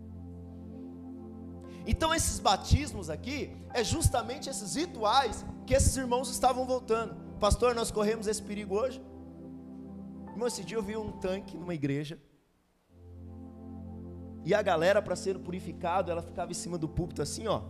Então 1.86 2.12
esses 2.14 2.38
batismos 2.40 3.08
aqui 3.08 3.56
é 3.72 3.84
justamente 3.84 4.50
esses 4.50 4.74
rituais 4.74 5.44
que 5.66 5.74
esses 5.74 5.96
irmãos 5.96 6.30
estavam 6.30 6.66
voltando. 6.66 7.14
Pastor, 7.38 7.74
nós 7.74 7.90
corremos 7.90 8.26
esse 8.26 8.42
perigo 8.42 8.74
hoje? 8.76 9.00
Irmão, 10.30 10.48
esse 10.48 10.64
dia 10.64 10.76
eu 10.76 10.82
vi 10.82 10.96
um 10.96 11.12
tanque 11.12 11.56
numa 11.56 11.74
igreja 11.74 12.18
e 14.46 14.54
a 14.54 14.62
galera, 14.62 15.02
para 15.02 15.16
ser 15.16 15.36
purificado, 15.40 16.08
ela 16.08 16.22
ficava 16.22 16.52
em 16.52 16.54
cima 16.54 16.78
do 16.78 16.88
púlpito 16.88 17.20
assim, 17.20 17.48
ó. 17.48 17.62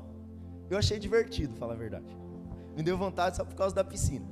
Eu 0.69 0.77
achei 0.77 0.99
divertido, 0.99 1.57
falar 1.57 1.73
a 1.73 1.77
verdade. 1.77 2.05
Me 2.77 2.83
deu 2.83 2.99
vontade 2.99 3.35
só 3.35 3.47
por 3.47 3.55
causa 3.55 3.75
da 3.75 3.83
piscina. 3.83 4.27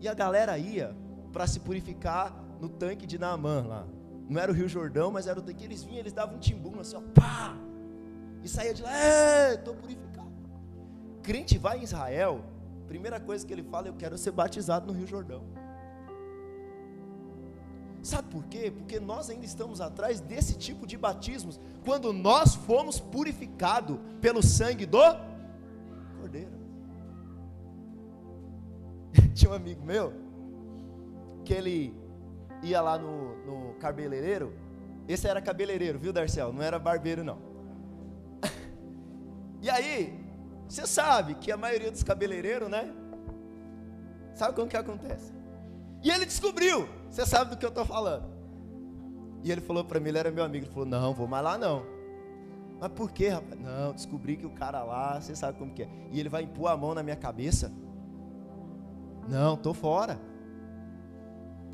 E 0.00 0.06
a 0.06 0.14
galera 0.14 0.56
ia 0.56 0.96
para 1.32 1.44
se 1.44 1.58
purificar 1.58 2.32
no 2.60 2.68
tanque 2.68 3.04
de 3.04 3.18
Naamã 3.18 3.66
lá. 3.66 3.84
Não 4.28 4.40
era 4.40 4.50
o 4.50 4.54
Rio 4.54 4.68
Jordão, 4.68 5.10
mas 5.10 5.26
era 5.26 5.38
o 5.38 5.42
tanque. 5.42 5.64
Eles 5.64 5.84
vinham, 5.84 6.00
eles 6.00 6.12
davam 6.12 6.36
um 6.36 6.38
timbum 6.38 6.80
assim, 6.80 6.96
ó, 6.96 7.00
pá! 7.14 7.56
E 8.42 8.48
saía 8.48 8.74
de 8.74 8.82
lá, 8.82 9.54
estou 9.54 9.74
purificado. 9.74 10.30
Crente 11.22 11.58
vai 11.58 11.78
em 11.78 11.82
Israel, 11.82 12.44
primeira 12.86 13.18
coisa 13.18 13.44
que 13.46 13.52
ele 13.52 13.62
fala, 13.62 13.88
eu 13.88 13.94
quero 13.94 14.16
ser 14.16 14.30
batizado 14.30 14.86
no 14.86 14.92
Rio 14.92 15.06
Jordão. 15.06 15.42
Sabe 18.02 18.28
por 18.28 18.44
quê? 18.44 18.70
Porque 18.70 19.00
nós 19.00 19.28
ainda 19.30 19.44
estamos 19.44 19.80
atrás 19.80 20.20
desse 20.20 20.56
tipo 20.56 20.86
de 20.86 20.96
batismos, 20.96 21.60
quando 21.84 22.12
nós 22.12 22.54
fomos 22.54 23.00
purificados 23.00 23.98
pelo 24.20 24.42
sangue 24.44 24.86
do 24.86 25.00
Cordeiro. 26.20 26.52
Tinha 29.34 29.50
um 29.50 29.54
amigo 29.54 29.84
meu, 29.84 30.12
que 31.44 31.52
ele 31.52 32.05
ia 32.62 32.80
lá 32.80 32.98
no, 32.98 33.36
no 33.44 33.74
cabeleireiro. 33.74 34.52
Esse 35.08 35.28
era 35.28 35.40
cabeleireiro, 35.40 35.98
viu, 35.98 36.12
Darcel? 36.12 36.52
Não 36.52 36.62
era 36.62 36.78
barbeiro, 36.78 37.22
não. 37.22 37.38
e 39.62 39.70
aí, 39.70 40.18
você 40.68 40.86
sabe 40.86 41.34
que 41.34 41.52
a 41.52 41.56
maioria 41.56 41.90
dos 41.90 42.02
cabeleireiros, 42.02 42.68
né? 42.68 42.92
Sabe 44.34 44.54
como 44.54 44.68
que 44.68 44.76
acontece? 44.76 45.32
E 46.02 46.10
ele 46.10 46.26
descobriu, 46.26 46.88
você 47.10 47.24
sabe 47.24 47.50
do 47.50 47.56
que 47.56 47.64
eu 47.64 47.70
estou 47.70 47.84
falando. 47.84 48.26
E 49.42 49.50
ele 49.50 49.60
falou 49.60 49.84
para 49.84 50.00
mim, 50.00 50.08
ele 50.08 50.18
era 50.18 50.30
meu 50.30 50.44
amigo, 50.44 50.66
ele 50.66 50.72
falou, 50.72 50.88
não, 50.88 51.14
vou 51.14 51.26
mais 51.26 51.44
lá 51.44 51.56
não. 51.56 51.84
Mas 52.80 52.90
por 52.92 53.10
que, 53.10 53.28
rapaz? 53.28 53.58
Não, 53.60 53.92
descobri 53.92 54.36
que 54.36 54.44
o 54.44 54.50
cara 54.50 54.82
lá, 54.82 55.20
você 55.20 55.34
sabe 55.34 55.58
como 55.58 55.72
que 55.72 55.84
é. 55.84 55.88
E 56.10 56.20
ele 56.20 56.28
vai 56.28 56.42
impor 56.42 56.70
a 56.70 56.76
mão 56.76 56.94
na 56.94 57.02
minha 57.02 57.16
cabeça. 57.16 57.72
Não, 59.28 59.56
tô 59.56 59.72
fora. 59.72 60.20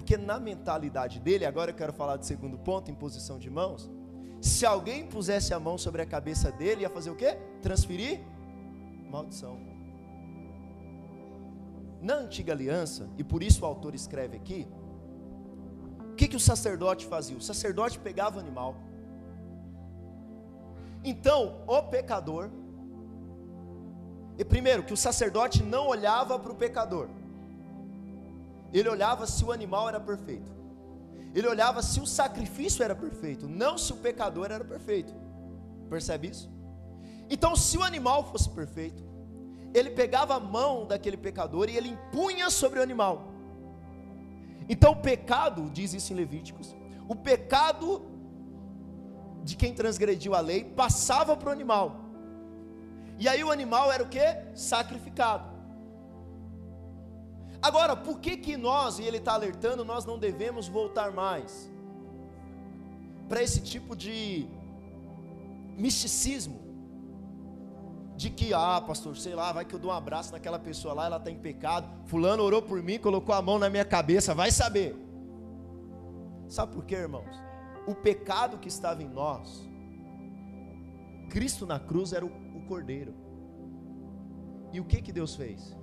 Porque 0.02 0.16
na 0.16 0.40
mentalidade 0.40 1.20
dele, 1.20 1.46
agora 1.46 1.70
eu 1.70 1.74
quero 1.76 1.92
falar 1.92 2.16
do 2.16 2.26
segundo 2.26 2.58
ponto, 2.58 2.90
em 2.90 2.94
posição 2.94 3.38
de 3.38 3.48
mãos. 3.48 3.88
Se 4.40 4.66
alguém 4.66 5.06
pusesse 5.06 5.54
a 5.54 5.60
mão 5.60 5.78
sobre 5.78 6.02
a 6.02 6.06
cabeça 6.06 6.50
dele, 6.50 6.82
ia 6.82 6.90
fazer 6.90 7.10
o 7.10 7.14
quê? 7.14 7.38
Transferir 7.62 8.20
maldição. 9.08 9.56
Na 12.00 12.14
antiga 12.14 12.52
aliança, 12.52 13.08
e 13.16 13.22
por 13.22 13.44
isso 13.44 13.62
o 13.62 13.64
autor 13.64 13.94
escreve 13.94 14.36
aqui, 14.36 14.66
o 16.10 16.16
que, 16.16 16.26
que 16.26 16.34
o 16.34 16.40
sacerdote 16.40 17.06
fazia? 17.06 17.36
O 17.36 17.40
sacerdote 17.40 18.00
pegava 18.00 18.38
o 18.38 18.40
animal. 18.40 18.74
Então, 21.04 21.62
o 21.64 21.80
pecador, 21.80 22.50
e 24.36 24.44
primeiro, 24.44 24.82
que 24.82 24.92
o 24.92 24.96
sacerdote 24.96 25.62
não 25.62 25.86
olhava 25.86 26.40
para 26.40 26.50
o 26.50 26.56
pecador, 26.56 27.08
ele 28.80 28.88
olhava 28.88 29.26
se 29.26 29.44
o 29.44 29.52
animal 29.52 29.88
era 29.88 30.00
perfeito. 30.00 30.50
Ele 31.34 31.46
olhava 31.46 31.82
se 31.82 32.00
o 32.00 32.06
sacrifício 32.06 32.82
era 32.82 32.94
perfeito, 32.94 33.48
não 33.48 33.78
se 33.78 33.92
o 33.92 33.96
pecador 33.96 34.50
era 34.50 34.64
perfeito. 34.64 35.14
Percebe 35.88 36.28
isso? 36.28 36.50
Então, 37.30 37.56
se 37.56 37.78
o 37.78 37.82
animal 37.82 38.30
fosse 38.30 38.48
perfeito, 38.50 39.02
ele 39.72 39.90
pegava 39.90 40.34
a 40.34 40.40
mão 40.40 40.86
daquele 40.86 41.16
pecador 41.16 41.68
e 41.68 41.76
ele 41.76 41.88
impunha 41.88 42.50
sobre 42.50 42.78
o 42.78 42.82
animal. 42.82 43.32
Então, 44.68 44.92
o 44.92 44.96
pecado, 44.96 45.70
diz 45.70 45.94
isso 45.94 46.12
em 46.12 46.16
Levíticos, 46.16 46.74
o 47.08 47.14
pecado 47.14 48.02
de 49.42 49.56
quem 49.56 49.74
transgrediu 49.74 50.34
a 50.34 50.40
lei 50.40 50.64
passava 50.64 51.36
para 51.36 51.48
o 51.48 51.52
animal. 51.52 51.96
E 53.18 53.28
aí 53.28 53.42
o 53.42 53.50
animal 53.50 53.90
era 53.90 54.02
o 54.02 54.08
que? 54.08 54.24
Sacrificado. 54.54 55.51
Agora, 57.62 57.94
por 57.94 58.18
que 58.18 58.36
que 58.36 58.56
nós, 58.56 58.98
e 58.98 59.04
ele 59.04 59.18
está 59.18 59.34
alertando, 59.34 59.84
nós 59.84 60.04
não 60.04 60.18
devemos 60.18 60.66
voltar 60.66 61.12
mais 61.12 61.70
para 63.28 63.40
esse 63.40 63.60
tipo 63.60 63.94
de 63.94 64.48
misticismo? 65.78 66.60
De 68.16 68.30
que, 68.30 68.52
ah, 68.52 68.82
pastor, 68.84 69.16
sei 69.16 69.34
lá, 69.36 69.52
vai 69.52 69.64
que 69.64 69.74
eu 69.74 69.78
dou 69.78 69.92
um 69.92 69.94
abraço 69.94 70.32
naquela 70.32 70.58
pessoa 70.58 70.92
lá, 70.92 71.06
ela 71.06 71.18
está 71.18 71.30
em 71.30 71.38
pecado. 71.38 71.88
Fulano 72.06 72.42
orou 72.42 72.60
por 72.60 72.82
mim, 72.82 72.98
colocou 72.98 73.32
a 73.32 73.40
mão 73.40 73.60
na 73.60 73.70
minha 73.70 73.84
cabeça, 73.84 74.34
vai 74.34 74.50
saber. 74.50 74.96
Sabe 76.48 76.72
por 76.72 76.84
quê, 76.84 76.96
irmãos? 76.96 77.34
O 77.86 77.94
pecado 77.94 78.58
que 78.58 78.68
estava 78.68 79.02
em 79.02 79.08
nós, 79.08 79.68
Cristo 81.30 81.64
na 81.64 81.78
cruz 81.78 82.12
era 82.12 82.26
o, 82.26 82.28
o 82.28 82.66
cordeiro. 82.66 83.14
E 84.72 84.80
o 84.80 84.84
que 84.84 85.00
que 85.00 85.12
Deus 85.12 85.34
fez? 85.34 85.74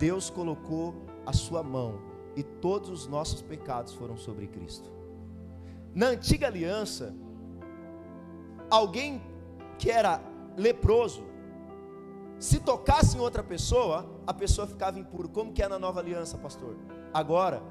Deus 0.00 0.30
colocou 0.30 0.94
a 1.26 1.32
sua 1.34 1.62
mão 1.62 2.00
e 2.34 2.42
todos 2.42 2.88
os 2.88 3.06
nossos 3.06 3.42
pecados 3.42 3.92
foram 3.92 4.16
sobre 4.16 4.46
Cristo. 4.46 4.90
Na 5.94 6.06
antiga 6.06 6.46
aliança, 6.46 7.14
alguém 8.70 9.20
que 9.78 9.90
era 9.90 10.22
leproso, 10.56 11.22
se 12.38 12.58
tocasse 12.60 13.18
em 13.18 13.20
outra 13.20 13.42
pessoa, 13.42 14.08
a 14.26 14.32
pessoa 14.32 14.66
ficava 14.66 14.98
impuro. 14.98 15.28
Como 15.28 15.52
que 15.52 15.62
é 15.62 15.68
na 15.68 15.78
nova 15.78 16.00
aliança, 16.00 16.38
pastor? 16.38 16.76
Agora, 17.12 17.62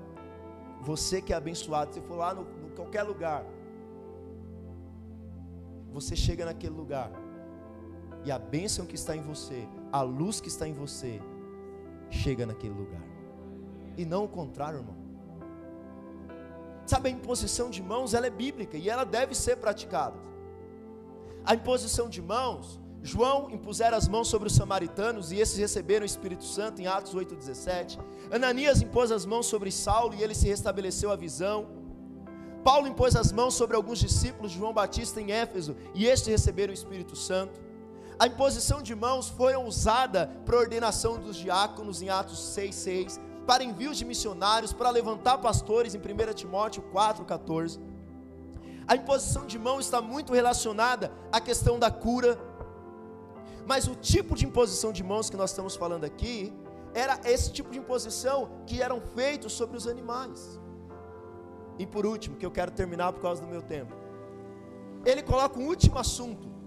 você 0.82 1.24
que 1.24 1.34
é 1.34 1.36
abençoado, 1.36 1.96
se 1.96 2.02
for 2.02 2.16
lá 2.16 2.36
no, 2.36 2.44
no 2.44 2.70
qualquer 2.76 3.02
lugar, 3.02 3.44
você 5.92 6.16
chega 6.16 6.46
naquele 6.46 6.76
lugar 6.76 7.12
e 8.24 8.32
a 8.32 8.38
bênção 8.38 8.86
que 8.86 8.94
está 8.94 9.16
em 9.16 9.22
você, 9.24 9.68
a 9.92 10.04
luz 10.04 10.40
que 10.40 10.48
está 10.48 10.68
em 10.68 10.74
você, 10.74 11.20
chega 12.10 12.45
naquele 12.45 12.74
lugar. 12.74 13.03
E 13.97 14.05
não 14.05 14.24
o 14.24 14.28
contrário, 14.28 14.80
irmão. 14.80 14.95
Sabe, 16.86 17.10
a 17.10 17.12
imposição 17.12 17.70
de 17.70 17.84
mãos, 17.84 18.14
ela 18.14 18.28
é 18.28 18.30
bíblica 18.30 18.78
e 18.78 18.89
ela 18.89 19.03
deve 19.03 19.36
ser 19.36 19.57
praticada. 19.57 20.18
A 21.45 21.53
imposição 21.53 22.10
de 22.10 22.22
mãos, 22.22 22.80
João 23.01 23.49
impusera 23.49 23.95
as 23.95 24.07
mãos 24.07 24.28
sobre 24.28 24.47
os 24.47 24.55
samaritanos 24.55 25.32
e 25.32 25.39
esses 25.39 25.57
receberam 25.57 26.03
o 26.03 26.05
Espírito 26.05 26.43
Santo 26.43 26.82
em 26.82 26.88
Atos 26.88 27.16
8:17. 27.16 27.99
Ananias 28.32 28.82
impôs 28.82 29.12
as 29.12 29.26
mãos 29.26 29.45
sobre 29.45 29.72
Saulo 29.72 30.14
e 30.16 30.24
ele 30.24 30.36
se 30.36 30.47
restabeleceu 30.47 31.12
a 31.12 31.16
visão. 31.16 31.68
Paulo 32.64 32.88
impôs 32.88 33.16
as 33.16 33.32
mãos 33.32 33.53
sobre 33.53 33.76
alguns 33.76 33.99
discípulos 33.99 34.51
de 34.51 34.57
João 34.57 34.74
Batista 34.74 35.22
em 35.22 35.32
Éfeso 35.32 35.78
e 35.93 36.05
estes 36.05 36.28
receberam 36.28 36.72
o 36.72 36.74
Espírito 36.74 37.16
Santo. 37.16 37.60
A 38.20 38.28
imposição 38.28 38.82
de 38.82 38.93
mãos 38.93 39.30
foi 39.30 39.55
usada 39.55 40.30
para 40.45 40.57
a 40.57 40.59
ordenação 40.59 41.17
dos 41.17 41.38
diáconos 41.38 42.01
em 42.01 42.09
Atos 42.09 42.53
6,6, 42.53 43.17
para 43.47 43.63
envios 43.63 43.97
de 43.97 44.03
missionários, 44.03 44.74
para 44.74 44.89
levantar 44.89 45.38
pastores 45.38 45.95
em 45.95 45.99
1 45.99 46.34
Timóteo 46.34 46.84
4,14. 46.93 47.80
A 48.86 48.97
imposição 48.97 49.45
de 49.45 49.57
mão 49.57 49.80
está 49.80 50.01
muito 50.01 50.34
relacionada 50.34 51.13
à 51.32 51.39
questão 51.39 51.80
da 51.80 51.89
cura, 51.89 52.38
mas 53.65 53.88
o 53.88 53.95
tipo 53.95 54.36
de 54.36 54.45
imposição 54.45 54.91
de 54.91 55.01
mãos 55.01 55.30
que 55.30 55.38
nós 55.38 55.51
estamos 55.51 55.78
falando 55.78 56.03
aqui 56.03 56.53
era 56.93 57.22
esse 57.24 57.53
tipo 57.53 57.72
de 57.72 57.80
imposição 57.80 58.49
que 58.67 58.82
eram 58.82 58.99
feitos 58.99 59.53
sobre 59.53 59.78
os 59.78 59.88
animais. 59.88 60.59
E 61.78 61.88
por 61.88 62.05
último, 62.05 62.36
que 62.36 62.45
eu 62.45 62.51
quero 62.51 62.72
terminar 62.72 63.13
por 63.13 63.22
causa 63.22 63.41
do 63.41 63.47
meu 63.47 63.61
tempo, 63.61 63.95
ele 65.05 65.24
coloca 65.24 65.57
um 65.57 65.65
último 65.65 65.97
assunto 65.97 66.59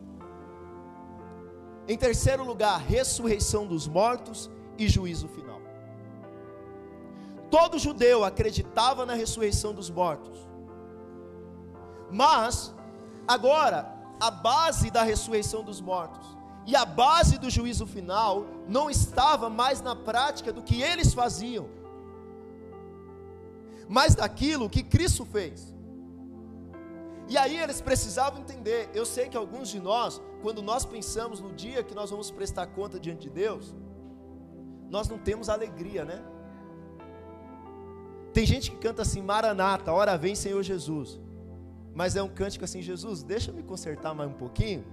em 1.89 1.97
terceiro 1.97 2.45
lugar, 2.45 2.81
ressurreição 2.81 3.67
dos 3.67 3.89
mortos 3.89 4.51
e 4.79 4.89
juízo 4.89 5.29
final. 5.29 5.61
Todo 7.51 7.79
judeu 7.79 8.25
acreditava 8.25 9.05
na 9.05 9.15
ressurreição 9.15 9.75
dos 9.75 9.91
mortos. 9.91 10.39
Mas, 12.11 12.75
agora, 13.27 13.93
a 14.21 14.31
base 14.31 14.91
da 14.91 15.03
ressurreição 15.03 15.63
dos 15.63 15.81
mortos 15.81 16.37
e 16.67 16.77
a 16.77 16.85
base 16.85 17.39
do 17.39 17.51
juízo 17.51 17.87
final 17.87 18.47
não 18.69 18.89
estava 18.89 19.51
mais 19.51 19.81
na 19.81 19.97
prática 19.97 20.53
do 20.53 20.63
que 20.63 20.81
eles 20.81 21.13
faziam, 21.13 21.69
mas 23.89 24.15
daquilo 24.15 24.71
que 24.71 24.83
Cristo 24.83 25.25
fez. 25.25 25.72
E 27.33 27.39
aí 27.39 27.57
eles 27.57 27.81
precisavam 27.81 28.41
entender. 28.41 28.91
Eu 28.93 29.07
sei 29.07 29.27
que 29.27 29.39
alguns 29.39 29.71
de 29.71 29.81
nós, 29.81 30.21
quando 30.43 30.61
nós 30.61 30.85
pensamos 30.85 31.41
no 31.41 31.51
dia 31.51 31.83
que 31.83 31.95
nós 31.95 32.11
vamos 32.11 32.31
prestar 32.31 32.67
conta 32.67 33.01
diante 33.01 33.23
de 33.23 33.31
Deus, 33.31 33.75
nós 34.91 35.09
não 35.09 35.17
temos 35.17 35.49
alegria, 35.49 36.05
né? 36.05 36.23
Tem 38.35 38.45
gente 38.45 38.71
que 38.71 38.77
canta 38.77 39.01
assim, 39.01 39.23
Maranata, 39.23 39.91
hora 39.93 40.19
vem 40.19 40.35
Senhor 40.35 40.63
Jesus. 40.63 41.19
Mas 41.95 42.17
é 42.17 42.23
um 42.23 42.29
cântico 42.29 42.67
assim, 42.67 42.83
Jesus, 42.83 43.23
deixa 43.23 43.51
me 43.51 43.63
consertar 43.63 44.15
mais 44.15 44.29
um 44.29 44.35
pouquinho. 44.35 44.85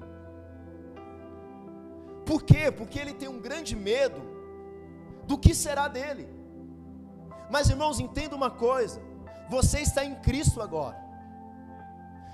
Por 2.26 2.42
quê? 2.44 2.72
Porque 2.72 3.00
ele 3.00 3.14
tem 3.14 3.28
um 3.28 3.42
grande 3.42 3.76
medo 3.76 4.22
do 5.28 5.38
que 5.38 5.54
será 5.54 5.90
dele. 5.90 6.26
Mas 7.52 7.70
irmãos, 7.70 8.00
entenda 8.00 8.34
uma 8.34 8.50
coisa: 8.50 9.02
você 9.50 9.82
está 9.82 10.06
em 10.06 10.16
Cristo 10.22 10.62
agora. 10.62 11.09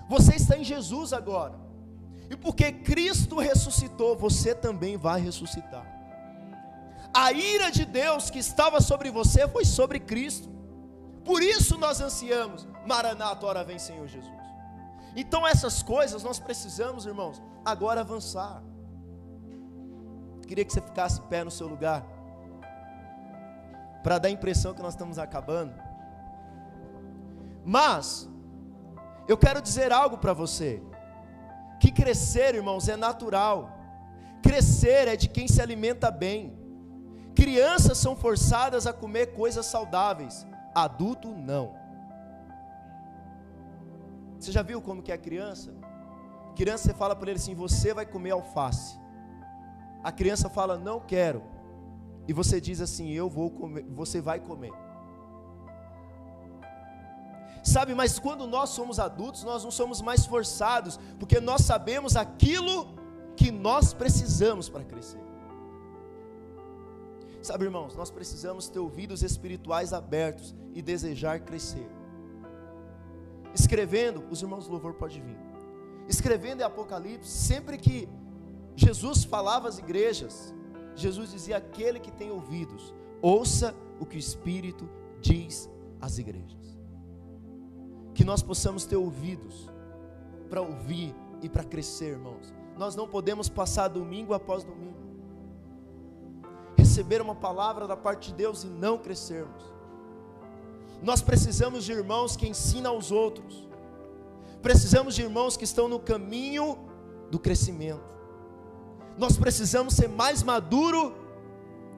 Você 0.08 0.36
está 0.36 0.58
em 0.58 0.64
Jesus 0.64 1.14
agora. 1.14 1.56
E 2.30 2.36
porque 2.36 2.72
Cristo 2.72 3.40
ressuscitou, 3.40 4.16
você 4.16 4.56
também 4.56 4.98
vai 4.98 5.22
ressuscitar. 5.22 5.86
A 7.14 7.32
ira 7.32 7.72
de 7.72 7.86
Deus 7.86 8.30
que 8.30 8.40
estava 8.40 8.82
sobre 8.82 9.10
você 9.10 9.48
foi 9.48 9.64
sobre 9.64 10.00
Cristo. 10.00 10.50
Por 11.24 11.42
isso 11.42 11.78
nós 11.78 12.02
ansiamos, 12.02 12.68
Maranata, 12.86 13.46
hora 13.46 13.64
vem 13.64 13.80
Senhor 13.80 14.08
Jesus. 14.08 14.34
Então 15.16 15.48
essas 15.48 15.82
coisas 15.82 16.24
nós 16.24 16.40
precisamos, 16.40 17.06
irmãos, 17.06 17.42
agora 17.64 18.02
avançar. 18.02 18.62
Queria 20.46 20.66
que 20.66 20.74
você 20.74 20.82
ficasse 20.82 21.22
pé 21.22 21.44
no 21.44 21.50
seu 21.50 21.68
lugar. 21.68 22.06
Para 24.04 24.20
dar 24.20 24.28
a 24.28 24.32
impressão 24.32 24.74
que 24.74 24.82
nós 24.82 24.94
estamos 24.94 25.18
acabando. 25.18 25.74
Mas 27.64 28.30
eu 29.28 29.38
quero 29.38 29.62
dizer 29.62 29.92
algo 29.92 30.18
para 30.18 30.34
você: 30.34 30.82
que 31.80 31.92
crescer, 31.92 32.56
irmãos, 32.56 32.88
é 32.88 32.96
natural. 32.96 33.72
Crescer 34.42 35.08
é 35.08 35.16
de 35.16 35.28
quem 35.28 35.48
se 35.48 35.62
alimenta 35.62 36.12
bem. 36.12 36.58
Crianças 37.36 37.98
são 37.98 38.16
forçadas 38.16 38.88
a 38.88 38.94
comer 38.94 39.34
coisas 39.34 39.66
saudáveis, 39.66 40.46
Adulto, 40.74 41.30
não. 41.30 41.74
Você 44.38 44.52
já 44.52 44.62
viu 44.62 44.82
como 44.82 45.02
que 45.02 45.12
é 45.12 45.16
a 45.16 45.18
criança? 45.18 45.74
Criança, 46.54 46.84
você 46.84 46.94
fala 46.94 47.16
para 47.16 47.30
ele 47.30 47.40
assim: 47.40 47.56
você 47.56 47.94
vai 47.94 48.06
comer 48.06 48.32
alface. 48.32 49.00
A 50.04 50.12
criança 50.12 50.50
fala: 50.50 50.78
não 50.78 51.00
quero. 51.00 51.42
E 52.28 52.34
você 52.34 52.60
diz 52.60 52.82
assim: 52.82 53.10
eu 53.12 53.30
vou 53.30 53.50
comer, 53.50 53.86
você 53.90 54.20
vai 54.20 54.40
comer. 54.40 54.74
Sabe, 57.66 57.96
mas 57.96 58.20
quando 58.20 58.46
nós 58.46 58.70
somos 58.70 59.00
adultos, 59.00 59.44
nós 59.44 59.64
não 59.64 59.72
somos 59.72 60.00
mais 60.00 60.24
forçados, 60.24 61.00
porque 61.20 61.40
nós 61.40 61.62
sabemos 61.62 62.16
aquilo 62.16 62.96
que 63.36 63.50
nós 63.50 63.92
precisamos 63.92 64.70
para 64.70 64.84
crescer. 64.84 65.20
Sabe, 67.42 67.66
irmãos, 67.66 67.96
nós 67.96 68.12
precisamos 68.12 68.70
ter 68.70 68.78
ouvidos 68.78 69.24
espirituais 69.24 69.94
abertos 69.94 70.56
e 70.76 70.82
desejar 70.82 71.40
crescer. 71.40 71.90
Escrevendo, 73.52 74.24
os 74.30 74.44
irmãos 74.44 74.68
do 74.68 74.72
louvor 74.72 74.94
pode 74.94 75.20
vir. 75.20 75.38
Escrevendo 76.08 76.62
em 76.62 76.64
Apocalipse, 76.64 77.28
sempre 77.28 77.80
que 77.80 78.08
Jesus 78.76 79.24
falava 79.24 79.68
às 79.68 79.80
igrejas, 79.80 80.54
Jesus 80.96 81.32
dizia: 81.32 81.58
aquele 81.58 82.00
que 82.00 82.12
tem 82.12 82.30
ouvidos, 82.30 82.94
ouça 83.24 83.76
o 84.00 84.06
que 84.06 84.18
o 84.18 84.20
Espírito 84.20 84.88
diz 85.20 85.68
às 86.00 86.20
igrejas. 86.20 86.65
Que 88.16 88.24
nós 88.24 88.42
possamos 88.42 88.86
ter 88.86 88.96
ouvidos 88.96 89.70
para 90.50 90.62
ouvir 90.62 91.14
e 91.42 91.50
para 91.50 91.64
crescer, 91.64 92.14
irmãos. 92.14 92.52
Nós 92.78 92.96
não 92.96 93.08
podemos 93.08 93.48
passar 93.48 93.90
domingo 93.90 94.34
após 94.34 94.64
domingo, 94.64 94.98
receber 96.76 97.22
uma 97.22 97.36
palavra 97.36 97.88
da 97.88 97.96
parte 97.96 98.30
de 98.32 98.36
Deus 98.36 98.64
e 98.64 98.68
não 98.68 98.98
crescermos. 98.98 99.64
Nós 101.04 101.22
precisamos 101.22 101.84
de 101.86 101.92
irmãos 101.92 102.36
que 102.36 102.48
ensinam 102.48 102.92
aos 102.92 103.12
outros, 103.12 103.68
precisamos 104.62 105.14
de 105.14 105.22
irmãos 105.22 105.56
que 105.56 105.64
estão 105.64 105.88
no 105.88 106.00
caminho 106.00 106.78
do 107.30 107.38
crescimento. 107.38 108.16
Nós 109.18 109.38
precisamos 109.38 109.94
ser 109.94 110.10
mais 110.10 110.42
maduro 110.42 111.14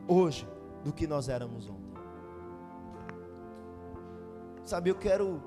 hoje 0.08 0.48
do 0.84 0.92
que 0.92 1.08
nós 1.08 1.30
éramos 1.30 1.70
ontem. 1.70 1.88
Sabe, 4.64 4.90
eu 4.90 4.96
quero 4.96 5.42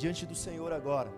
diante 0.00 0.24
do 0.26 0.34
Senhor 0.34 0.72
agora. 0.72 1.12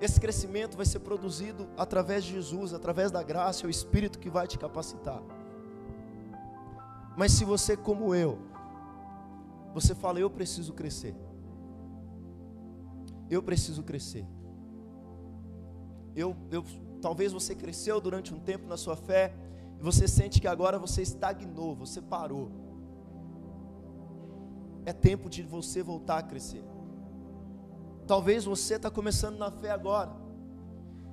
Esse 0.00 0.20
crescimento 0.20 0.76
vai 0.76 0.86
ser 0.86 1.00
produzido 1.00 1.68
através 1.76 2.24
de 2.24 2.32
Jesus, 2.32 2.72
através 2.72 3.10
da 3.10 3.22
graça, 3.22 3.64
é 3.64 3.66
o 3.66 3.70
Espírito 3.70 4.18
que 4.18 4.30
vai 4.30 4.46
te 4.46 4.58
capacitar. 4.58 5.22
Mas 7.16 7.32
se 7.32 7.44
você, 7.44 7.76
como 7.76 8.14
eu, 8.14 8.38
você 9.72 9.94
fala, 9.94 10.18
eu 10.18 10.30
preciso 10.30 10.72
crescer. 10.72 11.14
Eu 13.30 13.42
preciso 13.42 13.82
crescer. 13.82 14.26
Eu, 16.14 16.36
eu 16.50 16.64
Talvez 17.04 17.34
você 17.34 17.54
cresceu 17.54 18.00
durante 18.00 18.32
um 18.32 18.40
tempo 18.40 18.66
na 18.66 18.78
sua 18.78 18.96
fé 18.96 19.34
e 19.78 19.82
você 19.82 20.08
sente 20.08 20.40
que 20.40 20.48
agora 20.48 20.78
você 20.78 21.02
estagnou, 21.02 21.76
você 21.76 22.00
parou. 22.00 22.50
É 24.86 24.92
tempo 24.94 25.28
de 25.28 25.42
você 25.42 25.82
voltar 25.82 26.16
a 26.16 26.22
crescer. 26.22 26.64
Talvez 28.06 28.44
você 28.44 28.74
está 28.74 28.90
começando 28.90 29.38
na 29.38 29.50
fé 29.50 29.70
agora 29.70 30.12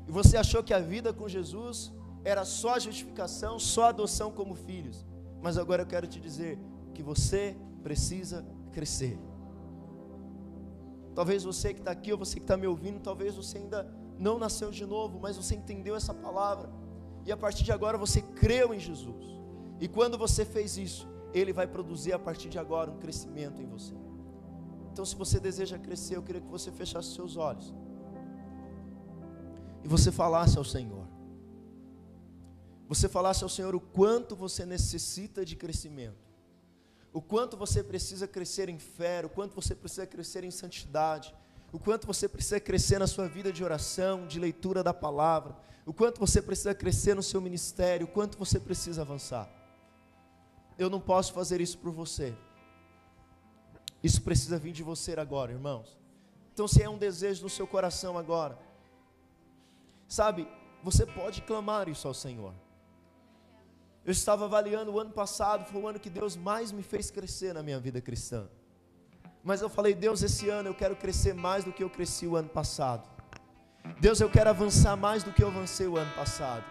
e 0.08 0.12
você 0.12 0.38
achou 0.38 0.64
que 0.64 0.74
a 0.74 0.80
vida 0.80 1.14
com 1.14 1.28
Jesus 1.28 1.92
era 2.24 2.44
só 2.44 2.78
justificação, 2.78 3.58
só 3.58 3.86
adoção 3.86 4.32
como 4.32 4.56
filhos. 4.56 5.06
Mas 5.42 5.58
agora 5.58 5.84
eu 5.84 5.88
quero 5.88 6.06
te 6.06 6.20
dizer 6.20 6.60
que 6.94 7.02
você 7.02 7.56
precisa 7.82 8.46
crescer. 8.72 9.18
Talvez 11.16 11.44
você 11.44 11.74
que 11.74 11.80
está 11.80 11.92
aqui 11.92 12.12
ou 12.12 12.18
você 12.18 12.36
que 12.36 12.44
está 12.44 12.56
me 12.56 12.68
ouvindo, 12.68 13.00
talvez 13.00 13.36
você 13.36 13.58
ainda 13.58 13.90
não 14.18 14.38
nasceu 14.38 14.70
de 14.70 14.86
novo, 14.86 15.20
mas 15.20 15.36
você 15.36 15.56
entendeu 15.56 15.96
essa 15.96 16.14
palavra. 16.14 16.70
E 17.26 17.32
a 17.32 17.38
partir 17.38 17.64
de 17.64 17.72
agora 17.72 17.98
você 17.98 18.22
creu 18.22 18.74
em 18.74 18.80
Jesus. 18.80 19.26
E 19.80 19.88
quando 19.88 20.18
você 20.18 20.46
fez 20.46 20.78
isso, 20.78 21.08
ele 21.34 21.52
vai 21.52 21.68
produzir 21.68 22.14
a 22.14 22.20
partir 22.20 22.50
de 22.50 22.60
agora 22.60 22.92
um 22.92 22.98
crescimento 22.98 23.62
em 23.62 23.66
você. 23.66 23.96
Então, 24.92 25.06
se 25.06 25.16
você 25.16 25.40
deseja 25.40 25.78
crescer, 25.78 26.18
eu 26.18 26.24
queria 26.24 26.42
que 26.42 26.48
você 26.48 26.72
fechasse 26.72 27.16
seus 27.16 27.38
olhos 27.38 27.74
e 29.84 29.88
você 29.88 30.12
falasse 30.12 30.58
ao 30.58 30.66
Senhor. 30.66 31.08
Você 32.90 33.08
falasse 33.08 33.42
ao 33.42 33.50
Senhor 33.50 33.74
o 33.74 33.80
quanto 33.80 34.36
você 34.36 34.66
necessita 34.66 35.46
de 35.46 35.56
crescimento, 35.56 36.28
o 37.14 37.22
quanto 37.22 37.56
você 37.56 37.82
precisa 37.82 38.28
crescer 38.28 38.68
em 38.68 38.78
fé, 38.78 39.26
o 39.26 39.30
quanto 39.30 39.56
você 39.56 39.74
precisa 39.74 40.06
crescer 40.06 40.44
em 40.44 40.52
santidade, 40.52 41.34
o 41.72 41.80
quanto 41.80 42.06
você 42.06 42.28
precisa 42.28 42.60
crescer 42.60 43.00
na 43.00 43.08
sua 43.08 43.30
vida 43.30 43.52
de 43.52 43.64
oração, 43.64 44.28
de 44.28 44.40
leitura 44.40 44.84
da 44.84 44.94
palavra, 44.94 45.56
o 45.86 45.94
quanto 45.94 46.20
você 46.20 46.42
precisa 46.42 46.76
crescer 46.76 47.16
no 47.16 47.24
seu 47.24 47.40
ministério, 47.40 48.08
o 48.08 48.10
quanto 48.10 48.38
você 48.38 48.60
precisa 48.60 49.04
avançar. 49.04 49.50
Eu 50.78 50.90
não 50.90 51.00
posso 51.00 51.32
fazer 51.32 51.62
isso 51.62 51.78
por 51.78 51.92
você. 51.92 52.36
Isso 54.04 54.22
precisa 54.22 54.58
vir 54.58 54.72
de 54.72 54.84
você 54.84 55.14
agora, 55.20 55.52
irmãos. 55.52 55.98
Então, 56.54 56.68
se 56.68 56.82
é 56.82 56.90
um 56.90 56.98
desejo 56.98 57.44
no 57.44 57.50
seu 57.50 57.68
coração 57.68 58.18
agora, 58.18 58.58
sabe, 60.08 60.48
você 60.84 61.06
pode 61.06 61.42
clamar 61.44 61.88
isso 61.88 62.08
ao 62.08 62.14
Senhor. 62.14 62.54
Eu 64.04 64.12
estava 64.12 64.46
avaliando 64.46 64.92
o 64.92 65.00
ano 65.00 65.12
passado, 65.12 65.66
foi 65.66 65.82
o 65.82 65.88
ano 65.88 66.00
que 66.00 66.10
Deus 66.10 66.36
mais 66.36 66.72
me 66.72 66.82
fez 66.82 67.12
crescer 67.12 67.54
na 67.54 67.62
minha 67.62 67.80
vida 67.80 68.02
cristã. 68.02 68.48
Mas 69.44 69.62
eu 69.62 69.70
falei, 69.70 69.94
Deus, 69.94 70.22
esse 70.24 70.50
ano 70.50 70.70
eu 70.70 70.74
quero 70.74 70.96
crescer 70.96 71.34
mais 71.34 71.64
do 71.64 71.72
que 71.72 71.84
eu 71.84 71.90
cresci 71.90 72.26
o 72.26 72.36
ano 72.36 72.50
passado. 72.50 73.08
Deus, 74.00 74.20
eu 74.20 74.30
quero 74.30 74.50
avançar 74.50 74.96
mais 74.96 75.24
do 75.24 75.32
que 75.32 75.44
eu 75.44 75.48
avancei 75.48 75.88
o 75.88 75.98
ano 75.98 76.12
passado. 76.16 76.64